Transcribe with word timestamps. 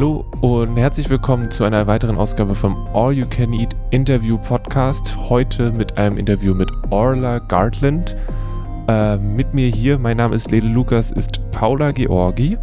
Hallo 0.00 0.24
und 0.40 0.78
herzlich 0.78 1.10
willkommen 1.10 1.50
zu 1.50 1.62
einer 1.64 1.86
weiteren 1.86 2.16
Ausgabe 2.16 2.54
vom 2.54 2.88
All 2.94 3.12
You 3.12 3.26
Can 3.26 3.52
Eat 3.52 3.76
Interview 3.90 4.38
Podcast. 4.38 5.14
Heute 5.28 5.72
mit 5.72 5.98
einem 5.98 6.16
Interview 6.16 6.54
mit 6.54 6.70
Orla 6.88 7.38
Gartland. 7.38 8.16
Äh, 8.88 9.18
mit 9.18 9.52
mir 9.52 9.68
hier, 9.68 9.98
mein 9.98 10.16
Name 10.16 10.34
ist 10.34 10.50
Lele 10.50 10.68
Lukas, 10.68 11.12
ist 11.12 11.42
Paula 11.50 11.90
Georgi. 11.90 12.56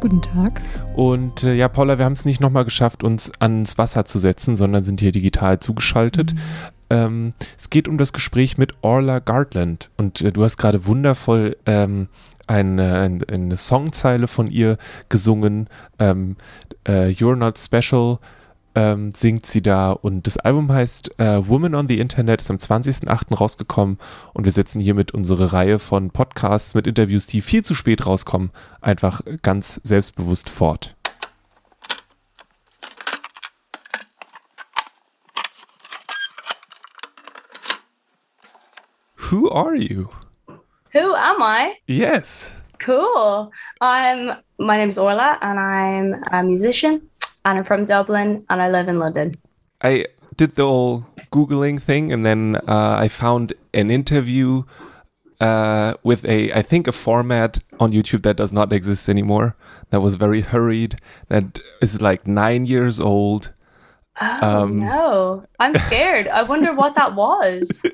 Guten 0.00 0.20
Tag. 0.20 0.60
Und 0.94 1.42
äh, 1.42 1.54
ja, 1.54 1.68
Paula, 1.68 1.96
wir 1.96 2.04
haben 2.04 2.12
es 2.12 2.26
nicht 2.26 2.42
nochmal 2.42 2.66
geschafft, 2.66 3.02
uns 3.02 3.32
ans 3.38 3.78
Wasser 3.78 4.04
zu 4.04 4.18
setzen, 4.18 4.54
sondern 4.54 4.82
sind 4.82 5.00
hier 5.00 5.12
digital 5.12 5.60
zugeschaltet. 5.60 6.34
Mhm. 6.34 6.40
Ähm, 6.90 7.30
es 7.56 7.70
geht 7.70 7.88
um 7.88 7.96
das 7.96 8.12
Gespräch 8.12 8.58
mit 8.58 8.72
Orla 8.82 9.20
Gartland. 9.20 9.88
Und 9.96 10.20
äh, 10.20 10.32
du 10.32 10.44
hast 10.44 10.58
gerade 10.58 10.84
wundervoll 10.84 11.56
ähm, 11.64 12.08
eine, 12.48 13.20
eine, 13.28 13.56
Songzeile 13.56 14.26
von 14.26 14.48
ihr 14.48 14.78
gesungen. 15.08 15.68
Ähm, 15.98 16.36
äh, 16.86 17.08
You're 17.08 17.36
Not 17.36 17.58
Special 17.58 18.18
ähm, 18.74 19.12
singt 19.12 19.46
sie 19.46 19.62
da 19.62 19.92
und 19.92 20.26
das 20.26 20.36
Album 20.36 20.70
heißt 20.70 21.18
äh, 21.18 21.46
Woman 21.48 21.74
on 21.74 21.88
the 21.88 21.98
Internet, 21.98 22.40
ist 22.40 22.50
am 22.50 22.56
20.08. 22.56 23.34
rausgekommen 23.34 23.98
und 24.34 24.44
wir 24.44 24.52
setzen 24.52 24.80
hiermit 24.80 25.12
unsere 25.12 25.52
Reihe 25.52 25.78
von 25.78 26.10
Podcasts 26.10 26.74
mit 26.74 26.86
Interviews, 26.86 27.26
die 27.26 27.40
viel 27.40 27.64
zu 27.64 27.74
spät 27.74 28.06
rauskommen, 28.06 28.50
einfach 28.80 29.20
ganz 29.42 29.80
selbstbewusst 29.84 30.48
fort. 30.48 30.94
Who 39.30 39.50
are 39.50 39.76
you? 39.76 40.08
Who 40.92 41.14
am 41.14 41.42
I? 41.42 41.74
Yes. 41.86 42.52
Cool. 42.78 43.52
I'm 43.80 44.38
my 44.58 44.76
name 44.76 44.88
is 44.88 44.98
Orla 44.98 45.38
and 45.42 45.58
I'm 45.58 46.22
a 46.32 46.42
musician 46.42 47.08
and 47.44 47.58
I'm 47.58 47.64
from 47.64 47.84
Dublin 47.84 48.44
and 48.48 48.62
I 48.62 48.70
live 48.70 48.88
in 48.88 48.98
London. 48.98 49.34
I 49.82 50.06
did 50.36 50.56
the 50.56 50.66
whole 50.66 51.06
googling 51.30 51.80
thing 51.80 52.12
and 52.12 52.24
then 52.24 52.56
uh, 52.66 52.96
I 52.98 53.08
found 53.08 53.52
an 53.74 53.90
interview 53.90 54.62
uh, 55.40 55.94
with 56.02 56.24
a 56.24 56.52
I 56.52 56.62
think 56.62 56.86
a 56.86 56.92
format 56.92 57.58
on 57.78 57.92
YouTube 57.92 58.22
that 58.22 58.36
does 58.36 58.52
not 58.52 58.72
exist 58.72 59.08
anymore. 59.08 59.56
That 59.90 60.00
was 60.00 60.14
very 60.14 60.40
hurried. 60.40 60.96
That 61.28 61.58
is 61.82 62.00
like 62.00 62.26
nine 62.26 62.64
years 62.66 62.98
old. 62.98 63.52
Oh 64.20 64.62
um, 64.62 64.80
no! 64.80 65.44
I'm 65.60 65.74
scared. 65.76 66.26
I 66.26 66.42
wonder 66.42 66.74
what 66.74 66.96
that 66.96 67.14
was. 67.14 67.86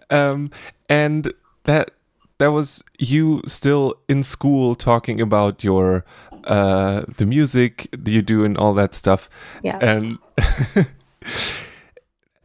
um, 0.10 0.50
and 0.88 1.32
that 1.62 1.92
that 2.38 2.52
was 2.52 2.82
you 2.98 3.42
still 3.46 3.94
in 4.08 4.22
school 4.22 4.74
talking 4.74 5.20
about 5.20 5.62
your 5.62 6.04
uh 6.44 7.02
the 7.16 7.26
music 7.26 7.88
you 8.04 8.22
do 8.22 8.44
and 8.44 8.56
all 8.56 8.74
that 8.74 8.94
stuff 8.94 9.28
yeah 9.62 9.78
and 9.80 10.18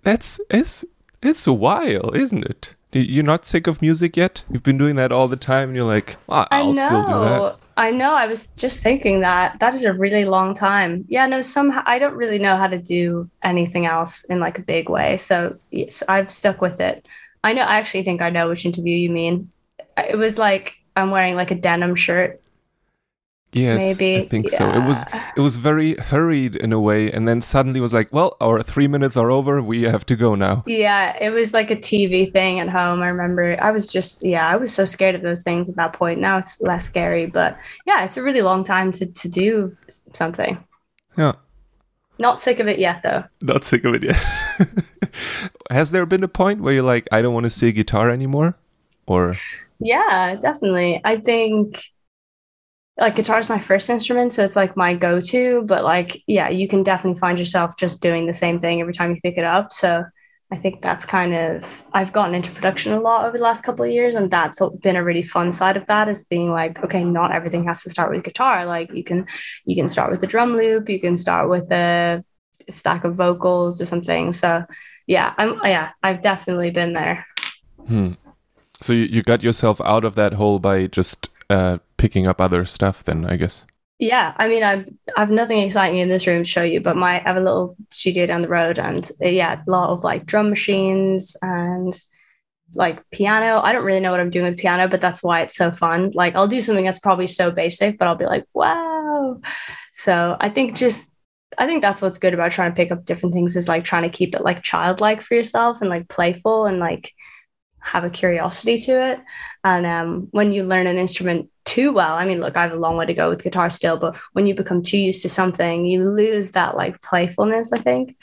that's 0.04 0.40
it's 0.50 0.84
it's 1.22 1.48
a 1.48 1.54
while 1.54 2.14
isn't 2.14 2.44
it 2.44 2.76
you're 2.92 3.24
not 3.24 3.46
sick 3.46 3.66
of 3.66 3.82
music 3.82 4.18
yet 4.18 4.44
you've 4.52 4.64
been 4.64 4.78
doing 4.78 4.96
that 4.96 5.12
all 5.12 5.28
the 5.28 5.38
time 5.38 5.70
and 5.70 5.76
you're 5.76 5.86
like 5.86 6.18
oh, 6.30 6.46
i'll 6.52 6.74
still 6.74 7.06
do 7.06 7.20
that 7.20 7.58
I 7.76 7.90
know. 7.90 8.14
I 8.14 8.28
was 8.28 8.50
just 8.50 8.82
thinking 8.82 9.22
that 9.22 9.60
that 9.60 9.74
is 9.74 9.84
a 9.84 9.94
really 9.94 10.26
long 10.26 10.54
time. 10.54 11.06
Yeah, 11.08 11.26
no, 11.26 11.42
somehow 11.42 11.82
I 11.88 11.98
don't 11.98 12.14
really 12.14 12.38
know 12.38 12.56
how 12.56 12.68
to 12.68 12.78
do 12.78 13.28
anything 13.42 13.88
else 13.88 14.26
in 14.26 14.40
like 14.40 14.60
a 14.60 14.62
big 14.62 14.90
way. 14.90 15.18
So 15.18 15.58
yes, 15.72 16.04
I've 16.08 16.30
stuck 16.30 16.62
with 16.62 16.80
it. 16.80 17.08
I 17.44 17.54
know. 17.54 17.64
I 17.64 17.78
actually 17.78 18.04
think 18.04 18.22
I 18.22 18.30
know 18.30 18.48
which 18.48 18.68
interview 18.68 18.96
you 18.96 19.10
mean 19.10 19.50
it 19.98 20.18
was 20.18 20.38
like 20.38 20.76
I'm 20.96 21.12
wearing 21.12 21.36
like 21.36 21.52
a 21.52 21.56
denim 21.56 21.96
shirt. 21.96 22.40
Yes, 23.54 23.80
maybe 23.80 24.24
I 24.24 24.28
think 24.28 24.52
yeah. 24.52 24.58
so. 24.58 24.72
It 24.72 24.88
was 24.88 25.06
it 25.38 25.42
was 25.42 25.58
very 25.58 25.94
hurried 25.96 26.56
in 26.56 26.74
a 26.74 26.80
way, 26.80 27.12
and 27.12 27.28
then 27.28 27.40
suddenly 27.40 27.80
was 27.80 27.94
like, 27.94 28.12
well, 28.12 28.36
our 28.42 28.64
three 28.64 28.88
minutes 28.88 29.16
are 29.16 29.30
over. 29.30 29.62
We 29.62 29.84
have 29.84 30.08
to 30.08 30.16
go 30.16 30.34
now. 30.34 30.64
Yeah, 30.66 31.16
it 31.22 31.30
was 31.30 31.54
like 31.54 31.70
a 31.70 31.76
TV 31.76 32.32
thing 32.32 32.60
at 32.60 32.70
home. 32.70 33.04
I 33.04 33.10
remember 33.10 33.56
I 33.62 33.70
was 33.70 33.92
just 33.92 34.24
yeah, 34.24 34.48
I 34.48 34.56
was 34.56 34.74
so 34.74 34.86
scared 34.86 35.14
of 35.14 35.22
those 35.22 35.44
things 35.44 35.70
at 35.70 35.76
that 35.76 35.94
point. 35.94 36.20
Now 36.20 36.40
it's 36.40 36.60
less 36.62 36.88
scary, 36.88 37.28
but 37.28 37.58
yeah, 37.86 38.04
it's 38.04 38.18
a 38.18 38.24
really 38.24 38.42
long 38.42 38.64
time 38.64 38.92
to 38.94 39.06
to 39.06 39.30
do 39.30 39.78
something. 40.14 40.58
Yeah. 41.16 41.34
Not 42.20 42.40
sick 42.40 42.60
of 42.60 42.68
it 42.68 42.80
yet, 42.80 43.02
though. 43.04 43.24
Not 43.42 43.66
sick 43.66 43.84
of 43.86 43.96
it 43.96 44.04
yet. 44.04 44.16
Has 45.72 45.92
there 45.92 46.06
been 46.06 46.24
a 46.24 46.28
point 46.28 46.62
where 46.62 46.74
you're 46.74 46.84
like, 46.84 47.08
I 47.12 47.22
don't 47.22 47.34
want 47.34 47.46
to 47.46 47.50
see 47.50 47.68
a 47.68 47.72
guitar 47.72 48.10
anymore, 48.10 48.56
or? 49.08 49.38
Yeah, 49.80 50.36
definitely. 50.36 51.02
I 51.04 51.18
think 51.18 51.80
like 52.98 53.16
guitar 53.16 53.40
is 53.40 53.50
my 53.50 53.60
first 53.60 53.90
instrument, 53.90 54.34
so 54.34 54.46
it's 54.46 54.56
like 54.56 54.78
my 54.78 54.94
go 54.94 55.20
to. 55.20 55.64
But 55.66 55.84
like, 55.84 56.22
yeah, 56.28 56.50
you 56.50 56.68
can 56.68 56.84
definitely 56.84 57.20
find 57.20 57.40
yourself 57.40 57.76
just 57.78 58.02
doing 58.02 58.28
the 58.28 58.34
same 58.34 58.60
thing 58.60 58.82
every 58.82 58.94
time 58.94 59.12
you 59.12 59.22
pick 59.22 59.38
it 59.38 59.44
up. 59.44 59.74
So 59.74 60.04
I 60.52 60.58
think 60.58 60.82
that's 60.84 61.06
kind 61.06 61.34
of 61.34 61.84
I've 61.94 62.14
gotten 62.14 62.36
into 62.36 62.52
production 62.52 62.94
a 62.94 63.00
lot 63.00 63.26
over 63.26 63.38
the 63.38 63.44
last 63.44 63.64
couple 63.64 63.84
of 63.86 63.92
years, 63.92 64.14
and 64.14 64.30
that's 64.30 64.62
been 64.82 64.96
a 64.96 65.04
really 65.04 65.24
fun 65.24 65.52
side 65.52 65.78
of 65.78 65.88
that 65.88 66.08
is 66.08 66.26
being 66.26 66.52
like, 66.52 66.84
okay, 66.84 67.04
not 67.04 67.32
everything 67.32 67.66
has 67.66 67.82
to 67.84 67.90
start 67.90 68.12
with 68.12 68.24
guitar. 68.24 68.66
Like 68.66 68.94
you 68.94 69.04
can 69.04 69.26
you 69.66 69.76
can 69.76 69.88
start 69.88 70.12
with 70.12 70.22
the 70.22 70.28
drum 70.28 70.56
loop, 70.56 70.90
you 70.90 71.00
can 71.00 71.18
start 71.18 71.50
with 71.50 71.72
a 71.72 72.24
stack 72.70 73.04
of 73.04 73.16
vocals 73.16 73.82
or 73.82 73.86
something. 73.86 74.32
So 74.34 74.64
yeah, 75.08 75.34
I'm 75.38 75.60
yeah, 75.64 75.92
I've 76.04 76.22
definitely 76.22 76.70
been 76.70 76.94
there. 76.94 77.26
Hmm. 77.88 78.12
So 78.84 78.92
you, 78.92 79.06
you 79.06 79.24
got 79.24 79.44
yourself 79.44 79.80
out 79.82 80.04
of 80.04 80.16
that 80.16 80.34
hole 80.34 80.60
by 80.60 80.88
just 80.88 81.30
uh, 81.50 81.78
picking 81.96 82.28
up 82.28 82.42
other 82.42 82.66
stuff, 82.66 83.02
then 83.02 83.26
I 83.26 83.38
guess. 83.38 83.64
Yeah, 83.98 84.34
I 84.36 84.50
mean, 84.50 84.62
I've 84.62 84.90
I've 85.16 85.30
nothing 85.30 85.60
exciting 85.60 86.00
in 86.00 86.10
this 86.10 86.28
room 86.28 86.44
to 86.44 86.50
show 86.50 86.64
you, 86.64 86.82
but 86.82 86.98
my 86.98 87.22
I 87.22 87.24
have 87.24 87.38
a 87.38 87.42
little 87.42 87.78
studio 87.92 88.26
down 88.26 88.42
the 88.42 88.50
road, 88.50 88.78
and 88.80 89.10
uh, 89.24 89.30
yeah, 89.30 89.62
a 89.66 89.72
lot 89.72 89.92
of 89.92 90.04
like 90.04 90.26
drum 90.26 90.50
machines 90.50 91.38
and 91.42 91.94
like 92.76 93.10
piano. 93.12 93.62
I 93.64 93.72
don't 93.72 93.86
really 93.86 94.02
know 94.02 94.12
what 94.12 94.20
I'm 94.20 94.30
doing 94.30 94.48
with 94.48 94.60
piano, 94.60 94.90
but 94.90 95.00
that's 95.00 95.24
why 95.24 95.42
it's 95.44 95.56
so 95.56 95.72
fun. 95.72 96.12
Like 96.14 96.36
I'll 96.36 96.50
do 96.50 96.60
something 96.60 96.84
that's 96.84 97.00
probably 97.00 97.28
so 97.28 97.52
basic, 97.52 97.98
but 97.98 98.10
I'll 98.10 98.16
be 98.16 98.26
like, 98.26 98.46
wow. 98.54 99.40
So 99.94 100.36
I 100.42 100.50
think 100.50 100.76
just 100.76 101.16
I 101.58 101.68
think 101.68 101.82
that's 101.82 102.02
what's 102.02 102.18
good 102.18 102.34
about 102.34 102.52
trying 102.52 102.72
to 102.72 102.76
pick 102.76 102.92
up 102.92 103.06
different 103.06 103.34
things 103.34 103.56
is 103.56 103.70
like 103.70 103.86
trying 103.86 104.04
to 104.04 104.10
keep 104.10 104.36
it 104.36 104.44
like 104.44 104.62
childlike 104.62 105.22
for 105.22 105.36
yourself 105.36 105.80
and 105.80 105.90
like 105.90 106.10
playful 106.10 106.66
and 106.66 106.80
like 106.80 107.14
have 107.84 108.04
a 108.04 108.10
curiosity 108.10 108.78
to 108.78 109.12
it. 109.12 109.20
And 109.64 109.86
um, 109.86 110.28
when 110.32 110.52
you 110.52 110.64
learn 110.64 110.88
an 110.88 110.98
instrument 110.98 111.50
too 111.66 111.94
well, 111.94 112.16
I 112.16 112.26
mean, 112.26 112.40
look, 112.40 112.58
I 112.58 112.64
have 112.64 112.74
a 112.74 112.78
long 112.78 112.98
way 112.98 113.06
to 113.06 113.14
go 113.14 113.30
with 113.30 113.44
guitar 113.44 113.70
still, 113.70 113.98
but 113.98 114.16
when 114.34 114.46
you 114.46 114.56
become 114.56 114.82
too 114.82 114.98
used 114.98 115.22
to 115.22 115.30
something, 115.30 115.86
you 115.86 116.10
lose 116.10 116.52
that 116.52 116.76
like 116.76 117.02
playfulness, 117.02 117.72
I 117.72 117.80
think. 117.80 118.18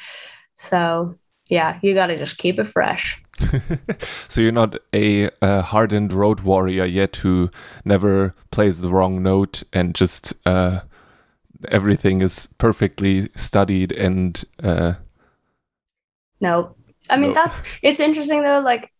So, 0.54 1.16
yeah, 1.48 1.78
you 1.82 1.94
got 1.94 2.06
to 2.08 2.16
just 2.16 2.38
keep 2.38 2.58
it 2.58 2.68
fresh. 2.68 3.20
so 4.28 4.40
you're 4.40 4.52
not 4.52 4.76
a, 4.94 5.30
a, 5.40 5.62
hardened 5.62 6.12
road 6.12 6.40
warrior 6.40 6.84
yet 6.84 7.16
who 7.16 7.50
never 7.84 8.34
plays 8.50 8.82
the 8.82 8.90
wrong 8.90 9.22
note 9.22 9.62
and 9.72 9.94
just 9.94 10.34
uh, 10.44 10.80
everything 11.68 12.20
is 12.20 12.48
perfectly 12.58 13.30
studied 13.34 13.92
and. 13.92 14.44
Uh... 14.62 14.94
No, 16.40 16.74
I 17.08 17.16
mean 17.16 17.30
no. 17.30 17.34
that's 17.34 17.62
it's 17.82 18.00
interesting 18.00 18.42
though. 18.42 18.60
Like 18.60 18.92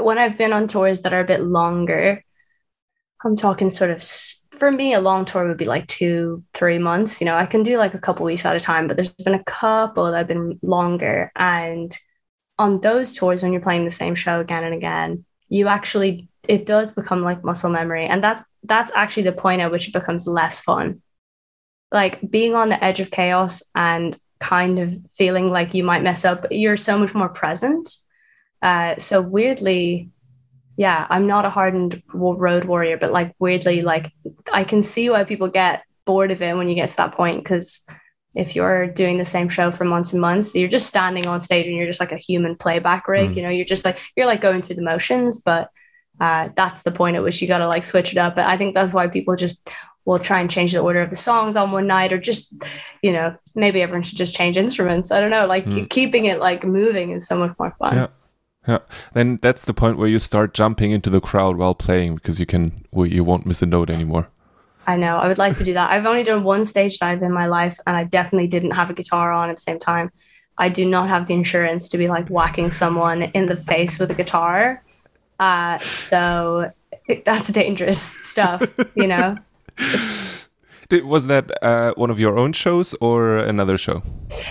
when 0.00 0.18
I've 0.18 0.38
been 0.38 0.52
on 0.52 0.68
tours 0.68 1.02
that 1.02 1.12
are 1.12 1.20
a 1.20 1.26
bit 1.26 1.42
longer, 1.42 2.24
I'm 3.24 3.36
talking 3.36 3.70
sort 3.70 3.90
of 3.90 4.02
for 4.58 4.70
me, 4.70 4.94
a 4.94 5.00
long 5.00 5.24
tour 5.24 5.48
would 5.48 5.58
be 5.58 5.64
like 5.64 5.86
two, 5.86 6.44
three 6.54 6.78
months. 6.78 7.20
You 7.20 7.24
know, 7.24 7.36
I 7.36 7.46
can 7.46 7.62
do 7.62 7.78
like 7.78 7.94
a 7.94 7.98
couple 7.98 8.24
weeks 8.24 8.44
at 8.44 8.56
a 8.56 8.60
time, 8.60 8.86
but 8.86 8.96
there's 8.96 9.12
been 9.12 9.34
a 9.34 9.44
couple 9.44 10.10
that 10.10 10.18
have 10.18 10.28
been 10.28 10.58
longer. 10.62 11.32
And 11.36 11.96
on 12.58 12.80
those 12.80 13.12
tours, 13.12 13.42
when 13.42 13.52
you're 13.52 13.62
playing 13.62 13.84
the 13.84 13.90
same 13.90 14.14
show 14.14 14.40
again 14.40 14.64
and 14.64 14.74
again, 14.74 15.24
you 15.48 15.68
actually 15.68 16.28
it 16.48 16.66
does 16.66 16.92
become 16.92 17.22
like 17.22 17.44
muscle 17.44 17.70
memory. 17.70 18.06
And 18.06 18.22
that's 18.22 18.42
that's 18.64 18.92
actually 18.94 19.24
the 19.24 19.32
point 19.32 19.62
at 19.62 19.70
which 19.70 19.88
it 19.88 19.94
becomes 19.94 20.26
less 20.26 20.60
fun. 20.60 21.02
Like 21.90 22.20
being 22.30 22.54
on 22.54 22.68
the 22.68 22.82
edge 22.82 23.00
of 23.00 23.10
chaos 23.10 23.62
and 23.74 24.16
kind 24.40 24.78
of 24.78 24.96
feeling 25.14 25.48
like 25.50 25.74
you 25.74 25.84
might 25.84 26.02
mess 26.02 26.24
up, 26.24 26.46
you're 26.50 26.76
so 26.76 26.98
much 26.98 27.14
more 27.14 27.28
present 27.28 27.96
uh, 28.62 28.96
so 28.98 29.20
weirdly, 29.20 30.10
yeah, 30.76 31.06
I'm 31.10 31.26
not 31.26 31.44
a 31.44 31.50
hardened 31.50 32.02
road 32.12 32.64
warrior, 32.64 32.96
but 32.96 33.12
like 33.12 33.34
weirdly, 33.38 33.82
like 33.82 34.12
I 34.52 34.64
can 34.64 34.82
see 34.82 35.10
why 35.10 35.24
people 35.24 35.48
get 35.48 35.82
bored 36.04 36.30
of 36.30 36.42
it 36.42 36.56
when 36.56 36.68
you 36.68 36.74
get 36.74 36.88
to 36.88 36.96
that 36.96 37.14
point 37.14 37.42
because 37.42 37.82
if 38.34 38.56
you're 38.56 38.86
doing 38.86 39.18
the 39.18 39.24
same 39.24 39.48
show 39.48 39.70
for 39.70 39.84
months 39.84 40.12
and 40.12 40.20
months, 40.20 40.54
you're 40.54 40.68
just 40.68 40.86
standing 40.86 41.26
on 41.26 41.40
stage 41.40 41.66
and 41.66 41.76
you're 41.76 41.86
just 41.86 42.00
like 42.00 42.12
a 42.12 42.16
human 42.16 42.56
playback 42.56 43.06
rig. 43.06 43.32
Mm. 43.32 43.36
You 43.36 43.42
know, 43.42 43.50
you're 43.50 43.66
just 43.66 43.84
like 43.84 43.98
you're 44.16 44.26
like 44.26 44.40
going 44.40 44.62
through 44.62 44.76
the 44.76 44.82
motions, 44.82 45.40
but 45.40 45.70
uh, 46.20 46.48
that's 46.56 46.82
the 46.82 46.92
point 46.92 47.16
at 47.16 47.22
which 47.22 47.42
you 47.42 47.48
got 47.48 47.58
to 47.58 47.68
like 47.68 47.84
switch 47.84 48.12
it 48.12 48.18
up. 48.18 48.36
But 48.36 48.46
I 48.46 48.56
think 48.56 48.74
that's 48.74 48.94
why 48.94 49.08
people 49.08 49.36
just 49.36 49.68
will 50.04 50.18
try 50.18 50.40
and 50.40 50.50
change 50.50 50.72
the 50.72 50.80
order 50.80 51.00
of 51.00 51.10
the 51.10 51.16
songs 51.16 51.56
on 51.56 51.72
one 51.72 51.86
night, 51.86 52.12
or 52.12 52.18
just 52.18 52.56
you 53.02 53.12
know 53.12 53.36
maybe 53.54 53.82
everyone 53.82 54.02
should 54.02 54.18
just 54.18 54.34
change 54.34 54.56
instruments. 54.56 55.10
I 55.10 55.20
don't 55.20 55.30
know, 55.30 55.46
like 55.46 55.66
mm. 55.66 55.88
keeping 55.90 56.24
it 56.24 56.38
like 56.38 56.64
moving 56.64 57.10
is 57.10 57.26
so 57.26 57.36
much 57.36 57.54
more 57.58 57.74
fun. 57.78 57.96
Yeah. 57.96 58.06
Yeah, 58.66 58.78
then 59.12 59.38
that's 59.42 59.64
the 59.64 59.74
point 59.74 59.98
where 59.98 60.08
you 60.08 60.18
start 60.18 60.54
jumping 60.54 60.92
into 60.92 61.10
the 61.10 61.20
crowd 61.20 61.56
while 61.56 61.74
playing 61.74 62.14
because 62.14 62.38
you 62.38 62.46
can 62.46 62.84
well, 62.92 63.06
you 63.06 63.24
won't 63.24 63.46
miss 63.46 63.62
a 63.62 63.66
note 63.66 63.90
anymore. 63.90 64.28
I 64.86 64.96
know. 64.96 65.16
I 65.16 65.28
would 65.28 65.38
like 65.38 65.56
to 65.56 65.64
do 65.64 65.74
that. 65.74 65.90
I've 65.90 66.06
only 66.06 66.22
done 66.24 66.42
one 66.42 66.64
stage 66.64 66.98
dive 66.98 67.22
in 67.22 67.32
my 67.32 67.46
life, 67.46 67.78
and 67.86 67.96
I 67.96 68.04
definitely 68.04 68.48
didn't 68.48 68.72
have 68.72 68.90
a 68.90 68.94
guitar 68.94 69.32
on 69.32 69.50
at 69.50 69.56
the 69.56 69.62
same 69.62 69.78
time. 69.78 70.10
I 70.58 70.68
do 70.68 70.84
not 70.84 71.08
have 71.08 71.26
the 71.26 71.34
insurance 71.34 71.88
to 71.90 71.98
be 71.98 72.08
like 72.08 72.28
whacking 72.28 72.70
someone 72.70 73.22
in 73.22 73.46
the 73.46 73.56
face 73.56 73.98
with 73.98 74.10
a 74.10 74.14
guitar. 74.14 74.82
Uh, 75.40 75.78
so 75.78 76.70
that's 77.24 77.48
dangerous 77.48 78.00
stuff, 78.30 78.62
you 78.94 79.06
know. 79.06 79.36
Did, 80.92 81.06
was 81.06 81.24
that 81.28 81.50
uh, 81.62 81.94
one 81.96 82.10
of 82.10 82.20
your 82.20 82.38
own 82.38 82.52
shows 82.52 82.92
or 83.00 83.38
another 83.38 83.78
show? 83.78 84.02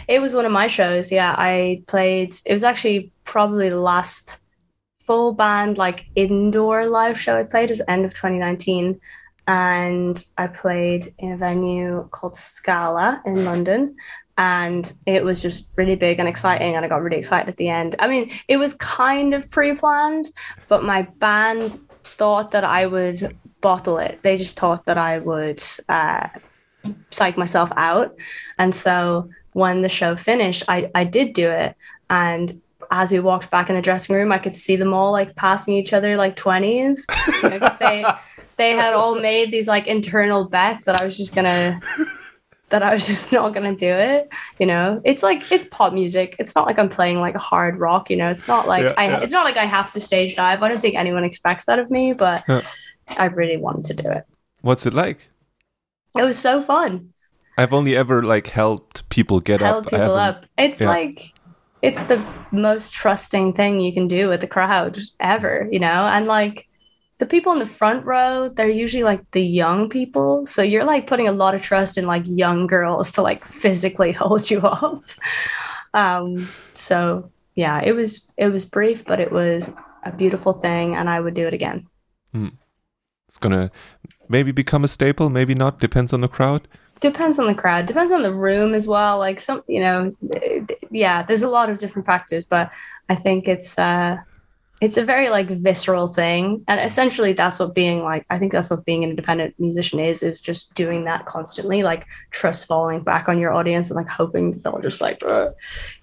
It 0.08 0.20
was 0.24 0.34
one 0.34 0.44
of 0.44 0.52
my 0.52 0.66
shows. 0.66 1.12
Yeah, 1.12 1.36
I 1.38 1.84
played. 1.86 2.34
It 2.48 2.54
was 2.54 2.64
actually 2.64 3.12
probably 3.26 3.70
the 3.70 3.80
last 3.80 4.42
full 5.06 5.34
band 5.34 5.78
like 5.78 6.08
indoor 6.16 6.88
live 6.88 7.20
show 7.20 7.38
I 7.38 7.44
played. 7.44 7.70
It 7.70 7.74
was 7.74 7.84
end 7.88 8.06
of 8.06 8.16
2019, 8.16 9.00
and 9.46 10.26
I 10.40 10.48
played 10.48 11.14
in 11.20 11.34
a 11.34 11.38
venue 11.38 12.08
called 12.10 12.36
Scala 12.36 13.22
in 13.24 13.46
London. 13.46 13.96
And 14.36 14.92
it 15.06 15.24
was 15.24 15.44
just 15.44 15.70
really 15.76 15.96
big 15.96 16.18
and 16.18 16.28
exciting, 16.28 16.76
and 16.76 16.84
I 16.84 16.88
got 16.88 17.04
really 17.04 17.18
excited 17.18 17.50
at 17.50 17.58
the 17.58 17.70
end. 17.70 17.96
I 18.00 18.08
mean, 18.08 18.32
it 18.48 18.58
was 18.58 18.74
kind 18.74 19.36
of 19.36 19.48
pre-planned, 19.52 20.26
but 20.68 20.84
my 20.84 21.04
band 21.20 21.78
thought 22.04 22.50
that 22.50 22.64
I 22.64 22.88
would 22.88 23.38
bottle 23.62 23.98
it. 23.98 24.19
They 24.24 24.36
just 24.36 24.60
thought 24.60 24.86
that 24.86 24.98
I 24.98 25.19
would 25.19 25.63
uh, 25.88 26.28
psych 27.10 27.38
myself 27.38 27.72
out. 27.75 28.16
And 28.58 28.75
so 28.75 29.30
when 29.54 29.81
the 29.81 29.90
show 29.90 30.16
finished, 30.16 30.63
I, 30.68 30.90
I 30.96 31.04
did 31.04 31.34
do 31.34 31.50
it. 31.50 31.75
And 32.10 32.62
as 32.90 33.12
we 33.12 33.19
walked 33.19 33.50
back 33.52 33.69
in 33.69 33.75
the 33.75 33.81
dressing 33.81 34.16
room, 34.16 34.31
I 34.31 34.38
could 34.38 34.58
see 34.58 34.75
them 34.75 34.94
all 34.94 35.12
like 35.12 35.36
passing 35.36 35.75
each 35.75 35.94
other 35.94 36.18
like 36.18 36.36
20s. 36.36 37.00
You 37.44 37.50
know, 37.50 37.69
they, 37.80 38.06
they 38.58 38.72
had 38.72 38.94
all 38.94 39.16
made 39.16 39.52
these 39.52 39.68
like 39.68 39.88
internal 39.88 40.46
bets 40.46 40.86
that 40.86 41.00
I 41.00 41.06
was 41.06 41.18
just 41.18 41.34
going 41.34 41.46
to 41.46 41.80
that 42.72 42.81
I 42.81 42.92
was 42.92 43.06
just 43.06 43.31
not 43.31 43.54
gonna 43.54 43.75
do 43.75 43.94
it. 43.94 44.34
You 44.60 44.66
know, 44.66 45.02
it's 45.06 45.22
like 45.22 45.52
it's 45.52 45.66
pop 45.66 45.94
music. 45.94 46.36
It's 46.40 46.56
not 46.56 46.66
like 46.66 46.80
I'm 46.80 46.90
playing 46.90 47.19
like 47.19 47.36
hard 47.36 47.80
rock. 47.80 48.10
You 48.10 48.16
know, 48.16 48.30
it's 48.30 48.48
not 48.48 48.68
like 48.68 48.84
yeah, 48.84 48.94
I. 48.98 49.08
Yeah. 49.08 49.19
It's 49.19 49.31
not 49.31 49.46
like 49.46 49.58
I 49.58 49.66
have 49.66 49.92
to 49.94 50.00
stage 50.00 50.36
dive. 50.36 50.63
I 50.63 50.69
don't 50.69 50.81
think 50.81 50.96
anyone 50.96 51.24
expects 51.24 51.66
that 51.66 51.78
of 51.78 51.92
me, 51.92 52.13
but 52.13 52.44
yeah. 52.48 52.62
I 53.18 53.25
really 53.25 53.58
wanted 53.58 53.86
to 53.86 54.04
do 54.04 54.10
it. 54.10 54.25
What's 54.62 54.86
it 54.86 54.94
like? 54.94 55.30
It 56.18 56.24
was 56.24 56.38
so 56.38 56.62
fun. 56.62 57.13
I've 57.58 57.74
only 57.74 57.96
ever 57.96 58.24
like 58.24 58.48
helped 58.48 59.08
people 59.10 59.40
get 59.40 59.62
Held 59.62 59.86
up. 59.86 59.92
people 59.92 60.16
up. 60.16 60.46
It's 60.58 60.81
like 60.81 61.22
it's 61.81 62.04
the 62.04 62.24
most 62.52 62.94
trusting 62.94 63.54
thing 63.54 63.80
you 63.80 63.94
can 63.94 64.08
do 64.08 64.30
with 64.30 64.42
the 64.42 64.48
crowd 64.48 65.00
ever, 65.19 65.68
you 65.72 65.80
know? 65.80 66.08
And 66.08 66.28
like 66.28 66.68
the 67.18 67.25
people 67.25 67.52
in 67.54 67.60
the 67.60 67.66
front 67.66 68.06
row, 68.06 68.50
they're 68.50 68.69
usually 68.69 69.04
like 69.04 69.30
the 69.31 69.44
young 69.44 69.90
people. 69.90 70.46
So 70.46 70.62
you're 70.62 70.84
like 70.84 71.08
putting 71.08 71.28
a 71.28 71.31
lot 71.31 71.56
of 71.56 71.62
trust 71.62 71.98
in 71.98 72.06
like 72.06 72.24
young 72.25 72.68
girls 72.68 73.12
to 73.13 73.22
like 73.22 73.46
physically 73.46 74.12
hold 74.22 74.50
you 74.50 74.60
up. 74.62 75.04
um, 75.94 76.48
so 76.74 77.30
yeah, 77.56 77.81
it 77.84 77.94
was 77.94 78.28
it 78.38 78.48
was 78.48 78.66
brief, 78.66 79.04
but 79.06 79.19
it 79.19 79.31
was 79.31 79.72
a 80.04 80.12
beautiful 80.12 80.54
thing, 80.54 80.96
and 80.96 81.10
I 81.10 81.19
would 81.19 81.34
do 81.34 81.48
it 81.48 81.54
again. 81.54 81.88
Hmm. 82.34 82.48
It's 83.31 83.38
gonna 83.38 83.72
maybe 84.28 84.51
become 84.51 84.83
a 84.83 84.89
staple, 84.89 85.30
maybe 85.30 85.56
not. 85.56 85.80
Depends 85.80 86.12
on 86.12 86.19
the 86.19 86.28
crowd. 86.28 86.68
Depends 87.00 87.39
on 87.39 87.48
the 87.48 87.56
crowd. 87.56 87.86
Depends 87.86 88.12
on 88.12 88.24
the 88.24 88.33
room 88.33 88.74
as 88.74 88.88
well. 88.88 89.19
Like 89.19 89.39
some, 89.39 89.63
you 89.69 89.80
know, 89.80 90.13
yeah. 90.89 91.24
There's 91.24 91.42
a 91.42 91.48
lot 91.48 91.69
of 91.69 91.78
different 91.78 92.06
factors, 92.06 92.45
but 92.45 92.69
I 93.07 93.16
think 93.16 93.48
it's 93.48 93.80
uh, 93.80 94.18
it's 94.81 94.98
a 94.98 95.06
very 95.06 95.30
like 95.30 95.48
visceral 95.48 96.07
thing. 96.07 96.63
And 96.68 96.80
essentially 96.80 97.33
that's 97.33 97.60
what 97.60 97.75
being 97.75 98.04
like 98.04 98.25
i 98.31 98.39
think 98.39 98.51
that's 98.51 98.69
what 98.69 98.83
being 98.83 99.04
an 99.04 99.12
independent 99.12 99.54
musician 99.60 100.00
is 100.00 100.24
is 100.24 100.42
just 100.42 100.74
doing 100.74 101.06
that 101.06 101.25
constantly 101.28 101.83
like 101.83 102.07
trust 102.31 102.66
falling 102.66 103.04
back 103.04 103.30
on 103.30 103.38
your 103.39 103.54
audience 103.54 103.89
and 103.89 103.95
like 103.95 104.07
hoping 104.07 104.60
they'll 104.62 104.81
just 104.81 105.00
like 105.00 105.24
uh, 105.24 105.51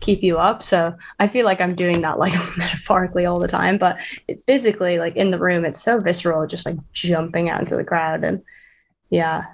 keep 0.00 0.22
you 0.22 0.38
up. 0.38 0.62
So 0.62 0.94
i 1.18 1.26
feel 1.26 1.44
like 1.44 1.60
i'm 1.60 1.74
doing 1.74 2.00
that 2.02 2.18
like 2.18 2.32
metaphorically 2.56 3.26
all 3.26 3.40
the 3.40 3.48
time. 3.48 3.78
But 3.78 3.98
it 4.28 4.42
physically 4.44 4.98
like 4.98 5.16
in 5.16 5.32
the 5.32 5.38
room 5.38 5.64
it's 5.64 5.82
so 5.82 5.98
visceral 6.00 6.46
just 6.46 6.64
like 6.64 6.76
jumping 6.92 7.50
out 7.50 7.60
into 7.60 7.76
the 7.76 7.84
crowd. 7.84 8.24
And 8.24 8.42
yeah. 9.10 9.44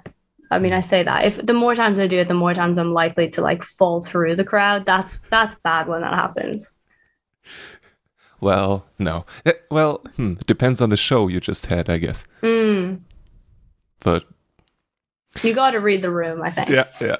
I 0.51 0.59
mean, 0.59 0.73
I 0.73 0.81
say 0.81 1.01
that. 1.01 1.25
If 1.25 1.43
the 1.43 1.53
more 1.53 1.73
times 1.73 1.99
I 1.99 2.05
do 2.05 2.19
it, 2.19 2.27
the 2.27 2.35
more 2.35 2.53
times 2.53 2.77
I'm 2.77 2.91
likely 2.91 3.29
to 3.29 3.41
like 3.41 3.63
fall 3.63 3.99
through 3.99 4.35
the 4.35 4.43
crowd. 4.43 4.85
That's 4.85 5.19
that's 5.31 5.55
bad 5.55 5.87
when 5.87 6.01
that 6.01 6.13
happens. 6.13 6.75
Well, 8.45 8.85
no. 8.99 9.25
Eh, 9.43 9.53
well, 9.71 10.03
hmm, 10.17 10.35
depends 10.45 10.79
on 10.79 10.91
the 10.91 10.97
show 10.97 11.27
you 11.27 11.39
just 11.39 11.65
had, 11.65 11.89
I 11.89 11.97
guess. 11.97 12.25
Mm. 12.43 12.99
But 14.01 14.23
you 15.41 15.55
got 15.55 15.71
to 15.71 15.79
read 15.79 16.03
the 16.03 16.11
room, 16.11 16.43
I 16.43 16.51
think. 16.51 16.69
Yeah, 16.69 16.85
yeah. 17.01 17.17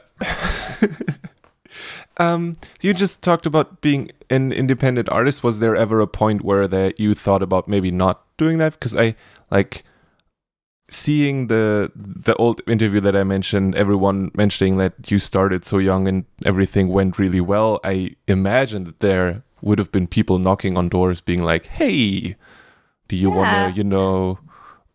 um, 2.17 2.57
you 2.79 2.93
just 2.93 3.23
talked 3.23 3.47
about 3.47 3.81
being 3.81 4.11
an 4.29 4.51
independent 4.51 5.09
artist. 5.09 5.43
Was 5.43 5.61
there 5.61 5.75
ever 5.75 5.99
a 5.99 6.05
point 6.05 6.43
where 6.43 6.67
that 6.67 6.99
you 6.99 7.15
thought 7.15 7.41
about 7.41 7.67
maybe 7.67 7.89
not 7.89 8.21
doing 8.37 8.59
that? 8.59 8.73
Because 8.73 8.95
I 8.95 9.15
like 9.49 9.83
seeing 10.89 11.47
the 11.47 11.91
the 11.95 12.35
old 12.35 12.61
interview 12.67 12.99
that 12.99 13.15
I 13.15 13.23
mentioned, 13.23 13.73
everyone 13.73 14.29
mentioning 14.35 14.77
that 14.77 15.09
you 15.09 15.17
started 15.17 15.65
so 15.65 15.79
young 15.79 16.07
and 16.07 16.25
everything 16.45 16.89
went 16.89 17.17
really 17.17 17.41
well. 17.41 17.79
I 17.83 18.15
imagine 18.27 18.83
that 18.83 18.99
there 18.99 19.41
would 19.65 19.79
have 19.79 19.91
been 19.91 20.07
people 20.07 20.39
knocking 20.39 20.77
on 20.77 20.87
doors 20.87 21.19
being 21.19 21.43
like, 21.43 21.65
hey, 21.65 22.35
do 23.07 23.15
you 23.15 23.29
yeah. 23.29 23.35
want 23.35 23.73
to, 23.73 23.77
you 23.77 23.83
know, 23.83 24.39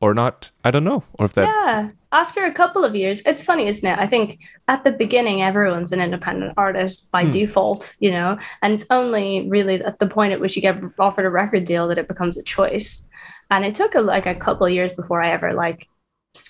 or 0.01 0.15
not? 0.15 0.51
I 0.65 0.71
don't 0.71 0.85
know. 0.85 1.03
Or 1.19 1.27
if 1.27 1.35
that. 1.35 1.43
Yeah. 1.43 1.91
After 2.13 2.45
a 2.45 2.53
couple 2.53 2.85
of 2.85 2.97
years, 2.97 3.21
it's 3.27 3.45
funny, 3.45 3.67
isn't 3.67 3.87
it? 3.87 3.99
I 3.99 4.07
think 4.07 4.41
at 4.69 4.83
the 4.83 4.93
beginning, 4.93 5.43
everyone's 5.43 5.93
an 5.93 6.01
independent 6.01 6.55
artist 6.57 7.11
by 7.11 7.25
mm. 7.25 7.33
default, 7.33 7.95
you 8.01 8.13
know, 8.13 8.39
and 8.63 8.75
it's 8.75 8.87
only 8.91 9.49
really 9.49 9.83
at 9.83 9.99
the 9.99 10.07
point 10.07 10.33
at 10.33 10.41
which 10.41 10.57
you 10.57 10.63
get 10.63 10.83
offered 10.99 11.27
a 11.27 11.31
record 11.31 11.65
deal 11.65 11.87
that 11.89 11.99
it 11.99 12.09
becomes 12.09 12.39
a 12.39 12.43
choice. 12.43 13.05
And 13.51 13.65
it 13.65 13.75
took 13.75 13.95
a, 13.95 14.01
like 14.01 14.27
a 14.27 14.35
couple 14.35 14.67
of 14.67 14.73
years 14.73 14.95
before 14.95 15.23
I 15.23 15.33
ever 15.33 15.53
like 15.53 15.89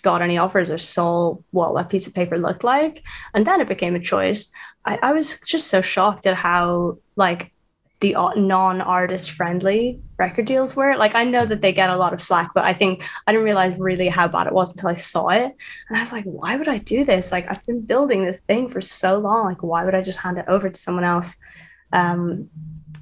got 0.03 0.21
any 0.21 0.37
offers 0.37 0.71
or 0.71 0.79
saw 0.79 1.37
what 1.53 1.75
that 1.75 1.89
piece 1.89 2.07
of 2.07 2.15
paper 2.15 2.39
looked 2.39 2.65
like. 2.65 3.03
And 3.33 3.47
then 3.47 3.61
it 3.61 3.69
became 3.69 3.95
a 3.95 4.01
choice. 4.01 4.51
I, 4.85 4.99
I 5.03 5.13
was 5.13 5.41
just 5.41 5.69
so 5.69 5.81
shocked 5.81 6.27
at 6.27 6.37
how 6.37 6.99
like 7.17 7.53
the 8.01 8.15
non-artist 8.37 9.31
friendly 9.33 10.01
record 10.19 10.47
deals 10.47 10.75
were. 10.75 10.97
Like 10.97 11.15
I 11.15 11.25
know 11.25 11.45
that 11.45 11.61
they 11.61 11.73
get 11.73 11.91
a 11.91 11.97
lot 11.97 12.15
of 12.15 12.21
slack, 12.21 12.51
but 12.55 12.65
I 12.65 12.73
think 12.73 13.05
I 13.27 13.33
didn't 13.33 13.45
realize 13.45 13.79
really 13.79 14.09
how 14.09 14.27
bad 14.27 14.47
it 14.47 14.55
was 14.55 14.71
until 14.73 14.89
I 14.89 14.95
saw 14.95 15.29
it. 15.29 15.55
And 15.89 15.97
I 15.97 16.01
was 16.01 16.13
like, 16.13 16.25
why 16.25 16.57
would 16.57 16.69
I 16.69 16.79
do 16.79 17.05
this? 17.05 17.31
Like 17.31 17.47
I've 17.49 17.65
been 17.65 17.83
building 17.83 18.25
this 18.25 18.41
thing 18.41 18.69
for 18.69 18.81
so 18.81 19.19
long. 19.19 19.47
Like 19.47 19.63
why 19.63 19.85
would 19.85 19.95
I 19.95 20.01
just 20.01 20.19
hand 20.19 20.39
it 20.39 20.47
over 20.49 20.71
to 20.71 20.81
someone 20.81 21.05
else? 21.05 21.37
Um, 21.93 22.49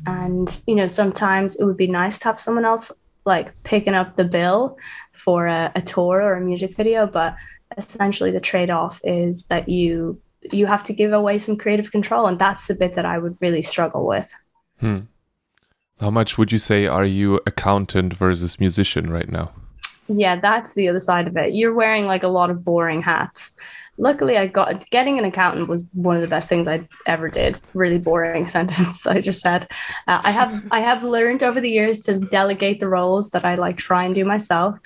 and 0.06 0.60
you 0.66 0.74
know, 0.74 0.88
sometimes 0.88 1.56
it 1.60 1.64
would 1.64 1.76
be 1.76 1.86
nice 1.86 2.18
to 2.20 2.24
have 2.24 2.40
someone 2.40 2.64
else 2.64 2.90
like 3.24 3.52
picking 3.62 3.94
up 3.94 4.16
the 4.16 4.24
bill 4.24 4.76
for 5.12 5.46
a, 5.46 5.70
a 5.76 5.82
tour 5.82 6.22
or 6.22 6.34
a 6.34 6.40
music 6.40 6.74
video, 6.74 7.06
but 7.06 7.36
essentially 7.76 8.32
the 8.32 8.40
trade-off 8.40 9.00
is 9.04 9.44
that 9.44 9.68
you 9.68 10.20
you 10.52 10.66
have 10.66 10.84
to 10.84 10.92
give 10.92 11.12
away 11.12 11.36
some 11.36 11.56
creative 11.56 11.90
control 11.90 12.26
and 12.26 12.38
that's 12.38 12.68
the 12.68 12.74
bit 12.74 12.94
that 12.94 13.04
I 13.04 13.18
would 13.18 13.36
really 13.40 13.62
struggle 13.62 14.06
with. 14.06 14.32
Hmm. 14.80 15.00
How 16.00 16.10
much 16.10 16.38
would 16.38 16.52
you 16.52 16.58
say 16.58 16.86
are 16.86 17.04
you 17.04 17.40
accountant 17.46 18.14
versus 18.14 18.60
musician 18.60 19.10
right 19.10 19.28
now? 19.28 19.50
Yeah, 20.08 20.40
that's 20.40 20.74
the 20.74 20.88
other 20.88 21.00
side 21.00 21.26
of 21.26 21.36
it. 21.36 21.54
You're 21.54 21.74
wearing 21.74 22.06
like 22.06 22.22
a 22.22 22.28
lot 22.28 22.50
of 22.50 22.64
boring 22.64 23.02
hats. 23.02 23.58
Luckily, 23.98 24.38
I 24.38 24.46
got 24.46 24.88
getting 24.90 25.18
an 25.18 25.24
accountant 25.24 25.68
was 25.68 25.88
one 25.92 26.14
of 26.14 26.22
the 26.22 26.28
best 26.28 26.48
things 26.48 26.68
I 26.68 26.86
ever 27.06 27.28
did. 27.28 27.60
Really 27.74 27.98
boring 27.98 28.46
sentence 28.56 29.02
that 29.02 29.16
I 29.16 29.20
just 29.20 29.40
said. 29.40 29.68
Uh, 30.06 30.20
I 30.22 30.30
have 30.30 30.64
I 30.70 30.80
have 30.80 31.02
learned 31.02 31.42
over 31.42 31.60
the 31.60 31.70
years 31.70 32.00
to 32.02 32.20
delegate 32.20 32.78
the 32.78 32.88
roles 32.88 33.30
that 33.30 33.44
I 33.44 33.56
like 33.56 33.76
try 33.76 34.04
and 34.04 34.14
do 34.14 34.24
myself. 34.24 34.78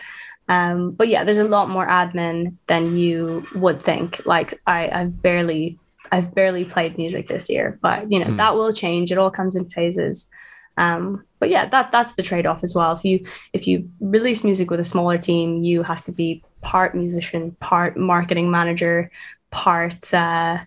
Um, 0.49 0.92
but 0.92 1.08
yeah, 1.08 1.25
there's 1.25 1.38
a 1.38 1.44
lot 1.44 1.68
more 1.68 1.87
admin 1.87 2.56
than 2.66 2.96
you 2.96 3.46
would 3.54 3.82
think. 3.82 4.25
Like 4.26 4.61
I, 4.66 4.88
I've 4.88 5.22
barely 5.22 5.78
I've 6.12 6.35
barely 6.35 6.66
played 6.66 6.99
music 6.99 7.26
this 7.26 7.49
year, 7.49 7.78
but 7.81 8.12
you 8.12 8.19
know 8.19 8.26
mm. 8.26 8.37
that 8.37 8.54
will 8.54 8.73
change. 8.73 9.11
It 9.11 9.19
all 9.19 9.31
comes 9.31 9.57
in 9.57 9.66
phases. 9.66 10.31
Um, 10.76 11.25
but 11.38 11.49
yeah, 11.49 11.69
that 11.71 11.90
that's 11.90 12.12
the 12.14 12.23
trade 12.23 12.47
off 12.47 12.62
as 12.62 12.75
well. 12.75 12.92
If 12.92 13.04
you 13.04 13.25
if 13.54 13.66
you 13.66 13.90
release 14.00 14.45
music 14.45 14.71
with 14.71 14.78
a 14.78 14.85
smaller 14.85 15.16
team, 15.16 15.64
you 15.64 15.83
have 15.83 16.02
to 16.02 16.12
be 16.12 16.45
part 16.61 16.95
musician, 16.95 17.57
part 17.61 17.97
marketing 17.97 18.50
manager, 18.50 19.11
part 19.50 20.12
uh, 20.12 20.59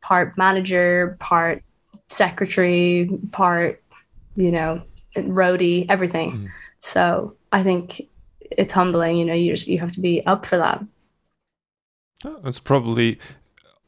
part 0.00 0.36
manager, 0.36 1.16
part 1.20 1.62
secretary, 2.08 3.08
part 3.30 3.80
you 4.34 4.50
know 4.50 4.82
roadie, 5.16 5.86
everything. 5.88 6.32
Mm. 6.32 6.48
So 6.80 7.36
I 7.52 7.62
think 7.62 8.02
it's 8.50 8.72
humbling. 8.72 9.16
You 9.18 9.24
know, 9.24 9.34
you 9.34 9.52
just 9.52 9.68
you 9.68 9.78
have 9.78 9.92
to 9.92 10.00
be 10.00 10.26
up 10.26 10.46
for 10.46 10.56
that. 10.56 10.84
It's 12.44 12.60
probably 12.60 13.18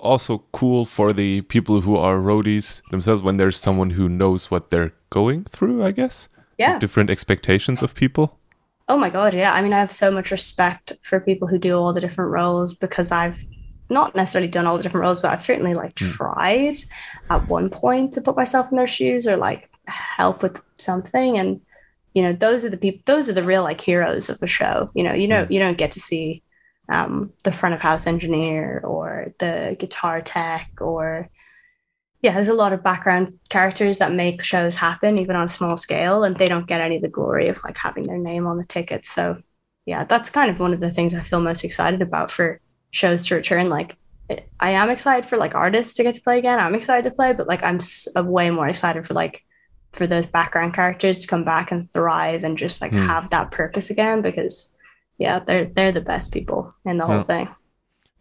also 0.05 0.45
cool 0.53 0.85
for 0.85 1.13
the 1.13 1.41
people 1.43 1.81
who 1.81 1.97
are 1.97 2.17
roadies 2.17 2.83
themselves 2.91 3.23
when 3.23 3.37
there's 3.37 3.59
someone 3.59 3.91
who 3.91 4.09
knows 4.09 4.51
what 4.51 4.71
they're 4.71 4.95
going 5.11 5.45
through, 5.45 5.83
I 5.83 5.91
guess. 5.91 6.29
Yeah. 6.59 6.79
Different 6.79 7.11
expectations 7.11 7.83
of 7.83 7.95
people. 7.95 8.39
Oh 8.89 8.99
my 8.99 9.09
god, 9.09 9.35
yeah. 9.35 9.53
I 9.53 9.63
mean, 9.63 9.73
I 9.73 9.81
have 9.81 9.93
so 9.93 10.11
much 10.11 10.31
respect 10.31 10.93
for 11.01 11.19
people 11.19 11.49
who 11.49 11.59
do 11.59 11.77
all 11.77 11.93
the 11.93 12.01
different 12.01 12.31
roles 12.31 12.75
because 12.75 13.11
I've 13.11 13.43
not 13.89 14.15
necessarily 14.15 14.49
done 14.49 14.67
all 14.67 14.77
the 14.77 14.83
different 14.83 15.03
roles, 15.03 15.21
but 15.21 15.31
I've 15.31 15.43
certainly 15.43 15.75
like 15.75 15.95
mm. 15.95 16.13
tried 16.13 16.77
at 17.31 17.49
one 17.49 17.71
point 17.71 18.13
to 18.13 18.21
put 18.21 18.37
myself 18.37 18.71
in 18.71 18.77
their 18.77 18.87
shoes 18.87 19.27
or 19.27 19.37
like 19.37 19.71
help 19.87 20.43
with 20.43 20.63
something. 20.79 21.39
And 21.39 21.61
you 22.13 22.23
know, 22.23 22.33
those 22.33 22.65
are 22.65 22.71
the 22.71 22.77
people. 22.77 23.03
Those 23.07 23.29
are 23.29 23.33
the 23.33 23.43
real 23.43 23.63
like 23.63 23.81
heroes 23.81 24.29
of 24.29 24.39
the 24.41 24.47
show. 24.47 24.91
You 24.95 25.03
know, 25.03 25.15
you 25.15 25.29
know, 25.29 25.47
mm. 25.47 25.51
you 25.51 25.59
don't 25.59 25.79
get 25.79 25.91
to 25.93 26.01
see 26.01 26.43
um, 26.89 27.33
the 27.45 27.53
front 27.53 27.75
of 27.75 27.81
house 27.81 28.07
engineer 28.07 28.81
or 28.85 29.33
the 29.39 29.77
guitar 29.79 30.21
tech 30.21 30.71
or 30.81 31.31
yeah, 32.25 32.33
there's 32.33 32.49
a 32.49 32.55
lot 32.55 32.73
of 32.73 32.83
background 32.83 33.39
characters 33.51 33.99
that 33.99 34.15
make 34.15 34.41
shows 34.41 34.77
happen, 34.77 35.19
even 35.19 35.37
on 35.37 35.45
a 35.45 35.49
small 35.49 35.77
scale, 35.77 36.25
and 36.25 36.35
they 36.39 36.47
don't 36.47 36.67
get 36.67 36.81
any 36.81 36.97
of 36.97 37.03
the 37.03 37.09
glory 37.09 37.49
of 37.51 37.63
like 37.63 37.77
having 37.77 38.07
their 38.07 38.17
name 38.17 38.47
on 38.47 38.57
the 38.57 38.65
tickets. 38.65 39.11
So, 39.11 39.43
yeah, 39.85 40.05
that's 40.05 40.31
kind 40.31 40.51
of 40.51 40.59
one 40.59 40.73
of 40.73 40.81
the 40.81 40.91
things 40.91 41.15
I 41.15 41.21
feel 41.21 41.43
most 41.43 41.65
excited 41.65 42.01
about 42.01 42.31
for 42.31 42.63
shows 42.93 43.27
to 43.27 43.35
return. 43.35 43.69
Like, 43.69 43.99
I 44.59 44.71
am 44.71 44.89
excited 44.89 45.29
for 45.29 45.37
like 45.37 45.55
artists 45.55 45.93
to 45.95 46.03
get 46.03 46.15
to 46.15 46.23
play 46.23 46.39
again. 46.39 46.59
I'm 46.59 46.75
excited 46.75 47.05
to 47.05 47.15
play, 47.15 47.35
but 47.35 47.47
like, 47.47 47.63
I'm 47.63 47.79
way 48.27 48.49
more 48.49 48.69
excited 48.69 49.07
for 49.07 49.13
like 49.13 49.45
for 49.93 50.07
those 50.07 50.27
background 50.27 50.73
characters 50.73 51.21
to 51.21 51.27
come 51.27 51.45
back 51.45 51.73
and 51.73 51.93
thrive 51.93 52.43
and 52.43 52.57
just 52.57 52.81
like 52.81 52.93
mm. 52.93 53.07
have 53.07 53.29
that 53.31 53.51
purpose 53.51 53.91
again 53.91 54.23
because, 54.23 54.74
yeah, 55.19 55.39
they're 55.41 55.67
they're 55.67 55.93
the 55.93 56.01
best 56.01 56.33
people 56.33 56.75
in 56.85 56.99
the 56.99 57.07
whole 57.07 57.23
thing. 57.23 57.49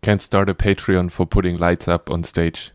Can't 0.01 0.21
start 0.21 0.49
a 0.49 0.53
Patreon 0.53 1.11
for 1.11 1.25
putting 1.25 1.57
lights 1.57 1.87
up 1.87 2.09
on 2.09 2.23
stage. 2.23 2.71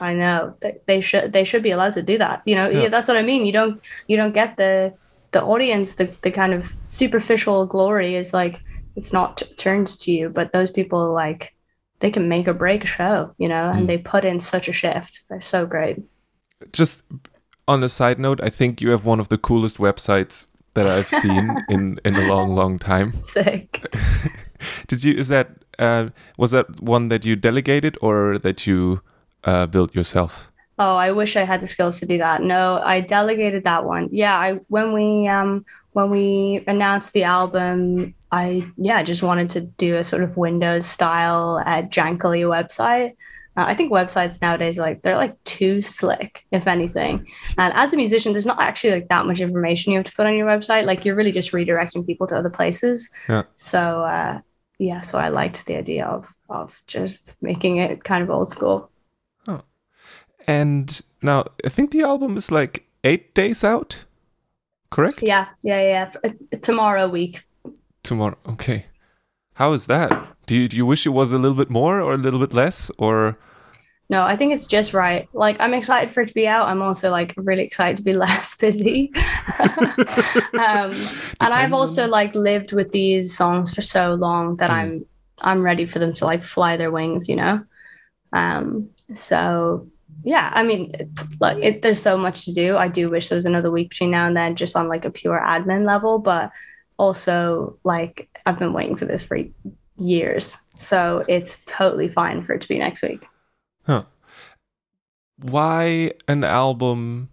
I 0.00 0.12
know 0.12 0.54
they, 0.60 0.76
they 0.86 1.00
should 1.00 1.32
they 1.32 1.44
should 1.44 1.62
be 1.62 1.70
allowed 1.70 1.94
to 1.94 2.02
do 2.02 2.18
that. 2.18 2.42
You 2.44 2.54
know, 2.54 2.68
yeah. 2.68 2.88
that's 2.88 3.08
what 3.08 3.16
I 3.16 3.22
mean. 3.22 3.46
You 3.46 3.52
don't 3.52 3.80
you 4.08 4.16
don't 4.16 4.34
get 4.34 4.56
the 4.56 4.94
the 5.32 5.42
audience 5.42 5.94
the 5.94 6.10
the 6.22 6.30
kind 6.30 6.52
of 6.52 6.72
superficial 6.86 7.66
glory 7.66 8.14
is 8.14 8.34
like 8.34 8.60
it's 8.94 9.12
not 9.12 9.42
turned 9.56 9.86
to 9.86 10.12
you, 10.12 10.28
but 10.28 10.52
those 10.52 10.70
people 10.70 11.12
like 11.12 11.54
they 12.00 12.10
can 12.10 12.28
make 12.28 12.46
or 12.46 12.52
break 12.52 12.84
a 12.84 12.86
show, 12.86 13.34
you 13.38 13.48
know, 13.48 13.70
and 13.70 13.84
mm. 13.84 13.86
they 13.86 13.98
put 13.98 14.24
in 14.24 14.38
such 14.38 14.68
a 14.68 14.72
shift. 14.72 15.24
They're 15.28 15.40
so 15.40 15.64
great. 15.66 15.98
Just 16.72 17.04
on 17.66 17.82
a 17.82 17.88
side 17.88 18.18
note, 18.18 18.40
I 18.42 18.50
think 18.50 18.80
you 18.80 18.90
have 18.90 19.06
one 19.06 19.20
of 19.20 19.28
the 19.28 19.38
coolest 19.38 19.78
websites 19.78 20.46
that 20.76 20.86
I've 20.86 21.08
seen 21.08 21.56
in 21.68 21.98
in 22.04 22.14
a 22.14 22.28
long, 22.28 22.54
long 22.54 22.78
time. 22.78 23.12
Sick. 23.34 23.82
Did 24.86 25.02
you? 25.02 25.14
Is 25.14 25.28
that 25.28 25.48
uh, 25.78 26.10
was 26.38 26.52
that 26.52 26.80
one 26.80 27.08
that 27.08 27.24
you 27.24 27.34
delegated 27.34 27.98
or 28.00 28.38
that 28.38 28.66
you 28.66 29.00
uh, 29.44 29.66
built 29.66 29.94
yourself? 29.94 30.52
Oh, 30.78 30.96
I 30.96 31.10
wish 31.10 31.36
I 31.36 31.44
had 31.44 31.62
the 31.62 31.66
skills 31.66 31.98
to 32.00 32.06
do 32.06 32.18
that. 32.18 32.42
No, 32.42 32.80
I 32.84 33.00
delegated 33.00 33.64
that 33.64 33.84
one. 33.84 34.08
Yeah, 34.12 34.36
I 34.36 34.60
when 34.68 34.92
we 34.92 35.26
um 35.26 35.64
when 35.92 36.10
we 36.10 36.62
announced 36.66 37.12
the 37.12 37.24
album, 37.24 38.14
I 38.30 38.68
yeah 38.76 39.02
just 39.02 39.22
wanted 39.22 39.50
to 39.50 39.60
do 39.62 39.96
a 39.96 40.04
sort 40.04 40.22
of 40.22 40.36
Windows 40.36 40.86
style 40.86 41.62
uh, 41.66 41.82
jankily 41.88 42.44
website. 42.44 43.16
Uh, 43.56 43.64
I 43.66 43.74
think 43.74 43.90
websites 43.90 44.42
nowadays 44.42 44.78
like 44.78 45.02
they're 45.02 45.16
like 45.16 45.42
too 45.44 45.80
slick, 45.80 46.44
if 46.50 46.66
anything. 46.66 47.26
And 47.56 47.72
as 47.74 47.92
a 47.92 47.96
musician, 47.96 48.32
there's 48.32 48.46
not 48.46 48.60
actually 48.60 48.92
like 48.92 49.08
that 49.08 49.26
much 49.26 49.40
information 49.40 49.92
you 49.92 49.98
have 49.98 50.06
to 50.06 50.12
put 50.12 50.26
on 50.26 50.36
your 50.36 50.46
website. 50.46 50.84
Like 50.84 51.04
you're 51.04 51.14
really 51.14 51.32
just 51.32 51.52
redirecting 51.52 52.06
people 52.06 52.26
to 52.26 52.38
other 52.38 52.50
places. 52.50 53.10
Yeah. 53.28 53.44
So 53.52 54.02
uh, 54.02 54.40
yeah, 54.78 55.00
so 55.00 55.18
I 55.18 55.28
liked 55.28 55.66
the 55.66 55.76
idea 55.76 56.04
of 56.04 56.34
of 56.48 56.82
just 56.86 57.36
making 57.40 57.78
it 57.78 58.04
kind 58.04 58.22
of 58.22 58.30
old 58.30 58.50
school. 58.50 58.90
Oh. 59.48 59.62
And 60.46 61.00
now 61.22 61.46
I 61.64 61.68
think 61.68 61.90
the 61.92 62.02
album 62.02 62.36
is 62.36 62.50
like 62.50 62.86
eight 63.04 63.34
days 63.34 63.64
out, 63.64 64.04
correct? 64.90 65.22
Yeah, 65.22 65.46
yeah, 65.62 65.80
yeah. 65.80 66.12
Uh, 66.22 66.58
tomorrow 66.60 67.08
week. 67.08 67.44
Tomorrow, 68.02 68.36
okay. 68.48 68.86
How 69.54 69.72
is 69.72 69.86
that? 69.86 70.35
Do 70.46 70.54
you 70.54 70.68
do 70.68 70.76
you 70.76 70.86
wish 70.86 71.06
it 71.06 71.10
was 71.10 71.32
a 71.32 71.38
little 71.38 71.56
bit 71.56 71.70
more 71.70 72.00
or 72.00 72.14
a 72.14 72.16
little 72.16 72.40
bit 72.40 72.52
less 72.52 72.90
or? 72.98 73.36
No, 74.08 74.22
I 74.22 74.36
think 74.36 74.52
it's 74.52 74.66
just 74.66 74.94
right. 74.94 75.28
Like 75.32 75.60
I'm 75.60 75.74
excited 75.74 76.12
for 76.12 76.20
it 76.20 76.28
to 76.28 76.34
be 76.34 76.46
out. 76.46 76.68
I'm 76.68 76.80
also 76.80 77.10
like 77.10 77.34
really 77.36 77.64
excited 77.64 77.96
to 77.96 78.02
be 78.02 78.12
less 78.26 78.56
busy. 78.56 79.12
um, 80.54 80.94
and 81.40 81.52
I've 81.52 81.72
also 81.72 82.06
like 82.06 82.34
lived 82.34 82.72
with 82.72 82.92
these 82.92 83.36
songs 83.36 83.74
for 83.74 83.82
so 83.82 84.14
long 84.14 84.56
that 84.56 84.70
mm. 84.70 84.74
I'm 84.74 85.06
I'm 85.40 85.62
ready 85.62 85.84
for 85.84 85.98
them 85.98 86.14
to 86.14 86.24
like 86.24 86.44
fly 86.44 86.76
their 86.76 86.90
wings, 86.90 87.28
you 87.28 87.36
know. 87.36 87.64
Um, 88.32 88.90
so 89.14 89.88
yeah, 90.22 90.50
I 90.54 90.62
mean, 90.62 90.92
like 91.40 91.58
it, 91.62 91.82
there's 91.82 92.00
so 92.00 92.16
much 92.16 92.44
to 92.44 92.52
do. 92.52 92.76
I 92.76 92.88
do 92.88 93.10
wish 93.10 93.28
there 93.28 93.36
was 93.36 93.46
another 93.46 93.70
week 93.70 93.90
between 93.90 94.12
now 94.12 94.26
and 94.26 94.36
then, 94.36 94.54
just 94.56 94.76
on 94.76 94.88
like 94.88 95.04
a 95.04 95.10
pure 95.10 95.40
admin 95.44 95.84
level. 95.84 96.18
But 96.20 96.52
also, 96.96 97.78
like 97.84 98.28
I've 98.46 98.58
been 98.58 98.72
waiting 98.72 98.96
for 98.96 99.04
this 99.04 99.22
for 99.22 99.38
years, 99.98 100.58
so 100.76 101.24
it's 101.28 101.58
totally 101.66 102.08
fine 102.08 102.42
for 102.42 102.52
it 102.54 102.60
to 102.60 102.68
be 102.68 102.78
next 102.78 103.02
week. 103.02 103.26
Huh? 103.86 104.04
Why 105.36 106.12
an 106.28 106.44
album 106.44 107.28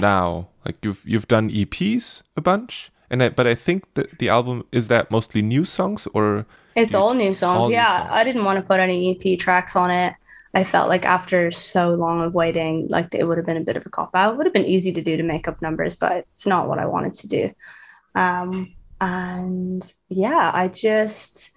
now? 0.00 0.48
Like 0.64 0.76
you've 0.82 1.02
you've 1.06 1.28
done 1.28 1.50
EPs 1.50 2.22
a 2.36 2.40
bunch, 2.40 2.90
and 3.10 3.22
I, 3.22 3.28
but 3.30 3.46
I 3.46 3.54
think 3.54 3.94
that 3.94 4.18
the 4.18 4.28
album 4.28 4.64
is 4.72 4.88
that 4.88 5.10
mostly 5.10 5.42
new 5.42 5.64
songs 5.64 6.06
or 6.12 6.46
it's 6.74 6.94
all 6.94 7.14
new 7.14 7.32
songs. 7.32 7.66
All 7.66 7.70
yeah, 7.70 7.82
new 7.82 7.98
songs. 7.98 8.08
I 8.12 8.24
didn't 8.24 8.44
want 8.44 8.58
to 8.58 8.66
put 8.66 8.80
any 8.80 9.18
EP 9.18 9.38
tracks 9.38 9.76
on 9.76 9.90
it. 9.90 10.14
I 10.56 10.64
felt 10.64 10.88
like 10.88 11.04
after 11.04 11.50
so 11.50 11.90
long 11.94 12.22
of 12.22 12.34
waiting, 12.34 12.86
like 12.88 13.14
it 13.14 13.24
would 13.24 13.36
have 13.36 13.46
been 13.46 13.58
a 13.58 13.64
bit 13.64 13.76
of 13.76 13.84
a 13.84 13.90
cop 13.90 14.14
out. 14.14 14.32
It 14.32 14.36
would 14.38 14.46
have 14.46 14.54
been 14.54 14.64
easy 14.64 14.90
to 14.92 15.02
do 15.02 15.16
to 15.16 15.22
make 15.22 15.48
up 15.48 15.60
numbers, 15.60 15.96
but 15.96 16.26
it's 16.32 16.46
not 16.46 16.66
what 16.66 16.78
I 16.78 16.86
wanted 16.86 17.12
to 17.14 17.28
do. 17.28 17.50
Um, 18.14 18.74
and 18.98 19.92
yeah, 20.08 20.50
I 20.54 20.68
just, 20.68 21.50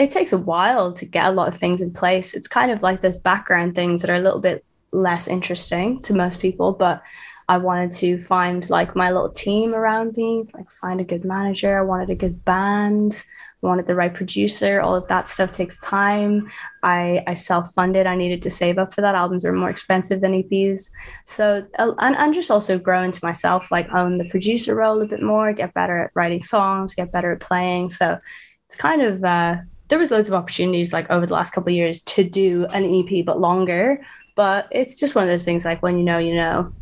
it 0.00 0.10
takes 0.10 0.32
a 0.32 0.38
while 0.38 0.92
to 0.94 1.04
get 1.04 1.26
a 1.26 1.32
lot 1.32 1.48
of 1.48 1.56
things 1.56 1.80
in 1.80 1.92
place. 1.92 2.34
It's 2.34 2.48
kind 2.48 2.70
of 2.70 2.82
like 2.82 3.02
those 3.02 3.18
background 3.18 3.74
things 3.74 4.00
that 4.00 4.10
are 4.10 4.16
a 4.16 4.20
little 4.20 4.40
bit 4.40 4.64
less 4.92 5.28
interesting 5.28 6.02
to 6.02 6.14
most 6.14 6.40
people, 6.40 6.72
but 6.72 7.02
I 7.48 7.58
wanted 7.58 7.92
to 7.98 8.20
find 8.20 8.68
like 8.70 8.96
my 8.96 9.10
little 9.10 9.30
team 9.30 9.74
around 9.74 10.16
me, 10.16 10.44
like 10.54 10.70
find 10.70 11.00
a 11.00 11.04
good 11.04 11.24
manager. 11.24 11.78
I 11.78 11.82
wanted 11.82 12.10
a 12.10 12.14
good 12.14 12.44
band 12.44 13.22
wanted 13.62 13.86
the 13.86 13.94
right 13.94 14.14
producer. 14.14 14.80
All 14.80 14.94
of 14.94 15.06
that 15.08 15.28
stuff 15.28 15.52
takes 15.52 15.78
time. 15.80 16.48
I 16.82 17.22
i 17.26 17.34
self-funded. 17.34 18.06
I 18.06 18.16
needed 18.16 18.42
to 18.42 18.50
save 18.50 18.78
up 18.78 18.94
for 18.94 19.00
that. 19.02 19.14
Albums 19.14 19.44
are 19.44 19.52
more 19.52 19.70
expensive 19.70 20.20
than 20.20 20.32
eps 20.32 20.90
so 21.26 21.66
and, 21.78 22.16
and 22.16 22.34
just 22.34 22.50
also 22.50 22.78
grow 22.78 23.02
into 23.02 23.20
myself 23.22 23.70
like 23.70 23.92
own 23.92 24.16
the 24.16 24.28
producer 24.30 24.74
role 24.74 25.02
a 25.02 25.06
bit 25.06 25.22
more 25.22 25.52
get 25.52 25.74
better 25.74 26.04
at 26.04 26.10
writing 26.14 26.42
songs 26.42 26.94
get 26.94 27.12
better 27.12 27.32
at 27.32 27.40
playing. 27.40 27.90
So 27.90 28.18
it's 28.66 28.76
kind 28.76 29.02
of 29.02 29.24
uh, 29.24 29.56
there 29.90 29.98
was 29.98 30.10
loads 30.10 30.28
of 30.28 30.34
opportunities 30.34 30.92
like 30.92 31.10
over 31.10 31.26
the 31.26 31.34
last 31.34 31.52
couple 31.52 31.70
of 31.70 31.76
years 31.76 32.00
to 32.00 32.24
do 32.24 32.64
an 32.72 32.84
ep 32.84 33.26
but 33.26 33.40
longer. 33.40 34.00
But 34.36 34.68
it's 34.70 34.98
just 34.98 35.14
one 35.14 35.24
of 35.24 35.28
those 35.28 35.44
things 35.44 35.64
like 35.64 35.82
when 35.82 35.98
you 35.98 36.04
know 36.04 36.18
you 36.18 36.34
know. 36.34 36.72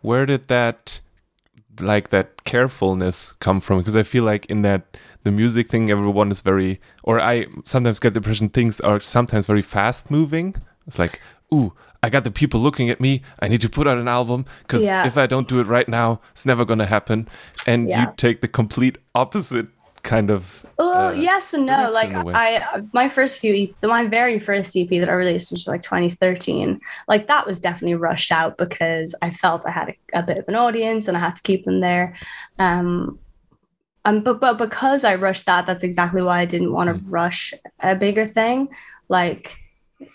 Where 0.00 0.26
did 0.26 0.48
that 0.48 1.00
like 1.78 2.08
that 2.08 2.44
carefulness 2.44 3.32
come 3.34 3.60
from? 3.60 3.78
Because 3.78 3.94
i 3.94 4.02
feel 4.02 4.24
like 4.24 4.46
in 4.46 4.62
that 4.62 4.96
the 5.24 5.30
music 5.30 5.68
thing 5.68 5.90
everyone 5.90 6.30
is 6.30 6.40
very 6.40 6.80
or 7.02 7.20
i 7.20 7.46
sometimes 7.64 8.00
get 8.00 8.14
the 8.14 8.18
impression 8.18 8.48
things 8.48 8.80
are 8.80 8.98
sometimes 8.98 9.46
very 9.46 9.62
fast 9.62 10.10
moving. 10.10 10.56
It's 10.86 10.98
like 10.98 11.20
ooh 11.52 11.74
i 12.02 12.08
got 12.08 12.24
the 12.24 12.30
people 12.30 12.60
looking 12.60 12.88
at 12.88 12.98
me. 13.00 13.22
I 13.40 13.48
need 13.48 13.60
to 13.60 13.68
put 13.68 13.86
out 13.86 13.98
an 13.98 14.08
album 14.08 14.46
because 14.62 14.84
yeah. 14.84 15.06
if 15.06 15.18
i 15.18 15.26
don't 15.26 15.48
do 15.48 15.60
it 15.60 15.66
right 15.66 15.88
now 15.88 16.22
it's 16.32 16.46
never 16.46 16.64
going 16.64 16.78
to 16.78 16.86
happen. 16.86 17.28
And 17.66 17.90
yeah. 17.90 18.00
you 18.00 18.14
take 18.16 18.40
the 18.40 18.48
complete 18.48 18.96
opposite 19.14 19.66
kind 20.06 20.30
of 20.30 20.64
oh 20.78 21.08
uh, 21.08 21.10
yes 21.12 21.52
and 21.52 21.66
no. 21.66 21.90
like 21.90 22.14
i 22.14 22.80
my 22.92 23.08
first 23.08 23.40
few 23.40 23.74
my 23.82 24.06
very 24.06 24.38
first 24.38 24.76
ep 24.76 24.88
that 24.88 25.08
i 25.08 25.12
released 25.12 25.50
which 25.50 25.58
was 25.58 25.68
like 25.68 25.82
2013 25.82 26.80
like 27.08 27.26
that 27.26 27.44
was 27.44 27.58
definitely 27.58 27.96
rushed 27.96 28.30
out 28.30 28.56
because 28.56 29.14
i 29.20 29.30
felt 29.30 29.66
i 29.66 29.70
had 29.70 29.88
a, 29.88 30.20
a 30.20 30.22
bit 30.22 30.38
of 30.38 30.48
an 30.48 30.54
audience 30.54 31.08
and 31.08 31.16
i 31.16 31.20
had 31.20 31.34
to 31.34 31.42
keep 31.42 31.64
them 31.64 31.80
there. 31.80 32.16
Um 32.58 33.18
um 34.04 34.22
but 34.22 34.38
but 34.40 34.58
because 34.58 35.02
i 35.02 35.16
rushed 35.16 35.46
that 35.46 35.66
that's 35.66 35.82
exactly 35.82 36.22
why 36.22 36.40
i 36.40 36.44
didn't 36.44 36.72
want 36.72 36.88
to 36.88 36.94
mm. 36.94 37.06
rush 37.08 37.52
a 37.80 37.96
bigger 37.96 38.26
thing. 38.26 38.68
Like 39.08 39.58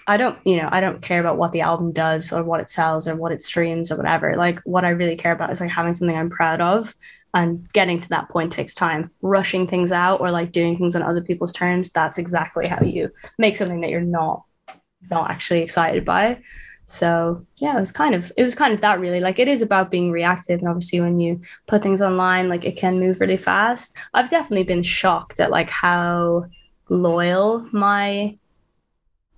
I 0.05 0.17
don't, 0.17 0.37
you 0.45 0.57
know, 0.57 0.69
I 0.71 0.79
don't 0.79 1.01
care 1.01 1.19
about 1.19 1.37
what 1.37 1.53
the 1.53 1.61
album 1.61 1.91
does 1.91 2.31
or 2.31 2.43
what 2.43 2.59
it 2.59 2.69
sells 2.69 3.07
or 3.07 3.15
what 3.15 3.31
it 3.31 3.41
streams 3.41 3.91
or 3.91 3.97
whatever. 3.97 4.35
Like 4.35 4.59
what 4.59 4.85
I 4.85 4.89
really 4.89 5.15
care 5.15 5.31
about 5.31 5.51
is 5.51 5.59
like 5.59 5.71
having 5.71 5.95
something 5.95 6.15
I'm 6.15 6.29
proud 6.29 6.61
of 6.61 6.95
and 7.33 7.71
getting 7.73 7.99
to 8.01 8.09
that 8.09 8.29
point 8.29 8.51
takes 8.51 8.73
time. 8.73 9.11
Rushing 9.21 9.67
things 9.67 9.91
out 9.91 10.21
or 10.21 10.31
like 10.31 10.51
doing 10.51 10.77
things 10.77 10.95
on 10.95 11.03
other 11.03 11.21
people's 11.21 11.53
terms 11.53 11.89
that's 11.89 12.17
exactly 12.17 12.67
how 12.67 12.81
you 12.81 13.09
make 13.37 13.55
something 13.55 13.81
that 13.81 13.89
you're 13.89 14.01
not 14.01 14.43
not 15.09 15.29
actually 15.29 15.61
excited 15.61 16.05
by. 16.05 16.39
So 16.85 17.45
yeah 17.57 17.77
it 17.77 17.79
was 17.79 17.91
kind 17.91 18.15
of 18.15 18.31
it 18.37 18.43
was 18.43 18.55
kind 18.55 18.73
of 18.73 18.81
that 18.81 18.99
really. 18.99 19.19
Like 19.19 19.39
it 19.39 19.47
is 19.47 19.61
about 19.61 19.91
being 19.91 20.11
reactive 20.11 20.59
and 20.59 20.67
obviously 20.67 21.01
when 21.01 21.19
you 21.19 21.41
put 21.67 21.83
things 21.83 22.01
online 22.01 22.49
like 22.49 22.65
it 22.65 22.77
can 22.77 22.99
move 22.99 23.19
really 23.19 23.37
fast. 23.37 23.95
I've 24.13 24.29
definitely 24.29 24.63
been 24.63 24.83
shocked 24.83 25.39
at 25.39 25.51
like 25.51 25.69
how 25.69 26.45
loyal 26.89 27.67
my 27.71 28.37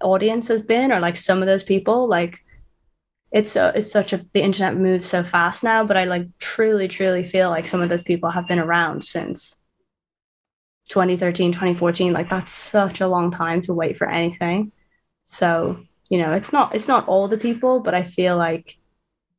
audience 0.02 0.48
has 0.50 0.62
been 0.62 0.92
or 0.92 1.00
like 1.00 1.18
some 1.18 1.42
of 1.42 1.48
those 1.48 1.64
people. 1.64 2.08
Like 2.08 2.43
it's 3.34 3.52
so 3.52 3.70
it's 3.76 3.92
such 3.92 4.14
a 4.14 4.18
the 4.32 4.42
internet 4.42 4.78
moves 4.78 5.06
so 5.06 5.24
fast 5.24 5.64
now 5.64 5.84
but 5.84 5.98
i 5.98 6.06
like 6.06 6.26
truly 6.40 6.88
truly 6.88 7.26
feel 7.26 7.50
like 7.50 7.68
some 7.68 7.82
of 7.82 7.90
those 7.90 8.04
people 8.04 8.30
have 8.30 8.48
been 8.48 8.60
around 8.60 9.04
since 9.04 9.60
2013, 10.90 11.52
2014. 11.52 12.14
Like 12.14 12.30
that's 12.30 12.52
such 12.52 13.02
a 13.02 13.08
long 13.08 13.32
time 13.32 13.62
to 13.62 13.74
wait 13.74 13.98
for 13.98 14.10
anything. 14.10 14.72
So, 15.26 15.80
you 16.10 16.18
know, 16.18 16.34
it's 16.34 16.52
not 16.52 16.76
it's 16.76 16.88
not 16.88 17.08
all 17.08 17.28
the 17.28 17.38
people, 17.38 17.80
but 17.80 17.94
I 17.94 18.04
feel 18.04 18.38
like 18.38 18.78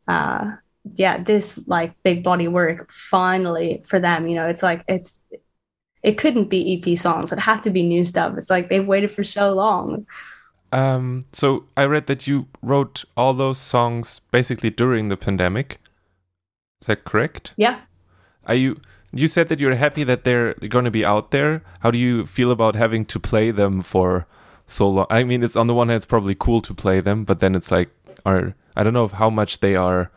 uh 0.09 0.53
yeah, 0.95 1.23
this 1.23 1.59
like 1.67 1.95
big 2.03 2.23
body 2.23 2.49
work 2.49 2.91
finally 2.93 3.83
for 3.87 3.99
them, 3.99 4.29
you 4.29 4.35
know, 4.37 4.47
it's 4.49 4.63
like 4.63 4.85
it's 4.89 5.21
it 6.03 6.19
couldn't 6.19 6.51
be 6.51 6.83
EP 6.87 6.99
songs. 6.99 7.33
It 7.33 7.39
had 7.39 7.63
to 7.63 7.71
be 7.71 7.83
new 7.83 8.05
stuff. 8.05 8.37
It's 8.37 8.51
like 8.51 8.69
they've 8.69 8.87
waited 8.87 9.11
for 9.11 9.25
so 9.25 9.55
long. 9.55 10.07
Um, 10.75 11.27
so 11.33 11.67
I 11.77 11.85
read 11.85 12.09
that 12.09 12.27
you 12.27 12.49
wrote 12.61 13.05
all 13.17 13.33
those 13.33 13.59
songs 13.59 14.21
basically 14.33 14.71
during 14.71 15.09
the 15.09 15.17
pandemic. 15.17 15.79
Is 16.81 16.89
that 16.89 17.05
correct? 17.05 17.55
Yeah. 17.57 17.83
Are 18.47 18.57
you? 18.57 18.81
You 19.13 19.29
said 19.29 19.49
that 19.49 19.61
you're 19.61 19.77
happy 19.77 20.03
that 20.03 20.25
they're 20.25 20.55
going 20.55 20.85
to 20.85 20.91
be 20.91 21.05
out 21.05 21.31
there. 21.31 21.63
How 21.81 21.93
do 21.93 21.99
you 21.99 22.27
feel 22.27 22.51
about 22.51 22.75
having 22.75 23.05
to 23.05 23.21
play 23.21 23.53
them 23.53 23.83
for 23.83 24.27
so 24.67 24.89
long? 24.89 25.07
I 25.11 25.23
mean, 25.23 25.45
it's 25.45 25.55
on 25.55 25.69
the 25.69 25.75
one 25.75 25.89
hand, 25.89 25.99
it's 25.99 26.07
probably 26.07 26.35
cool 26.35 26.61
to 26.63 26.75
play 26.75 26.99
them, 26.99 27.23
but 27.23 27.39
then 27.39 27.55
it's 27.55 27.71
like, 27.71 27.91
are 28.27 28.55
I 28.75 28.83
don't 28.83 28.93
know 28.93 29.07
how 29.07 29.31
much 29.31 29.61
they 29.61 29.77
are, 29.77 30.11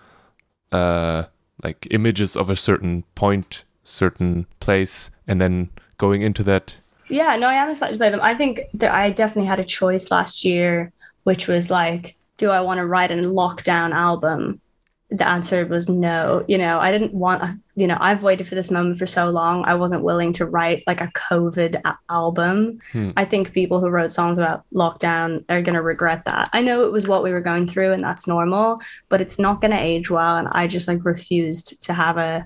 uh, 0.71 1.25
like 1.63 1.87
images 1.91 2.35
of 2.35 2.49
a 2.49 2.55
certain 2.55 3.03
point, 3.13 3.63
certain 3.83 4.47
place, 4.59 5.11
and 5.27 5.39
then 5.39 5.69
going 5.99 6.23
into 6.23 6.41
that 6.45 6.77
yeah, 7.09 7.35
no, 7.35 7.47
I 7.47 7.53
am 7.53 7.69
excited 7.69 7.97
play 7.97 8.09
them. 8.09 8.21
I 8.21 8.35
think 8.35 8.61
that 8.75 8.93
I 8.93 9.09
definitely 9.09 9.47
had 9.47 9.59
a 9.59 9.65
choice 9.65 10.11
last 10.11 10.43
year, 10.43 10.91
which 11.23 11.47
was 11.47 11.69
like, 11.69 12.15
do 12.37 12.51
I 12.51 12.61
want 12.61 12.79
to 12.79 12.85
write 12.85 13.11
a 13.11 13.15
lockdown 13.15 13.93
album? 13.93 14.61
The 15.09 15.27
answer 15.27 15.65
was 15.65 15.87
no. 15.87 16.43
You 16.49 16.57
know, 16.57 16.79
I 16.81 16.91
didn't 16.91 17.13
want, 17.13 17.61
you 17.75 17.87
know, 17.87 17.97
I've 17.99 18.23
waited 18.23 18.45
for 18.45 18.55
this 18.55 18.69
moment 18.69 18.99
for 18.99 19.05
so 19.05 19.29
long. 19.29 19.63
I 19.63 19.75
wasn't 19.75 20.03
willing 20.03 20.33
to 20.33 20.45
write 20.45 20.83
like 20.85 20.99
a 20.99 21.07
COVID 21.07 21.81
a- 21.85 21.97
album. 22.09 22.79
Hmm. 22.91 23.11
I 23.15 23.23
think 23.23 23.53
people 23.53 23.79
who 23.79 23.87
wrote 23.87 24.11
songs 24.11 24.37
about 24.37 24.65
lockdown 24.73 25.45
are 25.47 25.61
going 25.61 25.75
to 25.75 25.81
regret 25.81 26.25
that. 26.25 26.49
I 26.51 26.61
know 26.61 26.83
it 26.83 26.91
was 26.91 27.07
what 27.07 27.23
we 27.23 27.31
were 27.31 27.41
going 27.41 27.67
through 27.67 27.93
and 27.93 28.03
that's 28.03 28.27
normal, 28.27 28.81
but 29.07 29.21
it's 29.21 29.39
not 29.39 29.61
going 29.61 29.71
to 29.71 29.79
age 29.79 30.09
well. 30.09 30.35
And 30.35 30.49
I 30.49 30.67
just 30.67 30.89
like 30.89 31.05
refused 31.05 31.81
to 31.85 31.93
have 31.93 32.17
a, 32.17 32.45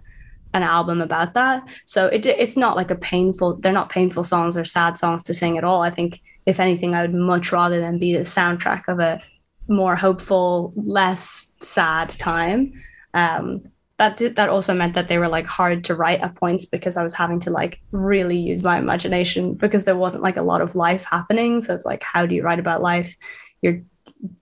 an 0.54 0.64
album 0.64 1.02
about 1.02 1.34
that. 1.34 1.64
So 1.86 2.08
it 2.08 2.26
it's 2.26 2.58
not 2.58 2.76
like 2.76 2.92
a 2.92 2.96
painful. 2.96 3.58
They're 3.58 3.72
not 3.72 3.90
painful 3.90 4.24
songs 4.24 4.58
or 4.58 4.66
sad 4.66 4.98
songs 4.98 5.24
to 5.26 5.34
sing 5.34 5.58
at 5.58 5.64
all. 5.64 5.82
I 5.82 5.92
think 5.92 6.22
if 6.46 6.60
anything, 6.60 6.94
I 6.94 7.02
would 7.02 7.14
much 7.14 7.52
rather 7.52 7.80
than 7.80 8.00
be 8.00 8.14
the 8.14 8.22
soundtrack 8.22 8.84
of 8.88 9.00
a 9.00 9.22
more 9.68 9.96
hopeful, 9.96 10.74
less 10.76 11.52
sad 11.60 12.10
time. 12.10 12.74
Um, 13.14 13.64
that 13.98 14.18
did, 14.18 14.36
that 14.36 14.50
also 14.50 14.74
meant 14.74 14.96
that 14.96 15.08
they 15.08 15.20
were 15.20 15.28
like 15.28 15.46
hard 15.46 15.84
to 15.84 15.96
write 15.96 16.22
at 16.22 16.36
points 16.36 16.66
because 16.66 16.98
I 16.98 17.04
was 17.04 17.14
having 17.14 17.40
to 17.42 17.52
like 17.52 17.80
really 17.92 18.38
use 18.38 18.64
my 18.64 18.80
imagination 18.80 19.54
because 19.54 19.86
there 19.86 19.96
wasn't 19.96 20.24
like 20.24 20.38
a 20.38 20.42
lot 20.42 20.62
of 20.62 20.76
life 20.76 21.06
happening. 21.06 21.62
So 21.62 21.76
it's 21.76 21.86
like, 21.86 22.02
how 22.02 22.26
do 22.26 22.34
you 22.34 22.42
write 22.42 22.58
about 22.58 22.82
life? 22.82 23.16
You're 23.62 23.84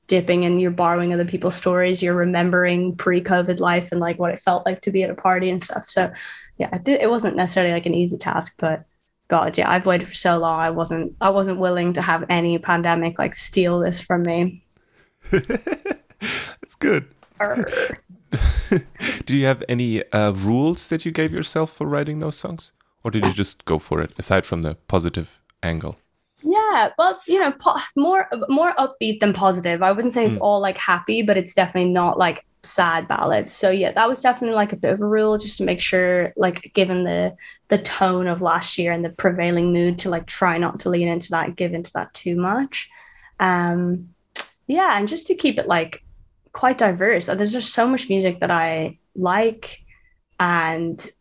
dipping 0.07 0.45
and 0.45 0.59
you're 0.59 0.71
borrowing 0.71 1.13
other 1.13 1.25
people's 1.25 1.55
stories 1.55 2.01
you're 2.01 2.15
remembering 2.15 2.95
pre-covid 2.95 3.59
life 3.59 3.91
and 3.91 4.01
like 4.01 4.19
what 4.19 4.33
it 4.33 4.41
felt 4.41 4.65
like 4.65 4.81
to 4.81 4.91
be 4.91 5.03
at 5.03 5.09
a 5.09 5.15
party 5.15 5.49
and 5.49 5.61
stuff. 5.63 5.85
So 5.85 6.11
yeah 6.57 6.77
it, 6.85 7.09
wasn't 7.09 7.35
necessarily 7.35 7.73
like 7.73 7.85
an 7.85 7.93
easy 7.93 8.17
task 8.17 8.55
but 8.57 8.83
god 9.29 9.57
yeah 9.57 9.71
i've 9.71 9.85
waited 9.85 10.07
for 10.07 10.13
so 10.13 10.37
long. 10.37 10.59
I 10.59 10.69
wasn't 10.69 11.15
i 11.21 11.29
wasn't 11.29 11.59
willing 11.59 11.93
to 11.93 12.01
have 12.01 12.25
any 12.29 12.57
pandemic 12.57 13.17
like 13.19 13.35
steal 13.35 13.79
this 13.79 13.99
from 13.99 14.23
me. 14.23 14.61
It's 16.61 16.75
good, 16.75 17.05
do 19.25 19.37
you 19.37 19.45
have 19.45 19.63
any 19.69 20.03
uh, 20.11 20.31
rules 20.33 20.89
that 20.89 21.05
you 21.05 21.11
gave 21.11 21.33
yourself 21.33 21.71
for 21.71 21.87
writing 21.87 22.19
those 22.19 22.35
songs? 22.35 22.71
Or 23.03 23.11
did 23.11 23.25
you 23.25 23.33
just 23.33 23.65
go 23.65 23.79
for 23.79 24.01
it 24.01 24.11
aside 24.17 24.45
from 24.45 24.61
the 24.61 24.75
positive 24.75 25.41
angle 25.63 25.97
yeah, 26.41 26.89
well, 26.97 27.19
you 27.27 27.39
know, 27.39 27.51
po- 27.51 27.79
more 27.95 28.27
more 28.47 28.73
upbeat 28.75 29.19
than 29.19 29.33
positive. 29.33 29.83
I 29.83 29.91
wouldn't 29.91 30.13
say 30.13 30.25
it's 30.25 30.37
mm. 30.37 30.41
all 30.41 30.59
like 30.59 30.77
happy, 30.77 31.21
but 31.21 31.37
it's 31.37 31.53
definitely 31.53 31.91
not 31.91 32.17
like 32.17 32.45
sad 32.63 33.07
ballads. 33.07 33.53
So 33.53 33.69
yeah, 33.69 33.91
that 33.93 34.09
was 34.09 34.21
definitely 34.21 34.55
like 34.55 34.73
a 34.73 34.77
bit 34.77 34.93
of 34.93 35.01
a 35.01 35.05
rule 35.07 35.37
just 35.37 35.57
to 35.57 35.63
make 35.63 35.81
sure, 35.81 36.33
like, 36.35 36.71
given 36.73 37.03
the 37.03 37.35
the 37.67 37.77
tone 37.77 38.27
of 38.27 38.41
last 38.41 38.77
year 38.77 38.91
and 38.91 39.03
the 39.03 39.09
prevailing 39.09 39.73
mood, 39.73 39.97
to 39.99 40.09
like 40.09 40.25
try 40.25 40.57
not 40.57 40.79
to 40.81 40.89
lean 40.89 41.07
into 41.07 41.29
that, 41.31 41.45
and 41.45 41.57
give 41.57 41.73
into 41.73 41.91
that 41.93 42.13
too 42.13 42.35
much. 42.35 42.89
Um, 43.39 44.09
yeah, 44.67 44.97
and 44.97 45.07
just 45.07 45.27
to 45.27 45.35
keep 45.35 45.57
it 45.57 45.67
like 45.67 46.03
quite 46.51 46.77
diverse. 46.77 47.27
There's 47.27 47.53
just 47.53 47.73
so 47.73 47.87
much 47.87 48.09
music 48.09 48.39
that 48.39 48.51
I 48.51 48.97
like, 49.15 49.81
and 50.39 51.11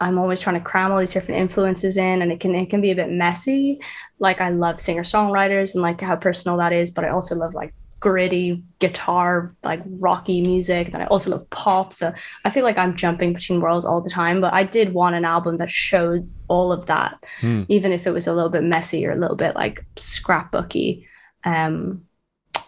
I'm 0.00 0.18
always 0.18 0.40
trying 0.40 0.56
to 0.56 0.64
cram 0.64 0.92
all 0.92 0.98
these 0.98 1.12
different 1.12 1.40
influences 1.40 1.96
in 1.96 2.22
and 2.22 2.30
it 2.30 2.40
can 2.40 2.54
it 2.54 2.68
can 2.68 2.80
be 2.80 2.90
a 2.90 2.96
bit 2.96 3.10
messy. 3.10 3.80
Like 4.18 4.40
I 4.40 4.50
love 4.50 4.78
singer-songwriters 4.78 5.74
and 5.74 5.82
like 5.82 6.00
how 6.00 6.16
personal 6.16 6.58
that 6.58 6.72
is, 6.72 6.90
but 6.90 7.04
I 7.04 7.10
also 7.10 7.34
love 7.34 7.54
like 7.54 7.72
gritty 7.98 8.62
guitar, 8.78 9.54
like 9.64 9.80
rocky 9.84 10.40
music. 10.42 10.88
And 10.88 11.02
I 11.02 11.06
also 11.06 11.30
love 11.30 11.48
pop. 11.50 11.94
So 11.94 12.12
I 12.44 12.50
feel 12.50 12.62
like 12.62 12.78
I'm 12.78 12.94
jumping 12.94 13.32
between 13.32 13.60
worlds 13.60 13.84
all 13.84 14.00
the 14.00 14.10
time. 14.10 14.40
But 14.40 14.52
I 14.52 14.64
did 14.64 14.92
want 14.92 15.16
an 15.16 15.24
album 15.24 15.56
that 15.56 15.70
showed 15.70 16.30
all 16.48 16.72
of 16.72 16.86
that, 16.86 17.18
hmm. 17.40 17.64
even 17.68 17.92
if 17.92 18.06
it 18.06 18.12
was 18.12 18.26
a 18.26 18.34
little 18.34 18.50
bit 18.50 18.62
messy 18.62 19.06
or 19.06 19.12
a 19.12 19.18
little 19.18 19.36
bit 19.36 19.54
like 19.54 19.84
scrapbooky. 19.96 21.04
Um, 21.44 22.05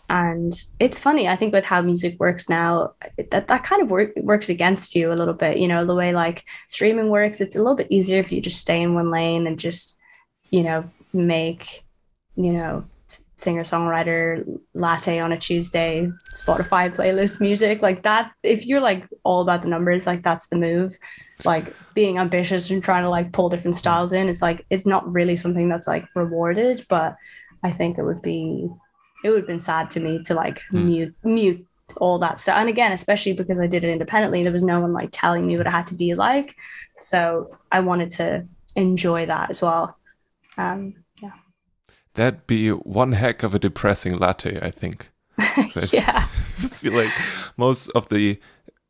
and 0.08 0.52
it's 0.78 0.98
funny 0.98 1.28
i 1.28 1.36
think 1.36 1.52
with 1.52 1.64
how 1.64 1.80
music 1.82 2.16
works 2.18 2.48
now 2.48 2.92
that 3.30 3.48
that 3.48 3.64
kind 3.64 3.82
of 3.82 3.90
work, 3.90 4.12
works 4.16 4.48
against 4.48 4.94
you 4.94 5.12
a 5.12 5.14
little 5.14 5.34
bit 5.34 5.58
you 5.58 5.68
know 5.68 5.84
the 5.84 5.94
way 5.94 6.12
like 6.12 6.44
streaming 6.66 7.10
works. 7.10 7.40
It's 7.40 7.56
a 7.56 7.58
little 7.58 7.76
bit 7.76 7.88
easier 7.90 8.20
if 8.20 8.32
you 8.32 8.40
just 8.40 8.60
stay 8.60 8.80
in 8.82 8.94
one 8.94 9.10
lane 9.10 9.46
and 9.46 9.58
just 9.58 9.98
you 10.50 10.62
know 10.62 10.84
make 11.12 11.84
you 12.36 12.52
know 12.52 12.84
singer 13.36 13.62
songwriter 13.62 14.44
latte 14.74 15.20
on 15.20 15.30
a 15.30 15.38
tuesday 15.38 16.10
spotify 16.34 16.94
playlist 16.94 17.40
music. 17.40 17.82
Like 17.82 18.02
that 18.02 18.32
if 18.42 18.66
you're 18.66 18.80
like 18.80 19.06
all 19.24 19.42
about 19.42 19.62
the 19.62 19.68
numbers 19.68 20.06
like 20.06 20.22
that's 20.22 20.48
the 20.48 20.56
move. 20.56 20.96
Like 21.44 21.74
being 21.94 22.18
ambitious 22.18 22.70
and 22.70 22.82
trying 22.82 23.04
to 23.04 23.10
like 23.10 23.32
pull 23.32 23.48
different 23.48 23.76
styles 23.76 24.12
in 24.12 24.28
it's 24.28 24.42
like 24.42 24.66
it's 24.70 24.86
not 24.86 25.10
really 25.12 25.36
something 25.36 25.68
that's 25.68 25.86
like 25.86 26.04
rewarded 26.16 26.84
but 26.88 27.14
i 27.62 27.70
think 27.70 27.96
it 27.96 28.02
would 28.02 28.22
be 28.22 28.68
it 29.24 29.30
would 29.30 29.38
have 29.38 29.46
been 29.46 29.60
sad 29.60 29.90
to 29.92 30.00
me 30.00 30.22
to 30.24 30.34
like 30.34 30.60
mm. 30.72 30.84
mute 30.84 31.14
mute 31.24 31.66
all 31.96 32.18
that 32.18 32.40
stuff. 32.40 32.56
And 32.56 32.68
again, 32.68 32.92
especially 32.92 33.32
because 33.32 33.60
I 33.60 33.66
did 33.66 33.84
it 33.84 33.90
independently, 33.90 34.42
there 34.42 34.52
was 34.52 34.62
no 34.62 34.80
one 34.80 34.92
like 34.92 35.08
telling 35.12 35.46
me 35.46 35.56
what 35.56 35.66
it 35.66 35.70
had 35.70 35.86
to 35.88 35.94
be 35.94 36.14
like. 36.14 36.56
So 37.00 37.50
I 37.72 37.80
wanted 37.80 38.10
to 38.10 38.46
enjoy 38.76 39.26
that 39.26 39.50
as 39.50 39.62
well. 39.62 39.96
Um, 40.56 40.94
yeah. 41.22 41.32
That'd 42.14 42.46
be 42.46 42.70
one 42.70 43.12
heck 43.12 43.42
of 43.42 43.54
a 43.54 43.58
depressing 43.58 44.18
latte, 44.18 44.58
I 44.60 44.70
think. 44.70 45.10
yeah. 45.92 46.26
I 46.26 46.68
feel 46.68 46.92
like 46.92 47.12
most 47.56 47.88
of 47.90 48.08
the 48.08 48.38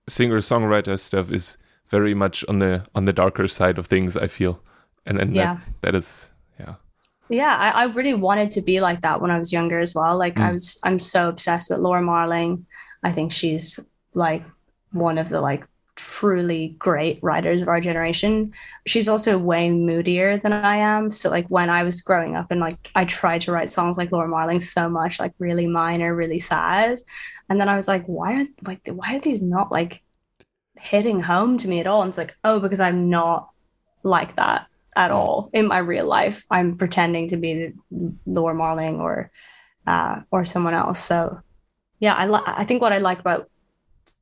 singer 0.09 0.39
songwriter 0.39 0.99
stuff 0.99 1.31
is 1.31 1.59
very 1.89 2.15
much 2.15 2.45
on 2.49 2.59
the 2.59 2.85
on 2.95 3.05
the 3.05 3.13
darker 3.13 3.49
side 3.49 3.79
of 3.79 3.87
things, 3.87 4.17
I 4.17 4.27
feel. 4.27 4.63
And 5.07 5.19
then 5.19 5.35
yeah. 5.35 5.55
that, 5.55 5.63
that 5.83 5.95
is 5.95 6.29
yeah 7.31 7.55
I, 7.57 7.71
I, 7.71 7.85
really 7.85 8.15
wanted 8.15 8.51
to 8.53 8.61
be 8.61 8.81
like 8.81 9.03
that 9.03 9.21
when 9.21 9.31
i 9.31 9.39
was 9.39 9.53
younger 9.53 9.81
as 9.81 9.95
well. 9.95 10.17
Like 10.19 10.37
mm. 10.37 10.45
i 10.45 10.53
was 10.53 10.79
i'm 10.85 10.99
so 10.99 11.29
obsessed 11.29 11.71
with 11.71 11.81
laura 11.81 12.03
marling. 12.03 12.67
I 13.03 13.13
think 13.13 13.33
she's 13.33 13.79
like 14.15 14.45
one 14.93 15.19
of 15.19 15.29
the 15.29 15.41
like 15.41 15.65
truly 15.95 16.77
great 16.79 17.19
writers 17.23 17.61
of 17.61 17.69
our 17.69 17.81
generation. 17.81 18.53
She's 18.87 19.09
also 19.09 19.37
way 19.37 19.71
moodier 19.71 20.39
than 20.39 20.53
i 20.53 20.77
am. 20.77 21.11
So 21.11 21.31
like 21.31 21.47
when 21.49 21.71
i 21.71 21.83
was 21.83 22.01
growing 22.01 22.37
up 22.37 22.51
and 22.51 22.61
like 22.61 22.91
i 22.95 23.05
tried 23.05 23.43
to 23.43 23.53
write 23.53 23.71
songs 23.71 23.99
like 23.99 24.13
laura 24.13 24.29
marling 24.29 24.61
so 24.61 24.89
much 24.89 25.19
like 25.19 25.33
really 25.39 25.67
minor 25.67 26.15
really 26.15 26.39
sad. 26.39 26.99
And 27.49 27.61
then 27.61 27.69
i 27.69 27.77
was 27.77 27.89
like 27.89 28.05
why 28.07 28.43
are 28.43 28.47
like 28.65 28.81
why 28.89 29.17
are 29.17 29.21
these 29.21 29.43
not 29.43 29.71
like 29.73 30.03
hitting 30.79 31.21
home 31.21 31.59
to 31.59 31.69
me 31.69 31.81
at 31.81 31.87
all? 31.87 32.03
And 32.03 32.11
it's 32.11 32.19
like 32.19 32.37
oh 32.45 32.61
because 32.61 32.81
i'm 32.81 33.11
not 33.11 33.51
like 34.03 34.37
that 34.37 34.69
at 34.99 35.13
all 35.13 35.49
in 35.55 35.69
my 35.69 35.79
real 35.79 36.07
life. 36.07 36.45
I'm 36.51 36.77
pretending 36.77 37.29
to 37.29 37.37
be 37.37 37.73
Laura 38.27 38.55
Marling 38.55 39.01
or 39.01 39.31
uh, 39.87 40.21
or 40.31 40.45
someone 40.45 40.75
else. 40.75 40.99
So 40.99 41.41
yeah, 42.01 42.15
I 42.15 42.27
li- 42.27 42.43
I 42.45 42.65
think 42.65 42.83
what 42.83 42.93
I 42.93 42.99
like 42.99 43.21
about 43.21 43.49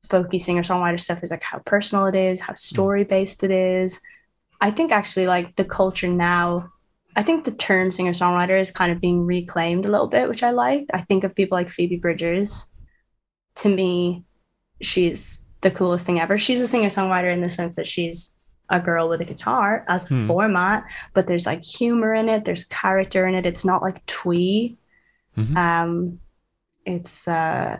folky 0.07 0.39
singer 0.39 0.61
songwriter 0.61 0.99
stuff 0.99 1.23
is 1.23 1.31
like 1.31 1.43
how 1.43 1.59
personal 1.59 2.05
it 2.05 2.15
is, 2.15 2.39
how 2.39 2.53
story 2.53 3.03
based 3.03 3.43
it 3.43 3.51
is. 3.51 3.99
I 4.61 4.71
think 4.71 4.91
actually 4.91 5.27
like 5.27 5.55
the 5.55 5.65
culture 5.65 6.07
now. 6.07 6.69
I 7.15 7.23
think 7.23 7.43
the 7.43 7.51
term 7.51 7.91
singer 7.91 8.11
songwriter 8.11 8.59
is 8.61 8.69
kind 8.69 8.91
of 8.91 9.01
being 9.01 9.25
reclaimed 9.25 9.85
a 9.85 9.91
little 9.91 10.07
bit, 10.07 10.29
which 10.29 10.43
I 10.43 10.51
like. 10.51 10.85
I 10.93 11.01
think 11.01 11.23
of 11.23 11.33
people 11.33 11.57
like 11.57 11.71
Phoebe 11.71 11.97
Bridgers. 11.97 12.71
To 13.55 13.69
me, 13.69 14.23
she's 14.81 15.47
the 15.61 15.71
coolest 15.71 16.05
thing 16.05 16.19
ever. 16.19 16.37
She's 16.37 16.59
a 16.59 16.67
singer 16.67 16.89
songwriter 16.89 17.33
in 17.33 17.41
the 17.41 17.49
sense 17.49 17.75
that 17.75 17.87
she's 17.87 18.36
a 18.69 18.79
girl 18.79 19.09
with 19.09 19.21
a 19.21 19.25
guitar 19.25 19.85
as 19.87 20.05
a 20.05 20.15
hmm. 20.15 20.27
format, 20.27 20.85
but 21.13 21.27
there's 21.27 21.45
like 21.45 21.63
humor 21.63 22.13
in 22.13 22.29
it, 22.29 22.45
there's 22.45 22.65
character 22.65 23.27
in 23.27 23.35
it. 23.35 23.45
It's 23.45 23.65
not 23.65 23.81
like 23.81 24.05
twee. 24.05 24.77
Mm-hmm. 25.37 25.57
Um, 25.57 26.19
it's 26.85 27.27
uh, 27.27 27.77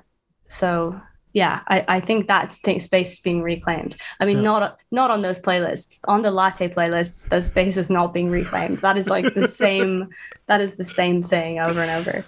so 0.47 0.99
yeah, 1.33 1.61
I, 1.67 1.85
I 1.87 1.99
think 1.99 2.27
that 2.27 2.53
space 2.53 2.89
is 2.89 3.19
being 3.19 3.43
reclaimed. 3.43 3.95
I 4.19 4.25
mean, 4.25 4.37
yeah. 4.37 4.43
not 4.43 4.79
not 4.91 5.11
on 5.11 5.21
those 5.21 5.39
playlists. 5.39 5.99
On 6.05 6.21
the 6.21 6.31
latte 6.31 6.67
playlists, 6.67 7.29
the 7.29 7.41
space 7.41 7.77
is 7.77 7.89
not 7.89 8.13
being 8.13 8.31
reclaimed. 8.31 8.79
That 8.79 8.97
is 8.97 9.07
like 9.07 9.33
the 9.33 9.47
same. 9.63 10.09
That 10.47 10.61
is 10.61 10.75
the 10.75 10.85
same 10.85 11.21
thing 11.21 11.59
over 11.59 11.79
and 11.79 11.91
over. 11.91 12.25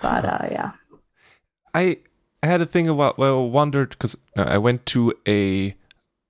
But 0.00 0.24
uh, 0.24 0.48
yeah, 0.50 0.72
I 1.74 1.98
I 2.42 2.46
had 2.46 2.60
a 2.60 2.66
thing 2.66 2.88
about 2.88 3.18
well, 3.18 3.42
I 3.42 3.46
wondered 3.46 3.90
because 3.90 4.16
uh, 4.36 4.42
I 4.42 4.58
went 4.58 4.86
to 4.86 5.12
a 5.26 5.74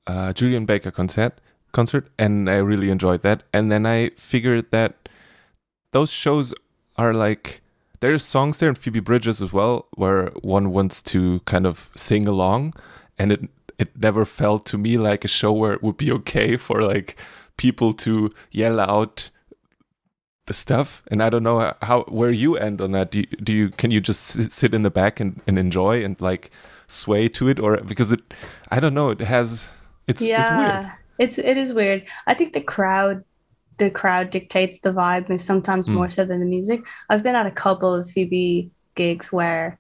uh, 0.06 0.32
Julien 0.32 0.64
Baker 0.64 0.90
concert 0.90 1.38
concert 1.76 2.08
and 2.18 2.48
I 2.48 2.56
really 2.56 2.90
enjoyed 2.90 3.20
that. 3.20 3.42
And 3.52 3.70
then 3.70 3.84
I 3.84 4.10
figured 4.16 4.70
that 4.70 5.08
those 5.92 6.10
shows 6.10 6.54
are 6.96 7.12
like 7.12 7.60
there's 8.00 8.24
songs 8.24 8.58
there 8.58 8.68
in 8.68 8.74
Phoebe 8.74 9.00
Bridgers 9.00 9.42
as 9.42 9.52
well 9.52 9.86
where 9.94 10.26
one 10.56 10.70
wants 10.70 11.02
to 11.12 11.40
kind 11.40 11.66
of 11.66 11.90
sing 11.94 12.26
along 12.26 12.74
and 13.18 13.32
it 13.32 13.42
it 13.78 13.90
never 14.06 14.24
felt 14.24 14.64
to 14.66 14.78
me 14.78 14.96
like 14.96 15.22
a 15.24 15.28
show 15.40 15.52
where 15.52 15.74
it 15.76 15.82
would 15.82 15.98
be 15.98 16.10
okay 16.18 16.56
for 16.56 16.80
like 16.80 17.16
people 17.58 17.92
to 18.06 18.30
yell 18.50 18.80
out 18.80 19.30
the 20.46 20.54
stuff. 20.54 21.02
And 21.10 21.22
i 21.22 21.28
don't 21.30 21.46
know 21.48 21.58
how 21.88 21.98
where 22.20 22.34
you 22.42 22.56
end 22.56 22.80
on 22.80 22.92
that. 22.92 23.10
Do 23.12 23.18
you, 23.18 23.26
do 23.48 23.52
you 23.60 23.68
can 23.80 23.90
you 23.90 24.00
just 24.00 24.20
sit 24.60 24.72
in 24.72 24.82
the 24.82 24.94
back 25.00 25.20
and, 25.20 25.40
and 25.46 25.58
enjoy 25.58 26.04
and 26.04 26.20
like 26.30 26.50
sway 26.86 27.28
to 27.36 27.48
it? 27.52 27.58
Or 27.64 27.76
because 27.92 28.12
it 28.16 28.22
i 28.74 28.80
don't 28.80 28.94
know 28.94 29.08
it 29.16 29.20
has 29.36 29.70
it's 30.10 30.22
yeah 30.22 30.40
it's 30.40 30.52
weird 30.60 31.05
it's 31.18 31.38
it 31.38 31.56
is 31.56 31.72
weird 31.72 32.04
i 32.26 32.34
think 32.34 32.52
the 32.52 32.60
crowd 32.60 33.24
the 33.78 33.90
crowd 33.90 34.30
dictates 34.30 34.80
the 34.80 34.90
vibe 34.90 35.40
sometimes 35.40 35.86
mm. 35.86 35.92
more 35.92 36.08
so 36.08 36.24
than 36.24 36.40
the 36.40 36.46
music. 36.46 36.82
I've 37.10 37.22
been 37.22 37.34
at 37.34 37.46
a 37.46 37.50
couple 37.50 37.94
of 37.94 38.10
Phoebe 38.10 38.70
gigs 38.94 39.32
where 39.32 39.78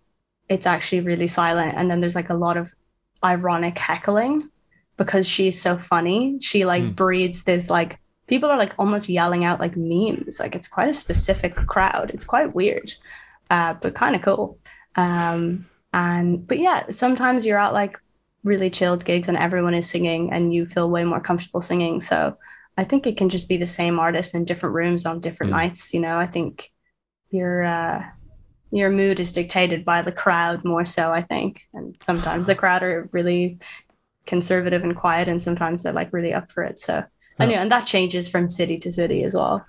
it's 0.48 0.66
actually 0.66 1.00
really 1.00 1.26
silent 1.26 1.74
and 1.76 1.90
then 1.90 2.00
there's 2.00 2.14
like 2.14 2.30
a 2.30 2.34
lot 2.34 2.56
of 2.56 2.72
ironic 3.24 3.78
heckling 3.78 4.48
because 4.96 5.28
she's 5.28 5.60
so 5.60 5.78
funny. 5.78 6.38
She 6.40 6.64
like 6.64 6.82
mm. 6.82 6.94
breeds 6.94 7.44
this 7.44 7.70
like 7.70 7.98
people 8.26 8.50
are 8.50 8.58
like 8.58 8.74
almost 8.78 9.08
yelling 9.08 9.44
out 9.44 9.60
like 9.60 9.76
memes. 9.76 10.40
Like 10.40 10.54
it's 10.54 10.68
quite 10.68 10.88
a 10.88 10.94
specific 10.94 11.54
crowd. 11.54 12.10
It's 12.12 12.24
quite 12.24 12.54
weird. 12.54 12.92
Uh, 13.50 13.74
but 13.80 13.94
kind 13.94 14.16
of 14.16 14.22
cool. 14.22 14.58
Um, 14.96 15.66
and 15.92 16.46
but 16.46 16.58
yeah, 16.58 16.90
sometimes 16.90 17.46
you're 17.46 17.58
at 17.58 17.72
like 17.72 17.98
really 18.46 18.70
chilled 18.70 19.04
gigs 19.04 19.28
and 19.28 19.36
everyone 19.36 19.74
is 19.74 19.90
singing 19.90 20.32
and 20.32 20.54
you 20.54 20.64
feel 20.64 20.88
way 20.88 21.04
more 21.04 21.20
comfortable 21.20 21.60
singing. 21.60 22.00
So 22.00 22.36
I 22.78 22.84
think 22.84 23.06
it 23.06 23.16
can 23.16 23.28
just 23.28 23.48
be 23.48 23.56
the 23.56 23.66
same 23.66 23.98
artist 23.98 24.34
in 24.34 24.44
different 24.44 24.74
rooms 24.74 25.04
on 25.04 25.20
different 25.20 25.52
mm. 25.52 25.56
nights. 25.56 25.92
You 25.92 26.00
know, 26.00 26.16
I 26.18 26.26
think 26.26 26.70
your 27.30 27.64
uh, 27.64 28.02
your 28.70 28.90
mood 28.90 29.20
is 29.20 29.32
dictated 29.32 29.84
by 29.84 30.02
the 30.02 30.12
crowd 30.12 30.64
more 30.64 30.84
so. 30.84 31.12
I 31.12 31.22
think, 31.22 31.66
and 31.74 31.96
sometimes 32.00 32.46
the 32.46 32.54
crowd 32.54 32.82
are 32.82 33.08
really 33.12 33.58
conservative 34.26 34.84
and 34.84 34.94
quiet, 34.94 35.28
and 35.28 35.42
sometimes 35.42 35.82
they're 35.82 35.92
like 35.92 36.12
really 36.12 36.32
up 36.32 36.50
for 36.50 36.62
it. 36.62 36.78
So, 36.78 37.04
yeah. 37.38 37.62
and 37.62 37.72
that 37.72 37.86
changes 37.86 38.28
from 38.28 38.50
city 38.50 38.78
to 38.78 38.92
city 38.92 39.24
as 39.24 39.34
well. 39.34 39.66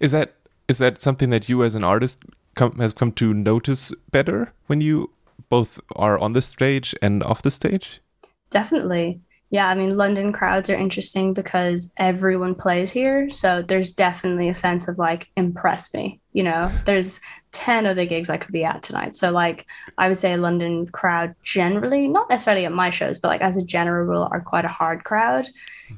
Is 0.00 0.12
that 0.12 0.34
is 0.68 0.78
that 0.78 1.00
something 1.00 1.30
that 1.30 1.48
you 1.48 1.64
as 1.64 1.74
an 1.74 1.84
artist 1.84 2.22
come, 2.54 2.78
has 2.78 2.92
come 2.92 3.12
to 3.12 3.34
notice 3.34 3.92
better 4.10 4.52
when 4.66 4.80
you 4.80 5.10
both 5.52 5.78
are 5.96 6.16
on 6.18 6.32
the 6.32 6.40
stage 6.40 6.94
and 7.02 7.22
off 7.24 7.42
the 7.42 7.50
stage? 7.50 8.00
Definitely 8.48 9.20
yeah, 9.52 9.68
I 9.68 9.74
mean, 9.74 9.98
London 9.98 10.32
crowds 10.32 10.70
are 10.70 10.74
interesting 10.74 11.34
because 11.34 11.92
everyone 11.98 12.54
plays 12.54 12.90
here. 12.90 13.28
So 13.28 13.60
there's 13.60 13.92
definitely 13.92 14.48
a 14.48 14.54
sense 14.54 14.88
of 14.88 14.98
like, 14.98 15.28
impress 15.36 15.92
me. 15.92 16.22
You 16.32 16.44
know, 16.44 16.72
there's 16.86 17.20
10 17.52 17.84
other 17.84 18.06
gigs 18.06 18.30
I 18.30 18.38
could 18.38 18.52
be 18.52 18.64
at 18.64 18.82
tonight. 18.82 19.14
So, 19.14 19.30
like, 19.30 19.66
I 19.98 20.08
would 20.08 20.16
say 20.16 20.32
a 20.32 20.38
London 20.38 20.86
crowd 20.86 21.34
generally, 21.42 22.08
not 22.08 22.30
necessarily 22.30 22.64
at 22.64 22.72
my 22.72 22.88
shows, 22.88 23.18
but 23.18 23.28
like 23.28 23.42
as 23.42 23.58
a 23.58 23.62
general 23.62 24.06
rule, 24.06 24.26
are 24.32 24.40
quite 24.40 24.64
a 24.64 24.68
hard 24.68 25.04
crowd. 25.04 25.46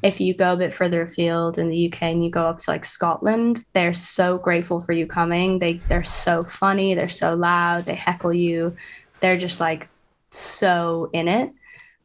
If 0.02 0.20
you 0.20 0.34
go 0.34 0.54
a 0.54 0.56
bit 0.56 0.74
further 0.74 1.02
afield 1.02 1.56
in 1.56 1.68
the 1.68 1.86
UK 1.86 2.02
and 2.02 2.24
you 2.24 2.32
go 2.32 2.48
up 2.48 2.58
to 2.58 2.70
like 2.72 2.84
Scotland, 2.84 3.64
they're 3.72 3.94
so 3.94 4.36
grateful 4.36 4.80
for 4.80 4.90
you 4.90 5.06
coming. 5.06 5.60
They, 5.60 5.74
they're 5.86 6.02
so 6.02 6.42
funny, 6.42 6.96
they're 6.96 7.08
so 7.08 7.36
loud, 7.36 7.84
they 7.84 7.94
heckle 7.94 8.32
you. 8.32 8.76
They're 9.20 9.36
just 9.36 9.60
like 9.60 9.88
so 10.30 11.10
in 11.12 11.28
it 11.28 11.52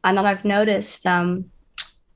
and 0.04 0.16
then 0.16 0.26
I've 0.26 0.44
noticed 0.44 1.06
um, 1.06 1.50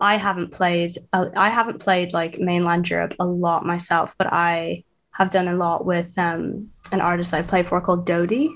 I 0.00 0.16
haven't 0.16 0.52
played 0.52 0.96
uh, 1.12 1.26
I 1.36 1.50
haven't 1.50 1.80
played 1.80 2.12
like 2.12 2.38
mainland 2.38 2.88
Europe 2.88 3.14
a 3.18 3.24
lot 3.24 3.66
myself, 3.66 4.14
but 4.18 4.32
I 4.32 4.84
have 5.12 5.30
done 5.30 5.48
a 5.48 5.56
lot 5.56 5.84
with 5.84 6.16
um, 6.18 6.68
an 6.92 7.00
artist 7.00 7.32
I 7.32 7.42
play 7.42 7.62
for 7.62 7.80
called 7.80 8.06
Dodie. 8.06 8.54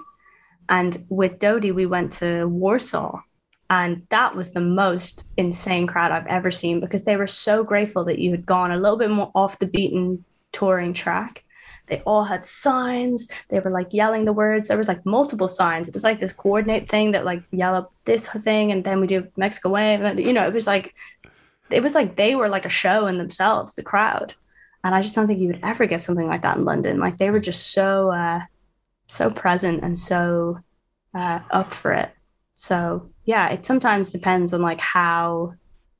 And 0.68 1.04
with 1.08 1.38
Dodie, 1.38 1.72
we 1.72 1.86
went 1.86 2.12
to 2.12 2.46
Warsaw, 2.46 3.20
and 3.70 4.06
that 4.10 4.36
was 4.36 4.52
the 4.52 4.60
most 4.60 5.26
insane 5.36 5.86
crowd 5.86 6.12
I've 6.12 6.26
ever 6.26 6.50
seen 6.50 6.80
because 6.80 7.04
they 7.04 7.16
were 7.16 7.26
so 7.26 7.64
grateful 7.64 8.04
that 8.04 8.18
you 8.18 8.32
had 8.32 8.44
gone 8.44 8.72
a 8.72 8.76
little 8.76 8.98
bit 8.98 9.10
more 9.10 9.30
off 9.34 9.58
the 9.58 9.66
beaten 9.66 10.24
touring 10.52 10.92
track 10.92 11.44
they 11.88 12.00
all 12.00 12.24
had 12.24 12.46
signs. 12.46 13.28
They 13.48 13.60
were 13.60 13.70
like 13.70 13.92
yelling 13.92 14.24
the 14.24 14.32
words. 14.32 14.68
There 14.68 14.76
was 14.76 14.88
like 14.88 15.04
multiple 15.06 15.48
signs. 15.48 15.88
It 15.88 15.94
was 15.94 16.04
like 16.04 16.20
this 16.20 16.32
coordinate 16.32 16.88
thing 16.88 17.12
that 17.12 17.24
like 17.24 17.42
yell 17.50 17.74
up 17.74 17.92
this 18.04 18.28
thing, 18.28 18.72
and 18.72 18.84
then 18.84 19.00
we 19.00 19.06
do 19.06 19.26
Mexico 19.36 19.70
wave. 19.70 20.18
You 20.18 20.32
know, 20.32 20.46
it 20.46 20.54
was 20.54 20.66
like 20.66 20.94
it 21.70 21.82
was 21.82 21.94
like 21.94 22.16
they 22.16 22.34
were 22.34 22.48
like 22.48 22.64
a 22.64 22.70
show 22.70 23.06
in 23.06 23.18
themselves, 23.18 23.74
the 23.74 23.82
crowd. 23.82 24.34
And 24.84 24.94
I 24.94 25.02
just 25.02 25.14
don't 25.14 25.26
think 25.26 25.40
you 25.40 25.48
would 25.48 25.60
ever 25.62 25.86
get 25.86 26.02
something 26.02 26.26
like 26.26 26.42
that 26.42 26.56
in 26.56 26.64
London. 26.64 26.98
Like 26.98 27.18
they 27.18 27.30
were 27.30 27.40
just 27.40 27.72
so 27.72 28.10
uh, 28.10 28.40
so 29.08 29.30
present 29.30 29.82
and 29.82 29.98
so 29.98 30.60
uh, 31.14 31.40
up 31.50 31.74
for 31.74 31.92
it. 31.92 32.10
So 32.54 33.10
yeah, 33.24 33.48
it 33.48 33.66
sometimes 33.66 34.10
depends 34.10 34.54
on 34.54 34.62
like 34.62 34.80
how 34.80 35.54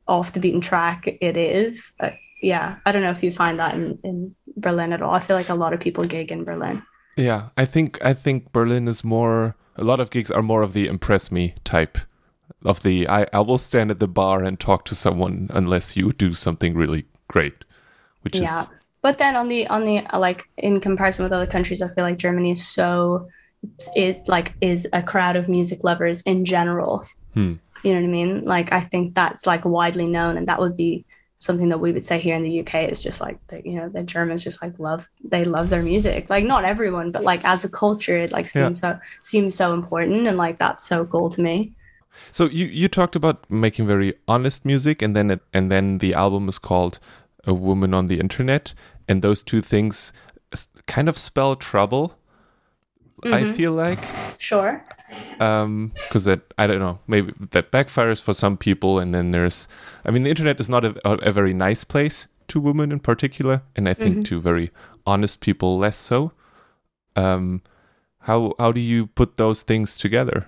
off 0.07 0.33
the 0.33 0.41
beaten 0.41 0.61
track 0.61 1.07
it 1.07 1.37
is. 1.37 1.93
Uh, 2.01 2.11
yeah, 2.43 2.77
I 2.87 2.93
don't 2.93 3.03
know 3.03 3.11
if 3.11 3.23
you 3.23 3.33
find 3.33 3.59
that 3.59 3.75
in, 3.75 3.99
in 4.05 4.35
Berlin 4.61 4.93
at 4.93 5.03
all. 5.03 5.15
I 5.15 5.21
feel 5.21 5.37
like 5.37 5.49
a 5.49 5.55
lot 5.55 5.73
of 5.73 5.81
people 5.81 6.05
gig 6.05 6.31
in 6.31 6.45
Berlin. 6.45 6.83
Yeah, 7.17 7.49
I 7.57 7.65
think 7.65 7.99
I 8.05 8.15
think 8.15 8.53
Berlin 8.53 8.89
is 8.89 9.03
more. 9.03 9.57
A 9.77 9.85
lot 9.85 10.01
of 10.01 10.11
gigs 10.11 10.31
are 10.31 10.43
more 10.43 10.63
of 10.63 10.73
the 10.73 10.87
impress 10.87 11.31
me 11.31 11.55
type 11.65 11.99
of 12.65 12.83
the 12.83 13.09
I, 13.09 13.27
I 13.33 13.41
will 13.41 13.59
stand 13.59 13.91
at 13.91 14.01
the 14.01 14.09
bar 14.09 14.43
and 14.43 14.59
talk 14.59 14.85
to 14.87 14.95
someone 14.95 15.49
unless 15.53 15.97
you 15.97 16.13
do 16.13 16.35
something 16.35 16.75
really 16.75 17.05
great, 17.29 17.65
which 18.23 18.37
is 18.37 18.43
yeah. 18.43 18.63
is 18.63 18.69
but 19.03 19.19
then 19.19 19.37
on 19.37 19.49
the 19.49 19.67
on 19.69 19.85
the 19.85 20.05
like 20.19 20.49
in 20.57 20.81
comparison 20.81 21.25
with 21.25 21.33
other 21.33 21.47
countries, 21.47 21.83
I 21.83 21.89
feel 21.89 22.05
like 22.05 22.19
Germany 22.19 22.53
is 22.53 22.67
so 22.67 23.29
it 23.95 24.23
like 24.29 24.55
is 24.61 24.89
a 24.93 25.03
crowd 25.03 25.37
of 25.37 25.49
music 25.49 25.85
lovers 25.85 26.23
in 26.23 26.45
general. 26.45 27.05
Hmm. 27.35 27.55
You 27.85 27.95
know 27.95 28.01
what 28.01 28.09
I 28.09 28.11
mean? 28.11 28.45
Like 28.45 28.73
I 28.73 28.81
think 28.81 29.15
that's 29.15 29.47
like 29.47 29.65
widely 29.65 30.07
known, 30.07 30.37
and 30.37 30.49
that 30.49 30.61
would 30.61 30.77
be 30.77 31.05
something 31.39 31.69
that 31.69 31.79
we 31.79 31.93
would 31.93 32.05
say 32.05 32.19
here 32.19 32.35
in 32.35 32.43
the 32.43 32.61
UK 32.61 32.91
is 32.91 33.03
just 33.03 33.21
like 33.21 33.39
the, 33.49 33.63
you 33.65 33.77
know 33.77 33.89
the 33.89 34.03
Germans 34.03 34.43
just 34.45 34.61
like 34.61 34.79
love 34.79 35.09
they 35.23 35.45
love 35.45 35.69
their 35.71 35.83
music 35.83 36.29
like 36.29 36.45
not 36.45 36.65
everyone 36.65 37.13
but 37.13 37.23
like 37.23 37.45
as 37.45 37.65
a 37.65 37.69
culture 37.69 38.19
it 38.19 38.33
like 38.33 38.47
seems 38.47 38.83
yeah. 38.83 38.95
so 38.95 39.01
seems 39.21 39.55
so 39.55 39.73
important 39.73 40.27
and 40.27 40.37
like 40.37 40.59
that's 40.59 40.85
so 40.85 41.05
cool 41.07 41.31
to 41.31 41.41
me. 41.41 41.73
So 42.33 42.47
you 42.47 42.67
you 42.67 42.89
talked 42.89 43.15
about 43.15 43.49
making 43.49 43.87
very 43.87 44.15
honest 44.27 44.65
music 44.65 45.03
and 45.03 45.15
then 45.15 45.31
it, 45.31 45.41
and 45.53 45.71
then 45.71 45.99
the 45.99 46.15
album 46.15 46.49
is 46.49 46.59
called 46.59 46.99
A 47.45 47.55
Woman 47.55 47.95
on 47.95 48.07
the 48.07 48.19
Internet 48.19 48.75
and 49.09 49.23
those 49.23 49.43
two 49.43 49.63
things 49.63 50.13
kind 50.87 51.09
of 51.09 51.17
spell 51.17 51.55
trouble. 51.57 52.18
Mm-hmm. 53.25 53.35
I 53.35 53.53
feel 53.53 53.73
like 53.73 53.99
sure 54.39 54.85
um 55.41 55.93
because 55.95 56.25
that 56.25 56.41
i 56.59 56.67
don't 56.67 56.79
know 56.79 56.99
maybe 57.07 57.33
that 57.51 57.73
backfires 57.73 58.23
for 58.23 58.33
some 58.33 58.57
people 58.57 58.99
and 58.99 59.15
then 59.15 59.31
there's 59.31 59.67
i 60.05 60.11
mean 60.11 60.23
the 60.23 60.31
internet 60.31 60.61
is 60.61 60.69
not 60.69 60.85
a, 60.85 60.95
a 61.05 61.33
very 61.33 61.53
nice 61.53 61.85
place 61.85 62.29
to 62.47 62.61
women 62.61 62.93
in 62.93 63.01
particular 63.01 63.63
and 63.77 63.89
i 63.89 63.95
think 63.95 64.17
mm-hmm. 64.17 64.23
to 64.23 64.41
very 64.41 64.71
honest 65.07 65.41
people 65.41 65.79
less 65.79 65.97
so 65.97 66.33
um 67.17 67.63
how 68.21 68.55
how 68.59 68.71
do 68.71 68.81
you 68.81 69.07
put 69.07 69.37
those 69.37 69.63
things 69.63 69.99
together 69.99 70.47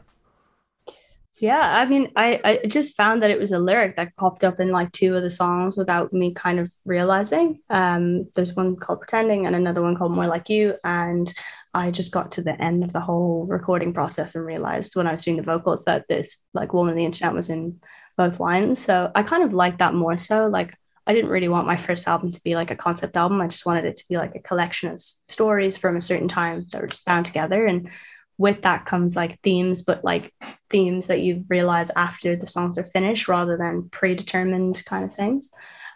yeah 1.37 1.79
i 1.79 1.85
mean 1.87 2.11
i 2.17 2.41
i 2.45 2.67
just 2.67 2.97
found 2.97 3.23
that 3.23 3.31
it 3.31 3.39
was 3.39 3.53
a 3.53 3.59
lyric 3.59 3.97
that 3.97 4.15
popped 4.17 4.45
up 4.45 4.61
in 4.61 4.71
like 4.71 4.93
two 4.93 5.17
of 5.17 5.23
the 5.23 5.31
songs 5.31 5.77
without 5.77 6.13
me 6.13 6.33
kind 6.35 6.61
of 6.61 6.71
realizing 6.85 7.59
um 7.71 8.29
there's 8.35 8.55
one 8.55 8.77
called 8.77 9.01
pretending 9.01 9.47
and 9.47 9.57
another 9.57 9.83
one 9.83 9.97
called 9.97 10.13
more 10.13 10.27
like 10.27 10.49
you 10.49 10.75
and 10.85 11.33
I 11.73 11.91
just 11.91 12.13
got 12.13 12.33
to 12.33 12.43
the 12.43 12.61
end 12.61 12.83
of 12.83 12.93
the 12.93 13.01
whole 13.01 13.47
recording 13.47 13.93
process 13.93 14.35
and 14.35 14.45
realized 14.45 14.97
when 14.97 15.07
I 15.07 15.13
was 15.13 15.25
doing 15.25 15.37
the 15.37 15.43
vocals 15.43 15.85
that 15.85 16.07
this 16.09 16.43
like 16.53 16.73
woman 16.73 16.93
on 16.93 16.97
the 16.97 17.05
internet 17.05 17.35
was 17.35 17.51
in 17.51 17.81
both 18.17 18.41
lines. 18.41 18.79
So 18.79 19.11
I 19.15 19.23
kind 19.23 19.45
of 19.45 19.55
liked 19.55 19.79
that 19.79 19.95
more 19.95 20.17
so. 20.17 20.49
Like 20.49 20.75
I 21.07 21.15
didn't 21.15 21.31
really 21.31 21.49
want 21.49 21.67
my 21.67 21.77
first 21.77 22.07
album 22.09 22.33
to 22.33 22.43
be 22.43 22.55
like 22.55 22.71
a 22.71 22.77
concept 22.77 23.17
album. 23.17 23.41
I 23.41 23.49
just 23.49 23.67
wanted 23.67 23.85
it 23.85 23.97
to 23.97 24.05
be 24.09 24.17
like 24.17 24.35
a 24.35 24.41
collection 24.41 24.91
of 24.91 25.01
stories 25.29 25.77
from 25.77 25.97
a 25.97 26.01
certain 26.01 26.29
time 26.29 26.67
that 26.73 26.81
were 26.81 26.89
just 26.89 27.05
bound 27.05 27.27
together. 27.27 27.67
And 27.67 27.89
with 28.37 28.63
that 28.63 28.87
comes 28.87 29.17
like 29.17 29.41
themes, 29.43 29.83
but 29.83 30.05
like 30.05 30.33
themes 30.71 31.07
that 31.07 31.21
you 31.21 31.45
realize 31.49 31.91
after 31.95 32.37
the 32.37 32.47
songs 32.47 32.79
are 32.79 32.85
finished 32.85 33.29
rather 33.29 33.57
than 33.57 33.89
predetermined 33.91 34.85
kind 34.87 35.05
of 35.05 35.15
things. 35.15 35.51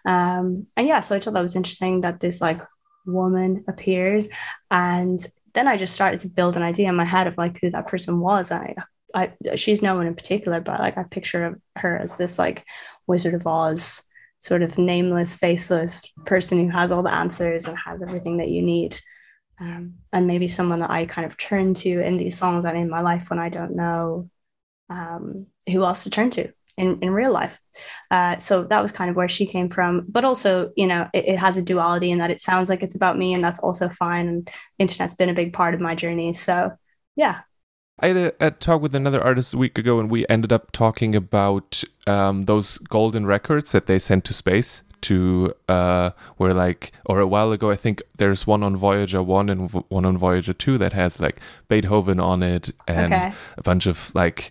Um, 0.05 0.67
and 0.77 0.87
yeah, 0.87 1.01
so 1.01 1.17
I 1.17 1.21
thought 1.21 1.35
that 1.35 1.41
was 1.41 1.57
interesting 1.57 2.03
that 2.03 2.21
this 2.21 2.41
like 2.41 2.61
woman 3.07 3.65
appeared 3.67 4.29
and 4.71 5.27
then 5.55 5.69
I 5.69 5.77
just 5.77 5.95
started 5.95 6.21
to 6.21 6.29
build 6.29 6.57
an 6.57 6.63
idea 6.63 6.89
in 6.89 6.97
my 6.97 7.05
head 7.05 7.27
of 7.27 7.39
like 7.39 7.61
who 7.61 7.71
that 7.71 7.87
person 7.87 8.21
was. 8.21 8.51
I 8.51 8.75
I 9.15 9.33
she's 9.55 9.83
no 9.83 9.95
one 9.95 10.07
in 10.07 10.15
particular, 10.15 10.61
but 10.61 10.81
like 10.81 10.99
I 10.99 11.05
picture 11.05 11.61
her 11.77 11.97
as 11.97 12.17
this 12.17 12.39
like 12.39 12.65
Wizard 13.07 13.35
of 13.35 13.47
Oz 13.47 14.03
sort 14.39 14.63
of 14.63 14.77
nameless, 14.77 15.35
faceless 15.35 16.13
person 16.27 16.59
who 16.59 16.69
has 16.71 16.93
all 16.93 17.03
the 17.03 17.15
answers 17.15 17.67
and 17.67 17.79
has 17.79 18.03
everything 18.03 18.39
that 18.39 18.49
you 18.49 18.63
need. 18.63 18.99
Um, 19.61 19.95
and 20.13 20.27
maybe 20.27 20.49
someone 20.49 20.81
that 20.81 20.91
I 20.91 21.07
kind 21.07 21.25
of 21.27 21.37
turn 21.37 21.75
to 21.75 22.01
in 22.01 22.17
these 22.17 22.37
songs 22.37 22.65
and 22.65 22.77
in 22.77 22.91
my 22.91 23.01
life 23.01 23.31
when 23.31 23.39
I 23.39 23.49
don't 23.49 23.77
know 23.77 24.29
um, 24.91 25.47
who 25.69 25.85
else 25.85 26.05
to 26.05 26.11
turn 26.11 26.31
to 26.31 26.53
in, 26.77 26.99
in 27.03 27.11
real 27.11 27.33
life. 27.33 27.61
Uh, 28.11 28.39
so 28.39 28.65
that 28.65 28.81
was 28.81 28.93
kind 28.93 29.11
of 29.11 29.17
where 29.17 29.29
she 29.29 29.47
came 29.47 29.69
from. 29.69 30.05
But 30.09 30.25
also, 30.25 30.73
you 30.77 30.87
know, 30.87 31.09
it, 31.13 31.27
it, 31.27 31.39
has 31.39 31.57
a 31.57 31.63
duality 31.63 32.11
in 32.11 32.19
that 32.19 32.31
it 32.31 32.41
sounds 32.41 32.69
like 32.69 32.83
it's 32.83 32.95
about 32.95 33.19
me, 33.19 33.35
and 33.35 33.43
that's 33.43 33.61
also 33.61 33.89
fine. 33.89 34.29
And 34.29 34.51
internet's 34.79 35.15
been 35.15 35.29
a 35.29 35.35
big 35.35 35.53
part 35.53 35.75
of 35.75 35.81
my 35.81 35.95
journey. 35.95 36.33
So 36.35 36.73
yeah, 37.17 37.41
I 38.01 38.09
had 38.09 38.17
a, 38.17 38.47
a, 38.47 38.51
talk 38.51 38.83
with 38.83 38.95
another 38.95 39.23
artist 39.23 39.55
a 39.55 39.59
week 39.59 39.79
ago, 39.79 40.01
and 40.01 40.11
we 40.11 40.27
ended 40.29 40.53
up 40.53 40.73
talking 40.73 41.15
about 41.15 41.85
um, 42.07 42.45
those 42.45 42.79
golden 42.79 43.25
records 43.25 43.73
that 43.73 43.87
they 43.87 43.99
sent 43.99 44.25
to 44.27 44.33
space. 44.33 44.83
To 45.03 45.53
uh, 45.69 46.13
where 46.39 46.55
like, 46.55 46.93
or 47.05 47.21
a 47.21 47.27
while 47.27 47.53
ago, 47.53 47.71
I 47.71 47.77
think 47.77 48.03
there's 48.17 48.47
one 48.47 48.63
on 48.63 48.75
Voyager 48.75 49.23
one 49.23 49.51
and 49.51 49.71
one 49.71 50.07
on 50.07 50.17
Voyager 50.17 50.55
two 50.55 50.79
that 50.79 50.95
has 50.95 51.21
like 51.21 51.41
Beethoven 51.69 52.19
on 52.19 52.43
it 52.43 52.71
and 52.89 53.13
okay. 53.13 53.33
a 53.59 53.63
bunch 53.63 53.85
of 53.85 54.11
like 54.15 54.51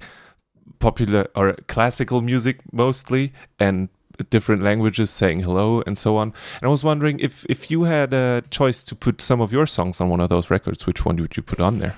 popular 0.80 1.28
or 1.36 1.54
classical 1.68 2.22
music 2.22 2.60
mostly 2.72 3.34
and 3.60 3.90
different 4.30 4.62
languages 4.62 5.10
saying 5.10 5.42
hello 5.42 5.82
and 5.86 5.98
so 5.98 6.18
on. 6.18 6.34
And 6.62 6.64
I 6.64 6.68
was 6.68 6.84
wondering 6.84 7.20
if 7.20 7.46
if 7.50 7.72
you 7.72 7.84
had 7.84 8.14
a 8.14 8.44
choice 8.50 8.84
to 8.84 8.96
put 8.96 9.22
some 9.22 9.42
of 9.42 9.52
your 9.52 9.66
songs 9.66 10.00
on 10.00 10.10
one 10.10 10.20
of 10.20 10.30
those 10.30 10.50
records, 10.50 10.86
which 10.86 11.06
one 11.06 11.18
would 11.18 11.36
you 11.38 11.44
put 11.44 11.60
on 11.60 11.80
there? 11.80 11.96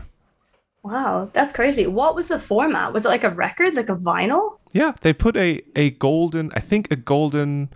Wow, 0.84 1.30
that's 1.34 1.52
crazy. 1.52 1.88
What 1.88 2.16
was 2.16 2.28
the 2.28 2.38
format? 2.38 2.94
Was 2.94 3.06
it 3.06 3.10
like 3.10 3.24
a 3.24 3.32
record, 3.32 3.74
like 3.76 3.90
a 3.90 3.96
vinyl? 3.96 4.58
Yeah, 4.72 4.94
they 5.02 5.14
put 5.14 5.36
a 5.36 5.62
a 5.76 5.92
golden, 5.92 6.52
I 6.56 6.60
think 6.60 6.92
a 6.92 6.96
golden 6.96 7.70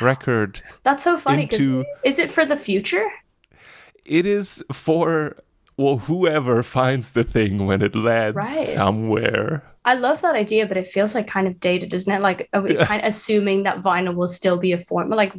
record. 0.00 0.62
That's 0.82 1.04
so 1.04 1.16
funny 1.16 1.44
into, 1.44 1.84
is 2.04 2.18
it 2.18 2.30
for 2.30 2.44
the 2.44 2.56
future? 2.56 3.08
It 4.04 4.26
is 4.26 4.64
for 4.72 5.36
well 5.76 5.98
whoever 5.98 6.62
finds 6.78 7.12
the 7.12 7.24
thing 7.24 7.66
when 7.66 7.82
it 7.82 7.94
lands 7.94 8.36
right. 8.36 8.66
somewhere. 8.66 9.62
I 9.90 9.94
love 9.94 10.20
that 10.22 10.36
idea, 10.36 10.66
but 10.66 10.76
it 10.76 10.86
feels 10.86 11.16
like 11.16 11.26
kind 11.26 11.48
of 11.48 11.58
dated, 11.58 11.90
doesn't 11.90 12.12
it? 12.12 12.20
Like 12.20 12.48
are 12.52 12.62
we 12.62 12.76
kind 12.76 13.02
of 13.02 13.08
assuming 13.08 13.64
that 13.64 13.82
vinyl 13.82 14.14
will 14.14 14.28
still 14.28 14.56
be 14.56 14.70
a 14.70 14.78
form, 14.78 15.10
like 15.10 15.32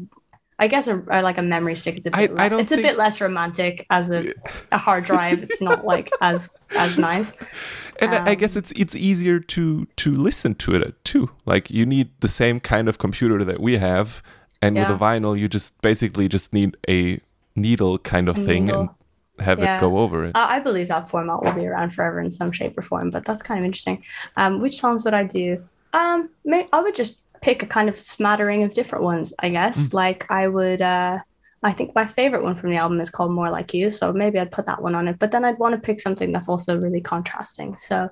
I 0.60 0.68
guess 0.68 0.90
a, 0.90 0.96
like 0.96 1.38
a 1.38 1.42
memory 1.42 1.74
stick. 1.78 1.96
It's 1.96 2.08
a 2.08 2.12
bit. 2.12 2.32
I, 2.38 2.48
I 2.48 2.60
it's 2.60 2.70
think... 2.70 2.82
a 2.82 2.84
bit 2.84 2.98
less 2.98 3.22
romantic 3.22 3.88
as 3.90 4.12
a, 4.12 4.34
a 4.74 4.78
hard 4.78 5.06
drive. 5.06 5.42
It's 5.42 5.62
not 5.62 5.86
like 5.86 6.12
as 6.22 6.50
as 6.76 6.98
nice. 6.98 7.38
And 8.02 8.14
um, 8.14 8.28
I 8.28 8.36
guess 8.36 8.58
it's 8.58 8.74
it's 8.74 8.94
easier 8.94 9.40
to 9.40 9.86
to 9.86 10.12
listen 10.12 10.56
to 10.56 10.74
it 10.74 11.02
too. 11.06 11.30
Like 11.46 11.72
you 11.72 11.86
need 11.86 12.10
the 12.20 12.28
same 12.28 12.60
kind 12.60 12.90
of 12.90 12.98
computer 12.98 13.46
that 13.46 13.62
we 13.62 13.78
have, 13.78 14.22
and 14.62 14.76
yeah. 14.76 14.92
with 14.92 15.02
a 15.02 15.04
vinyl, 15.04 15.40
you 15.40 15.48
just 15.48 15.82
basically 15.82 16.28
just 16.28 16.52
need 16.52 16.76
a 16.90 17.22
needle 17.56 17.98
kind 18.00 18.28
of 18.28 18.36
thing 18.36 18.66
needle. 18.66 18.82
and 18.82 18.90
have 19.42 19.60
yeah. 19.60 19.78
it 19.78 19.82
go 19.82 20.00
over 20.00 20.26
it. 20.26 20.32
I 20.36 20.60
believe 20.60 20.88
that 20.88 21.10
format 21.10 21.44
will 21.44 21.54
be 21.54 21.68
around 21.68 21.94
forever 21.94 22.20
in 22.20 22.32
some 22.32 22.52
shape 22.52 22.78
or 22.78 22.82
form, 22.82 23.10
but 23.10 23.26
that's 23.26 23.42
kind 23.42 23.60
of 23.60 23.66
interesting. 23.66 24.04
Um, 24.38 24.62
which 24.62 24.80
songs 24.80 25.06
would 25.06 25.14
I 25.14 25.24
do? 25.24 25.64
Um, 25.94 26.30
may, 26.46 26.68
I 26.72 26.82
would 26.82 26.96
just 26.96 27.24
pick 27.42 27.64
a 27.64 27.66
kind 27.66 27.90
of 27.90 28.00
smattering 28.00 28.64
of 28.64 28.74
different 28.74 29.04
ones, 29.04 29.34
I 29.40 29.50
guess. 29.50 29.88
Mm. 29.88 29.94
Like 29.94 30.32
I 30.32 30.48
would 30.48 30.82
uh 30.82 31.20
I 31.64 31.74
think 31.74 31.94
my 31.94 32.06
favorite 32.06 32.44
one 32.44 32.56
from 32.56 32.72
the 32.72 32.78
album 32.78 33.00
is 33.02 33.10
called 33.10 33.32
More 33.32 33.52
Like 33.52 33.74
You, 33.74 33.92
so 33.92 34.12
maybe 34.12 34.40
I'd 34.40 34.52
put 34.52 34.66
that 34.66 34.82
one 34.82 34.96
on 34.96 35.08
it. 35.08 35.20
But 35.20 35.32
then 35.32 35.46
I'd 35.46 35.60
want 35.60 35.76
to 35.76 35.82
pick 35.82 36.00
something 36.02 36.32
that's 36.32 36.50
also 36.50 36.80
really 36.80 37.02
contrasting. 37.02 37.78
So 37.78 38.10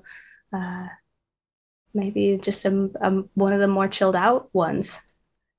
uh 0.52 0.86
maybe 1.92 2.38
just 2.40 2.64
a, 2.64 2.90
a, 3.00 3.10
one 3.34 3.52
of 3.52 3.60
the 3.60 3.66
more 3.66 3.88
chilled 3.88 4.16
out 4.16 4.48
ones. 4.54 5.00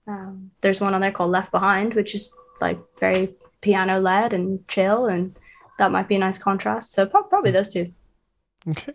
Um, 0.07 0.51
there's 0.61 0.79
one 0.79 0.93
on 0.93 1.01
there 1.01 1.11
called 1.11 1.31
Left 1.31 1.51
Behind, 1.51 1.93
which 1.93 2.15
is 2.15 2.33
like 2.61 2.79
very 2.99 3.35
piano 3.61 3.99
led 3.99 4.33
and 4.33 4.65
chill, 4.67 5.07
and 5.07 5.37
that 5.81 5.91
might 5.91 6.07
be 6.07 6.15
a 6.15 6.19
nice 6.19 6.37
contrast. 6.37 6.93
So 6.93 7.05
probably 7.05 7.51
hmm. 7.51 7.55
those 7.55 7.69
two. 7.69 7.91
Okay 8.67 8.93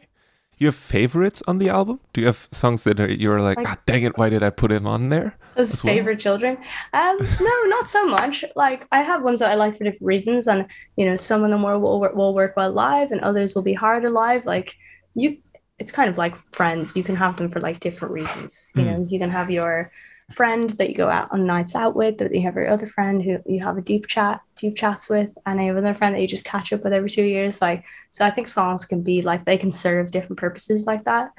you 0.59 0.67
have 0.67 0.75
favorites 0.75 1.43
on 1.47 1.59
the 1.59 1.69
album? 1.69 2.01
Do 2.13 2.23
you 2.23 2.27
have 2.29 2.49
songs 2.51 2.85
that 2.85 2.99
are, 2.99 3.09
you're 3.09 3.41
like, 3.41 3.59
like 3.59 3.69
ah, 3.69 3.77
dang 3.85 4.05
it, 4.05 4.17
why 4.17 4.31
did 4.31 4.43
I 4.43 4.51
put 4.51 4.73
him 4.73 4.87
on 4.87 5.11
there? 5.11 5.37
As 5.57 5.83
favorite 5.83 6.15
well? 6.15 6.21
children? 6.21 6.59
Um, 6.95 7.19
no, 7.41 7.63
not 7.67 7.89
so 7.89 8.07
much. 8.07 8.45
Like 8.55 8.87
I 8.91 9.03
have 9.03 9.23
ones 9.23 9.41
that 9.41 9.51
I 9.51 9.55
like 9.55 9.77
for 9.77 9.85
different 9.85 10.07
reasons, 10.07 10.49
and 10.49 10.67
you 10.97 11.05
know, 11.05 11.17
some 11.17 11.45
of 11.45 11.51
them 11.51 11.63
will 11.63 11.81
will 11.81 12.35
work 12.35 12.57
well 12.57 12.73
live, 12.73 13.11
and 13.11 13.21
others 13.21 13.55
will 13.55 13.63
be 13.63 13.75
harder 13.75 14.11
live. 14.11 14.47
Like 14.47 14.75
you, 15.15 15.39
it's 15.79 15.93
kind 15.93 16.09
of 16.09 16.19
like 16.19 16.37
friends. 16.55 16.97
You 16.97 17.05
can 17.05 17.17
have 17.17 17.37
them 17.37 17.51
for 17.51 17.61
like 17.61 17.81
different 17.81 18.13
reasons. 18.13 18.69
You 18.75 18.83
mm. 18.83 18.87
know, 18.87 19.07
you 19.09 19.19
can 19.19 19.31
have 19.31 19.51
your 19.51 19.93
friend 20.31 20.71
that 20.71 20.89
you 20.89 20.95
go 20.97 21.09
out 21.09 21.31
on 21.31 21.47
nights 21.47 21.75
out 21.75 21.95
with, 21.95 22.19
that 22.19 22.35
you 22.35 22.43
have 22.43 22.57
your 22.57 22.69
other 22.69 22.87
friend 22.87 23.23
who 23.23 23.39
you 23.47 23.65
have 23.65 23.79
a 23.79 23.83
deep 23.83 24.07
chat, 24.07 24.41
deep 24.57 24.77
chats 24.77 25.09
with, 25.09 25.37
and 25.47 25.61
you 25.61 25.69
have 25.69 25.77
another 25.77 25.97
friend 25.97 26.15
that 26.15 26.21
you 26.21 26.27
just 26.27 26.45
catch 26.45 26.73
up 26.73 26.83
with 26.83 26.93
every 26.93 27.11
two 27.11 27.25
years. 27.25 27.63
Like, 27.63 27.85
so 28.11 28.25
I 28.25 28.31
think 28.31 28.49
songs 28.49 28.85
can 28.85 29.03
be 29.03 29.23
like 29.23 29.45
they 29.45 29.59
can 29.59 29.71
serve 29.71 30.11
different 30.11 30.39
purposes 30.39 30.87
like 30.87 31.05
that. 31.05 31.31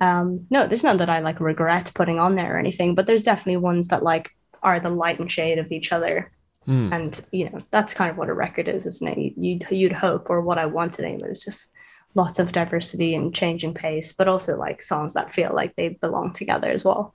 Um, 0.00 0.46
no, 0.50 0.66
there's 0.66 0.84
none 0.84 0.98
that 0.98 1.10
I 1.10 1.20
like 1.20 1.40
regret 1.40 1.90
putting 1.94 2.20
on 2.20 2.36
there 2.36 2.54
or 2.54 2.58
anything, 2.58 2.94
but 2.94 3.06
there's 3.06 3.22
definitely 3.22 3.56
ones 3.56 3.88
that 3.88 4.02
like 4.02 4.30
are 4.62 4.78
the 4.78 4.90
light 4.90 5.18
and 5.18 5.30
shade 5.30 5.58
of 5.58 5.72
each 5.72 5.92
other. 5.92 6.30
Mm. 6.68 6.92
And 6.92 7.24
you 7.32 7.50
know, 7.50 7.58
that's 7.70 7.94
kind 7.94 8.10
of 8.10 8.16
what 8.16 8.28
a 8.28 8.34
record 8.34 8.68
is, 8.68 8.86
isn't 8.86 9.08
it? 9.08 9.34
You'd 9.36 9.66
you'd 9.70 9.92
hope, 9.92 10.30
or 10.30 10.40
what 10.40 10.58
I 10.58 10.66
want 10.66 10.94
to 10.94 11.02
name 11.02 11.20
it 11.24 11.30
is 11.30 11.42
just 11.42 11.66
lots 12.14 12.38
of 12.38 12.52
diversity 12.52 13.14
and 13.14 13.34
changing 13.34 13.74
pace, 13.74 14.12
but 14.12 14.28
also 14.28 14.56
like 14.56 14.82
songs 14.82 15.14
that 15.14 15.30
feel 15.30 15.52
like 15.54 15.74
they 15.76 15.90
belong 15.90 16.32
together 16.32 16.70
as 16.70 16.84
well. 16.84 17.14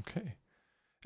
Okay. 0.00 0.34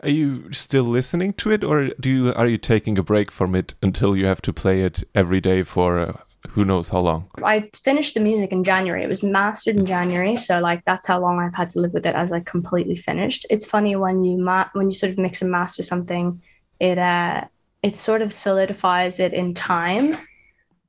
Are 0.02 0.10
you 0.10 0.52
still 0.52 0.84
listening 0.84 1.32
to 1.34 1.50
it, 1.50 1.64
or 1.64 1.88
do 2.00 2.10
you 2.10 2.34
are 2.34 2.46
you 2.46 2.58
taking 2.58 2.98
a 2.98 3.02
break 3.02 3.32
from 3.32 3.54
it 3.54 3.74
until 3.82 4.16
you 4.16 4.26
have 4.26 4.42
to 4.42 4.52
play 4.52 4.82
it 4.82 5.02
every 5.14 5.40
day 5.40 5.62
for 5.62 5.98
uh, 5.98 6.16
who 6.50 6.64
knows 6.64 6.90
how 6.90 7.00
long? 7.00 7.30
I 7.42 7.70
finished 7.74 8.14
the 8.14 8.20
music 8.20 8.52
in 8.52 8.62
January. 8.62 9.02
It 9.02 9.08
was 9.08 9.22
mastered 9.22 9.76
in 9.76 9.86
January, 9.86 10.36
so 10.36 10.60
like 10.60 10.84
that's 10.84 11.06
how 11.06 11.18
long 11.20 11.38
I've 11.38 11.54
had 11.54 11.70
to 11.70 11.80
live 11.80 11.94
with 11.94 12.06
it 12.06 12.14
as 12.14 12.32
I 12.32 12.40
completely 12.40 12.94
finished. 12.94 13.46
It's 13.48 13.66
funny 13.66 13.96
when 13.96 14.22
you 14.22 14.36
ma- 14.36 14.68
when 14.74 14.88
you 14.90 14.94
sort 14.94 15.12
of 15.12 15.18
mix 15.18 15.40
and 15.40 15.50
master 15.50 15.82
something, 15.82 16.42
it 16.78 16.98
uh 16.98 17.44
it 17.82 17.96
sort 17.96 18.20
of 18.20 18.32
solidifies 18.32 19.18
it 19.18 19.32
in 19.32 19.54
time, 19.54 20.14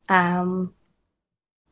um, 0.09 0.73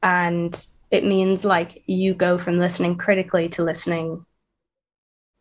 and 0.02 0.68
it 0.92 1.04
means 1.04 1.44
like 1.44 1.84
you 1.86 2.14
go 2.14 2.38
from 2.38 2.60
listening 2.60 2.96
critically 2.96 3.50
to 3.50 3.64
listening 3.64 4.26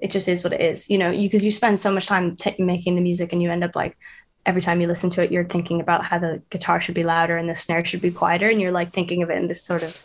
it 0.04 0.10
just 0.10 0.28
is 0.28 0.44
what 0.44 0.52
it 0.52 0.60
is, 0.60 0.90
you 0.90 0.98
know, 0.98 1.10
because 1.10 1.42
you, 1.42 1.50
spend 1.50 1.80
so 1.80 1.90
much 1.90 2.06
time 2.06 2.36
t- 2.36 2.54
making 2.58 2.94
the 2.94 3.00
music 3.00 3.32
and 3.32 3.42
you 3.42 3.50
end 3.50 3.64
up 3.64 3.74
like 3.74 3.96
every 4.44 4.60
time 4.60 4.78
you 4.82 4.86
listen 4.86 5.08
to 5.08 5.22
it, 5.22 5.32
you're 5.32 5.46
thinking 5.46 5.80
about 5.80 6.04
how 6.04 6.18
the 6.18 6.42
guitar 6.50 6.78
should 6.78 6.94
be 6.94 7.02
louder 7.02 7.38
and 7.38 7.48
the 7.48 7.56
snare 7.56 7.82
should 7.86 8.02
be 8.02 8.10
quieter. 8.10 8.50
And 8.50 8.60
you're 8.60 8.70
like 8.70 8.92
thinking 8.92 9.22
of 9.22 9.30
it 9.30 9.38
in 9.38 9.46
this 9.46 9.62
sort 9.62 9.82
of 9.82 10.04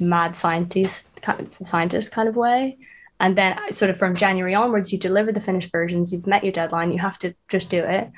mad 0.00 0.34
scientist, 0.34 1.08
scientist 1.50 2.10
kind 2.10 2.28
of 2.28 2.34
way. 2.34 2.78
And 3.20 3.38
then 3.38 3.56
uh, 3.56 3.70
sort 3.70 3.92
of 3.92 3.96
from 3.96 4.16
January 4.16 4.56
onwards, 4.56 4.92
you 4.92 4.98
deliver 4.98 5.30
the 5.30 5.40
finished 5.40 5.70
versions, 5.70 6.12
you've 6.12 6.26
met 6.26 6.42
your 6.42 6.52
deadline, 6.52 6.90
you 6.90 6.98
have 6.98 7.20
to 7.20 7.32
just 7.46 7.70
do 7.70 7.84
it. 7.84 8.10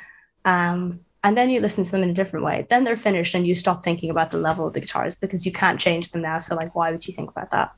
Um, 0.46 1.00
and 1.22 1.37
then 1.37 1.50
you 1.50 1.61
listen 1.61 1.85
to 1.85 1.90
them 1.90 2.02
in 2.02 2.09
a 2.09 2.14
different 2.14 2.46
way. 2.46 2.66
Then 2.70 2.85
they're 2.85 2.96
finished 2.96 3.35
and 3.35 3.46
you 3.46 3.54
stop 3.54 3.85
thinking 3.85 4.09
about 4.09 4.30
the 4.30 4.38
level 4.38 4.66
of 4.66 4.72
the 4.72 4.80
guitars 4.80 5.16
because 5.16 5.44
you 5.44 5.52
can't 5.52 5.78
change 5.78 6.12
them 6.12 6.22
now. 6.22 6.38
So 6.38 6.54
like, 6.54 6.74
why 6.74 6.90
would 6.90 7.06
you 7.06 7.12
think 7.12 7.30
about 7.30 7.50
that? 7.50 7.72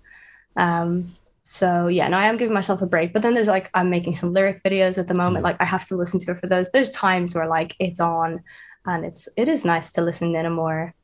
Um, 0.55 1.13
so 1.43 1.89
yeah, 1.89 2.09
no, 2.09 2.17
I 2.17 2.27
am 2.27 2.37
giving 2.37 2.55
myself 2.55 2.83
a 2.83 2.87
break. 2.87 3.13
But 3.13 3.23
then 3.23 3.35
there's 3.35 3.49
like 3.49 3.71
I'm 3.75 3.91
making 3.91 4.15
some 4.15 4.33
lyric 4.33 4.63
videos 4.63 4.99
at 4.99 5.09
the 5.09 5.15
moment. 5.15 5.43
Mm. 5.43 5.49
Like 5.49 5.57
I 5.61 5.65
have 5.65 5.87
to 5.87 5.97
listen 5.97 6.21
to 6.21 6.31
it 6.33 6.41
for 6.41 6.47
those. 6.47 6.71
There's 6.71 6.91
times 6.91 7.35
where 7.35 7.47
like 7.47 7.75
it's 7.79 8.01
on 8.01 8.43
and 8.87 9.05
it's 9.05 9.29
it 9.37 9.49
is 9.49 9.65
nice 9.65 9.91
to 9.93 10.03
listen 10.03 10.35
in 10.35 10.47
a 10.47 10.51
more 10.51 10.95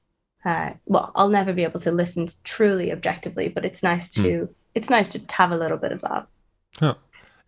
uh, 0.45 0.71
well, 0.87 1.11
I'll 1.17 1.29
never 1.29 1.53
be 1.53 1.65
able 1.65 1.81
to 1.81 1.91
listen 1.91 2.29
truly 2.45 2.93
objectively, 2.93 3.49
but 3.49 3.65
it's 3.65 3.83
nice 3.83 4.09
to 4.11 4.23
mm. 4.23 4.49
it's 4.75 4.89
nice 4.89 5.11
to 5.13 5.21
have 5.35 5.51
a 5.51 5.57
little 5.57 5.79
bit 5.79 5.93
of 5.93 6.01
that. 6.03 6.27
Huh. 6.79 6.95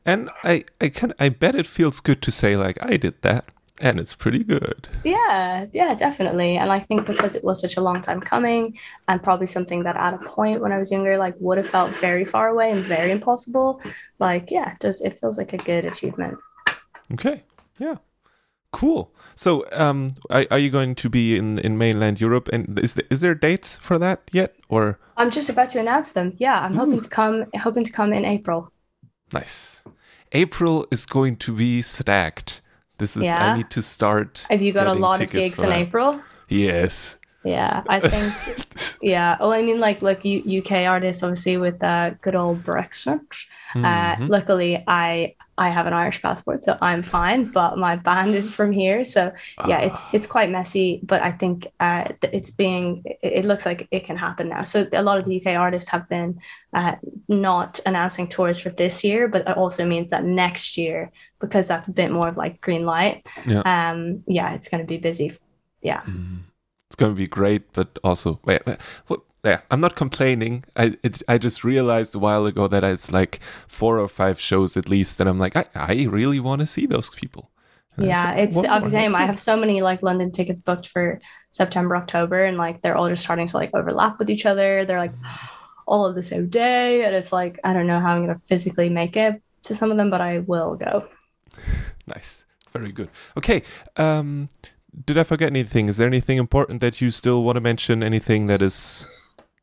And 0.04 0.30
I 0.42 0.64
I 0.80 0.88
can 0.88 1.14
I 1.20 1.28
bet 1.28 1.54
it 1.54 1.66
feels 1.66 2.00
good 2.00 2.20
to 2.22 2.30
say 2.30 2.56
like 2.56 2.76
I 2.82 2.96
did 2.96 3.22
that 3.22 3.44
and 3.80 3.98
it's 3.98 4.14
pretty 4.14 4.44
good. 4.44 4.88
Yeah, 5.04 5.66
yeah, 5.72 5.94
definitely. 5.94 6.56
And 6.56 6.70
I 6.70 6.80
think 6.80 7.06
because 7.06 7.34
it 7.34 7.42
was 7.42 7.60
such 7.60 7.76
a 7.76 7.80
long 7.80 8.02
time 8.02 8.20
coming, 8.20 8.78
and 9.08 9.22
probably 9.22 9.46
something 9.46 9.82
that 9.84 9.96
at 9.96 10.14
a 10.14 10.18
point 10.18 10.60
when 10.60 10.72
I 10.72 10.78
was 10.78 10.92
younger, 10.92 11.16
like 11.16 11.34
would 11.38 11.58
have 11.58 11.68
felt 11.68 11.90
very 11.96 12.24
far 12.24 12.48
away 12.48 12.70
and 12.70 12.80
very 12.84 13.10
impossible. 13.10 13.80
Like, 14.18 14.50
yeah, 14.50 14.72
it 14.72 14.78
does 14.78 15.00
it 15.00 15.18
feels 15.20 15.38
like 15.38 15.52
a 15.52 15.58
good 15.58 15.84
achievement. 15.84 16.38
Okay, 17.12 17.42
yeah, 17.78 17.96
cool. 18.72 19.14
So, 19.34 19.64
um, 19.72 20.10
are, 20.28 20.46
are 20.50 20.58
you 20.58 20.70
going 20.70 20.94
to 20.96 21.08
be 21.08 21.36
in 21.36 21.58
in 21.58 21.78
mainland 21.78 22.20
Europe? 22.20 22.48
And 22.52 22.78
is 22.78 22.94
there, 22.94 23.06
is 23.10 23.20
there 23.20 23.34
dates 23.34 23.76
for 23.78 23.98
that 23.98 24.22
yet, 24.32 24.56
or? 24.68 24.98
I'm 25.16 25.30
just 25.30 25.48
about 25.48 25.70
to 25.70 25.80
announce 25.80 26.12
them. 26.12 26.34
Yeah, 26.36 26.60
I'm 26.60 26.74
Ooh. 26.74 26.80
hoping 26.80 27.00
to 27.00 27.08
come 27.08 27.44
hoping 27.54 27.84
to 27.84 27.92
come 27.92 28.12
in 28.12 28.24
April. 28.24 28.70
Nice. 29.32 29.84
April 30.32 30.86
is 30.90 31.06
going 31.06 31.36
to 31.36 31.52
be 31.52 31.82
stacked. 31.82 32.59
This 33.00 33.16
is 33.16 33.24
yeah. 33.24 33.52
I 33.52 33.56
need 33.56 33.70
to 33.70 33.82
start. 33.82 34.46
Have 34.50 34.62
you 34.62 34.72
got 34.72 34.86
a 34.86 34.92
lot 34.94 35.20
of 35.22 35.30
gigs 35.30 35.58
in 35.62 35.72
April? 35.72 36.20
Yes. 36.48 37.16
Yeah, 37.42 37.82
I 37.88 37.98
think 38.00 38.28
Yeah. 39.02 39.38
Well, 39.40 39.54
I 39.54 39.62
mean, 39.62 39.80
like, 39.80 40.02
look, 40.02 40.24
U- 40.26 40.60
UK 40.60 40.72
artists, 40.94 41.22
obviously, 41.22 41.56
with 41.56 41.82
uh, 41.82 42.10
good 42.20 42.34
old 42.34 42.62
Brexit. 42.62 43.22
Uh, 43.74 44.16
Mhm. 44.16 44.28
luckily, 44.28 44.84
I 44.86 45.34
I 45.56 45.68
have 45.76 45.86
an 45.86 45.92
Irish 46.02 46.20
passport, 46.22 46.64
so 46.64 46.76
I'm 46.82 47.02
fine. 47.02 47.44
But 47.58 47.78
my 47.78 47.96
band 47.96 48.34
is 48.34 48.52
from 48.54 48.72
here, 48.72 49.04
so 49.04 49.22
yeah, 49.70 49.78
it's 49.88 50.02
Ah. 50.02 50.08
it's 50.12 50.26
quite 50.26 50.50
messy. 50.50 51.00
But 51.02 51.20
I 51.22 51.32
think 51.32 51.56
uh, 51.80 52.04
it's 52.38 52.50
being 52.50 53.02
it, 53.06 53.32
it 53.40 53.44
looks 53.50 53.64
like 53.64 53.80
it 53.90 54.04
can 54.08 54.16
happen 54.18 54.48
now. 54.48 54.62
So 54.62 54.86
a 54.92 55.02
lot 55.02 55.16
of 55.18 55.24
the 55.24 55.34
UK 55.40 55.48
artists 55.66 55.88
have 55.90 56.06
been 56.08 56.30
uh, 56.78 56.94
not 57.28 57.80
announcing 57.86 58.26
tours 58.28 58.58
for 58.60 58.70
this 58.70 59.02
year, 59.04 59.28
but 59.28 59.40
it 59.48 59.56
also 59.56 59.82
means 59.86 60.10
that 60.10 60.24
next 60.24 60.76
year, 60.76 61.10
because 61.40 61.66
that's 61.68 61.88
a 61.88 61.92
bit 61.92 62.10
more 62.10 62.28
of 62.28 62.36
like 62.36 62.60
green 62.60 62.84
light. 62.86 63.26
Yeah. 63.46 63.62
Um. 63.64 64.22
Yeah, 64.26 64.54
it's 64.54 64.68
going 64.68 64.82
to 64.82 64.86
be 64.86 64.98
busy. 64.98 65.32
Yeah. 65.82 66.02
Mhm. 66.02 66.40
It's 66.88 66.96
gonna 66.96 67.14
be 67.14 67.26
great, 67.28 67.72
but 67.72 67.98
also, 68.02 68.40
wait, 68.44 68.66
wait, 68.66 68.78
what? 69.06 69.20
Yeah, 69.44 69.60
I'm 69.70 69.80
not 69.80 69.94
complaining. 69.96 70.64
I 70.76 70.96
it, 71.02 71.22
I 71.28 71.38
just 71.38 71.64
realized 71.64 72.14
a 72.14 72.18
while 72.18 72.44
ago 72.46 72.66
that 72.68 72.84
it's 72.84 73.10
like 73.12 73.40
four 73.68 73.98
or 73.98 74.08
five 74.08 74.40
shows 74.40 74.76
at 74.76 74.88
least, 74.88 75.20
and 75.20 75.28
I'm 75.28 75.38
like, 75.38 75.56
I, 75.56 75.64
I 75.74 76.06
really 76.10 76.40
want 76.40 76.60
to 76.60 76.66
see 76.66 76.86
those 76.86 77.08
people. 77.10 77.50
And 77.96 78.06
Yeah, 78.06 78.32
it's 78.34 78.56
"One 78.56 78.66
I'm 78.66 78.82
the 78.82 78.90
same. 78.90 79.14
I 79.14 79.24
have 79.26 79.38
so 79.38 79.56
many 79.56 79.82
like 79.82 80.02
London 80.02 80.30
tickets 80.32 80.60
booked 80.60 80.88
for 80.88 81.20
September, 81.52 81.96
October, 81.96 82.44
and 82.44 82.58
like 82.58 82.82
they're 82.82 82.96
all 82.96 83.08
just 83.08 83.22
starting 83.22 83.46
to 83.48 83.56
like 83.56 83.70
overlap 83.74 84.18
with 84.18 84.30
each 84.30 84.46
other. 84.46 84.84
They're 84.84 84.98
like 84.98 85.14
all 85.86 86.06
of 86.06 86.14
the 86.14 86.22
same 86.22 86.48
day, 86.48 87.04
and 87.04 87.14
it's 87.14 87.32
like 87.32 87.58
I 87.64 87.72
don't 87.72 87.86
know 87.86 88.00
how 88.00 88.14
I'm 88.14 88.26
gonna 88.26 88.40
physically 88.46 88.88
make 88.90 89.16
it 89.16 89.40
to 89.64 89.74
some 89.74 89.90
of 89.90 89.96
them, 89.96 90.10
but 90.10 90.20
I 90.20 90.38
will 90.40 90.76
go. 90.76 91.08
Nice. 92.06 92.44
Very 92.72 92.92
good. 92.92 93.08
Okay. 93.36 93.62
Um, 93.96 94.48
did 95.06 95.16
I 95.16 95.22
forget 95.22 95.48
anything? 95.48 95.88
Is 95.88 95.96
there 95.96 96.06
anything 96.08 96.38
important 96.38 96.80
that 96.80 97.00
you 97.00 97.10
still 97.10 97.44
want 97.44 97.56
to 97.56 97.60
mention? 97.60 98.02
Anything 98.02 98.46
that 98.48 98.60
is. 98.62 99.06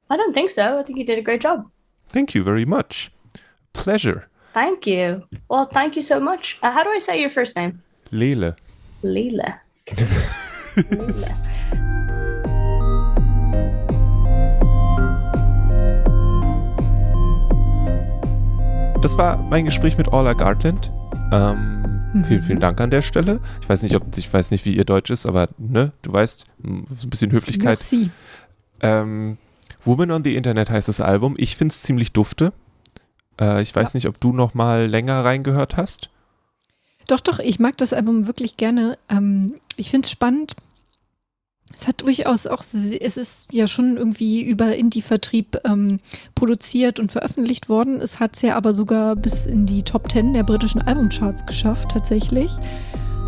I 0.09 0.15
don't 0.15 0.33
think 0.33 0.49
so. 0.49 0.79
I 0.79 0.83
think 0.83 0.97
you 0.97 1.05
did 1.05 1.19
a 1.19 1.21
great 1.21 1.41
job. 1.41 1.69
Thank 2.07 2.33
you 2.33 2.43
very 2.43 2.63
much. 2.63 3.11
Pleasure. 3.73 4.27
Thank 4.53 4.87
you. 4.87 5.23
Well, 5.49 5.65
thank 5.65 5.95
you 5.95 6.01
so 6.01 6.19
much. 6.19 6.57
Uh, 6.63 6.71
how 6.71 6.83
do 6.83 6.89
I 6.89 6.99
say 6.99 7.19
your 7.19 7.29
first 7.29 7.55
name? 7.57 7.81
Lele. 8.11 8.55
Lila. 9.03 9.59
Lila. 10.77 11.35
Das 19.01 19.17
war 19.17 19.37
mein 19.37 19.63
Gespräch 19.63 19.97
mit 19.97 20.07
Orla 20.09 20.33
Gartland. 20.33 20.91
Ähm, 21.31 21.76
Vielen, 22.25 22.41
vielen 22.41 22.59
Dank 22.59 22.79
an 22.81 22.89
der 22.89 23.01
Stelle. 23.01 23.39
Ich 23.61 23.69
weiß 23.69 23.83
nicht, 23.83 23.95
ob 23.95 24.03
ich 24.17 24.31
weiß 24.31 24.51
nicht, 24.51 24.65
wie 24.65 24.75
ihr 24.75 24.85
Deutsch 24.85 25.09
ist, 25.09 25.25
aber 25.25 25.49
ne, 25.57 25.91
du 26.01 26.13
weißt, 26.13 26.45
ein 26.63 26.85
bisschen 27.09 27.31
Höflichkeit. 27.31 27.79
Merci. 27.79 28.09
Ähm, 28.81 29.37
Woman 29.83 30.11
on 30.11 30.23
the 30.23 30.35
Internet 30.35 30.69
heißt 30.69 30.87
das 30.87 31.01
Album. 31.01 31.35
Ich 31.37 31.55
finde 31.57 31.73
es 31.73 31.81
ziemlich 31.81 32.11
dufte. 32.11 32.53
Äh, 33.39 33.61
ich 33.61 33.75
weiß 33.75 33.93
nicht, 33.93 34.07
ob 34.07 34.19
du 34.19 34.33
noch 34.33 34.53
mal 34.53 34.87
länger 34.87 35.23
reingehört 35.23 35.77
hast. 35.77 36.09
Doch, 37.07 37.19
doch, 37.19 37.39
ich 37.39 37.59
mag 37.59 37.77
das 37.77 37.93
Album 37.93 38.27
wirklich 38.27 38.57
gerne. 38.57 38.97
Ähm, 39.09 39.55
ich 39.77 39.89
finde 39.91 40.05
es 40.05 40.11
spannend. 40.11 40.55
Es 41.75 41.87
hat 41.87 42.01
durchaus 42.01 42.47
auch, 42.47 42.61
es 42.61 42.73
ist 42.73 43.47
ja 43.51 43.67
schon 43.67 43.97
irgendwie 43.97 44.41
über 44.41 44.75
Indie-Vertrieb 44.75 45.59
ähm, 45.63 45.99
produziert 46.33 46.99
und 46.99 47.11
veröffentlicht 47.11 47.69
worden. 47.69 48.01
Es 48.01 48.19
hat 48.19 48.35
es 48.35 48.41
ja 48.41 48.55
aber 48.55 48.73
sogar 48.73 49.15
bis 49.15 49.45
in 49.45 49.65
die 49.65 49.83
Top 49.83 50.11
10 50.11 50.33
der 50.33 50.43
britischen 50.43 50.81
Albumcharts 50.81 51.45
geschafft, 51.45 51.91
tatsächlich. 51.91 52.51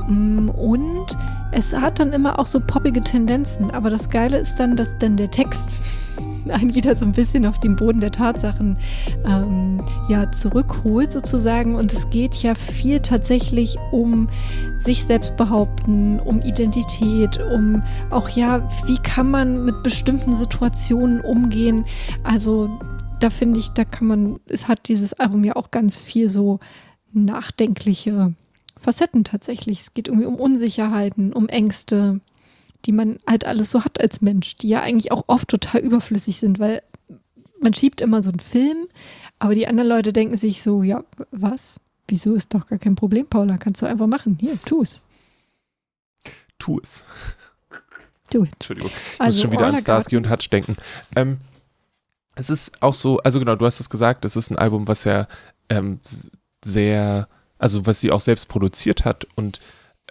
Mm, 0.08 0.50
Und 0.50 1.18
es 1.52 1.74
hat 1.74 2.00
dann 2.00 2.12
immer 2.12 2.40
auch 2.40 2.48
so 2.48 2.60
poppige 2.60 3.04
Tendenzen. 3.04 3.72
Aber 3.72 3.90
das 3.90 4.10
Geile 4.10 4.40
ist 4.40 4.56
dann, 4.56 4.76
dass 4.76 4.98
dann 5.00 5.18
der 5.18 5.30
Text 5.32 5.80
einen 6.50 6.74
wieder 6.74 6.96
so 6.96 7.06
ein 7.06 7.12
bisschen 7.12 7.46
auf 7.46 7.60
den 7.60 7.76
Boden 7.76 8.00
der 8.00 8.12
Tatsachen 8.12 8.78
ähm, 9.26 9.82
ja, 10.08 10.32
zurückholt 10.32 11.12
sozusagen. 11.12 11.76
Und 11.76 11.94
es 11.94 12.10
geht 12.10 12.36
ja 12.36 12.56
viel 12.56 13.00
tatsächlich 13.00 13.78
um 13.92 14.30
sich 14.80 15.04
selbst 15.04 15.36
behaupten, 15.38 16.20
um 16.20 16.42
Identität, 16.42 17.40
um 17.54 17.84
auch 18.10 18.30
ja, 18.30 18.68
wie 18.86 18.98
kann 18.98 19.32
man 19.32 19.66
mit 19.66 19.84
bestimmten 19.84 20.36
Situationen 20.36 21.22
umgehen. 21.22 21.86
Also 22.24 22.70
da 23.20 23.30
finde 23.30 23.60
ich, 23.60 23.70
da 23.70 23.84
kann 23.86 24.08
man, 24.08 24.40
es 24.48 24.68
hat 24.68 24.88
dieses 24.88 25.14
Album 25.14 25.44
ja 25.44 25.56
auch 25.56 25.72
ganz 25.72 26.00
viel 26.00 26.30
so 26.30 26.60
nachdenkliche 27.12 28.34
Facetten 28.78 29.24
tatsächlich. 29.24 29.82
Es 29.82 29.94
geht 29.94 30.08
irgendwie 30.08 30.28
um 30.28 30.36
Unsicherheiten, 30.36 31.34
um 31.34 31.50
Ängste, 31.50 32.22
die 32.86 32.92
man 32.92 33.18
halt 33.28 33.46
alles 33.46 33.72
so 33.72 33.84
hat 33.84 34.00
als 34.00 34.22
Mensch, 34.22 34.56
die 34.56 34.70
ja 34.70 34.82
eigentlich 34.82 35.12
auch 35.12 35.26
oft 35.28 35.48
total 35.48 35.82
überflüssig 35.82 36.40
sind, 36.40 36.60
weil 36.60 36.82
man 37.60 37.74
schiebt 37.74 38.02
immer 38.02 38.24
so 38.24 38.30
einen 38.30 38.40
Film, 38.40 38.88
aber 39.38 39.56
die 39.56 39.68
anderen 39.68 39.90
Leute 39.90 40.14
denken 40.14 40.38
sich 40.38 40.62
so, 40.64 40.84
ja, 40.84 41.04
was? 41.32 41.80
Wieso 42.08 42.34
ist 42.34 42.54
doch 42.54 42.66
gar 42.66 42.80
kein 42.80 42.96
Problem, 42.96 43.28
Paula? 43.28 43.58
Kannst 43.58 43.82
du 43.82 43.86
einfach 43.86 44.08
machen. 44.08 44.38
Hier, 44.40 44.58
tu 44.66 44.82
es. 44.82 45.02
Tu 46.58 46.80
es. 46.82 47.06
Do 48.32 48.44
it. 48.44 48.54
Entschuldigung. 48.54 48.92
Ich 49.14 49.22
Also 49.22 49.38
muss 49.38 49.42
schon 49.44 49.52
wieder 49.52 49.66
an 49.66 49.72
Orla 49.72 49.82
Starsky 49.82 50.16
Garten- 50.16 50.26
und 50.28 50.32
Hutch 50.32 50.50
denken. 50.50 50.78
Ähm, 51.16 51.38
es 52.36 52.50
ist 52.50 52.82
auch 52.82 52.94
so, 52.94 53.18
also 53.20 53.40
genau, 53.40 53.56
du 53.56 53.66
hast 53.66 53.80
es 53.80 53.90
gesagt, 53.90 54.26
es 54.26 54.36
ist 54.36 54.50
ein 54.50 54.58
Album, 54.58 54.88
was 54.88 55.04
ja 55.04 55.28
ähm, 55.70 56.00
sehr, 56.64 57.28
also 57.58 57.86
was 57.86 58.00
sie 58.02 58.12
auch 58.12 58.22
selbst 58.22 58.48
produziert 58.48 59.06
hat 59.06 59.28
und 59.36 59.60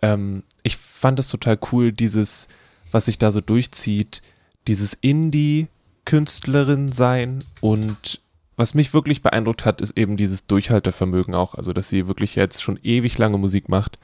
ähm, 0.03 0.43
ich 0.63 0.77
fand 0.77 1.19
es 1.19 1.29
total 1.29 1.59
cool, 1.73 1.93
dieses, 1.93 2.49
was 2.93 3.07
sich 3.07 3.19
da 3.19 3.33
so 3.33 3.41
durchzieht, 3.41 4.23
dieses 4.67 4.95
Indie-Künstlerin 4.95 6.93
sein 6.93 7.45
und 7.61 8.21
was 8.57 8.75
mich 8.75 8.93
wirklich 8.93 9.23
beeindruckt 9.23 9.65
hat, 9.65 9.81
ist 9.81 9.97
eben 9.97 10.17
dieses 10.17 10.47
Durchhaltevermögen 10.47 11.35
auch, 11.35 11.55
also 11.55 11.73
dass 11.73 11.89
sie 11.89 12.09
wirklich 12.09 12.35
jetzt 12.35 12.61
schon 12.61 12.79
ewig 12.83 13.17
lange 13.17 13.39
Musik 13.39 13.69
macht 13.69 13.99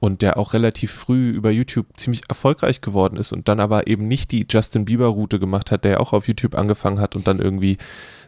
und 0.00 0.20
der 0.20 0.36
auch 0.36 0.52
relativ 0.52 0.90
früh 0.90 1.30
über 1.30 1.50
YouTube 1.50 1.86
ziemlich 1.96 2.22
erfolgreich 2.28 2.80
geworden 2.80 3.16
ist 3.16 3.32
und 3.32 3.48
dann 3.48 3.60
aber 3.60 3.86
eben 3.86 4.08
nicht 4.08 4.32
die 4.32 4.46
Justin 4.50 4.84
Bieber 4.84 5.06
Route 5.06 5.38
gemacht 5.38 5.70
hat, 5.70 5.84
der 5.84 6.00
auch 6.00 6.12
auf 6.12 6.26
YouTube 6.26 6.56
angefangen 6.56 6.98
hat 6.98 7.14
und 7.14 7.28
dann 7.28 7.38
irgendwie 7.38 7.78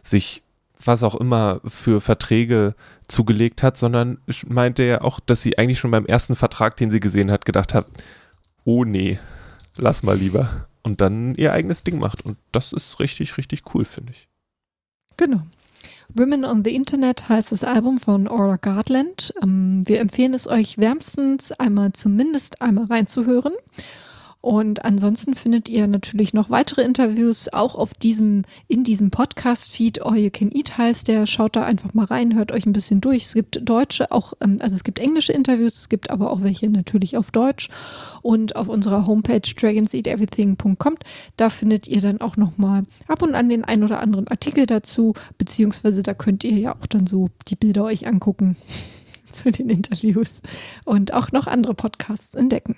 sich 0.03 0.41
was 0.83 1.03
auch 1.03 1.15
immer 1.15 1.61
für 1.65 2.01
Verträge 2.01 2.75
zugelegt 3.07 3.63
hat, 3.63 3.77
sondern 3.77 4.19
meinte 4.47 4.83
er 4.83 5.03
auch, 5.03 5.19
dass 5.19 5.41
sie 5.41 5.57
eigentlich 5.57 5.79
schon 5.79 5.91
beim 5.91 6.05
ersten 6.05 6.35
Vertrag, 6.35 6.77
den 6.77 6.91
sie 6.91 6.99
gesehen 6.99 7.31
hat, 7.31 7.45
gedacht 7.45 7.73
hat, 7.73 7.87
oh 8.63 8.83
nee, 8.83 9.19
lass 9.75 10.03
mal 10.03 10.17
lieber 10.17 10.67
und 10.83 11.01
dann 11.01 11.35
ihr 11.35 11.53
eigenes 11.53 11.83
Ding 11.83 11.99
macht 11.99 12.25
und 12.25 12.37
das 12.51 12.73
ist 12.73 12.99
richtig, 12.99 13.37
richtig 13.37 13.63
cool, 13.73 13.85
finde 13.85 14.11
ich. 14.11 14.27
Genau. 15.17 15.41
Women 16.09 16.45
on 16.45 16.63
the 16.63 16.73
Internet 16.73 17.27
heißt 17.27 17.51
das 17.51 17.63
Album 17.63 17.97
von 17.97 18.27
Aura 18.27 18.55
Gartland. 18.55 19.33
Ähm, 19.41 19.83
wir 19.85 19.99
empfehlen 19.99 20.33
es 20.33 20.47
euch 20.47 20.77
wärmstens 20.77 21.51
einmal 21.51 21.91
zumindest 21.93 22.61
einmal 22.61 22.85
reinzuhören. 22.85 23.53
Und 24.47 24.85
ansonsten 24.85 25.35
findet 25.35 25.67
ihr 25.67 25.87
natürlich 25.87 26.33
noch 26.33 26.49
weitere 26.49 26.81
Interviews 26.81 27.49
auch 27.51 27.75
auf 27.75 27.93
diesem, 27.93 28.43
in 28.69 28.85
diesem 28.85 29.11
Podcast-Feed. 29.11 30.05
All 30.05 30.15
You 30.15 30.29
Can 30.31 30.53
Eat 30.53 30.77
heißt 30.77 31.09
der. 31.09 31.25
Schaut 31.25 31.57
da 31.57 31.63
einfach 31.63 31.93
mal 31.93 32.05
rein, 32.05 32.33
hört 32.33 32.53
euch 32.53 32.65
ein 32.65 32.71
bisschen 32.71 33.01
durch. 33.01 33.25
Es 33.25 33.33
gibt 33.33 33.59
deutsche, 33.61 34.09
auch, 34.09 34.35
ähm, 34.39 34.59
also 34.61 34.73
es 34.73 34.85
gibt 34.85 34.99
englische 34.99 35.33
Interviews, 35.33 35.75
es 35.75 35.89
gibt 35.89 36.09
aber 36.09 36.31
auch 36.31 36.43
welche 36.43 36.69
natürlich 36.69 37.17
auf 37.17 37.31
Deutsch. 37.31 37.67
Und 38.21 38.55
auf 38.55 38.69
unserer 38.69 39.05
Homepage 39.05 39.41
dragonseateverything.com, 39.41 40.95
da 41.35 41.49
findet 41.49 41.89
ihr 41.89 41.99
dann 41.99 42.21
auch 42.21 42.37
nochmal 42.37 42.85
ab 43.09 43.23
und 43.23 43.35
an 43.35 43.49
den 43.49 43.65
ein 43.65 43.83
oder 43.83 43.99
anderen 43.99 44.29
Artikel 44.29 44.65
dazu, 44.65 45.13
beziehungsweise 45.37 46.03
da 46.03 46.13
könnt 46.13 46.45
ihr 46.45 46.57
ja 46.57 46.73
auch 46.73 46.87
dann 46.87 47.05
so 47.05 47.29
die 47.49 47.57
Bilder 47.57 47.83
euch 47.83 48.07
angucken 48.07 48.55
zu 49.33 49.51
den 49.51 49.69
Interviews 49.69 50.41
und 50.85 51.13
auch 51.13 51.33
noch 51.33 51.47
andere 51.47 51.73
Podcasts 51.73 52.33
entdecken. 52.33 52.77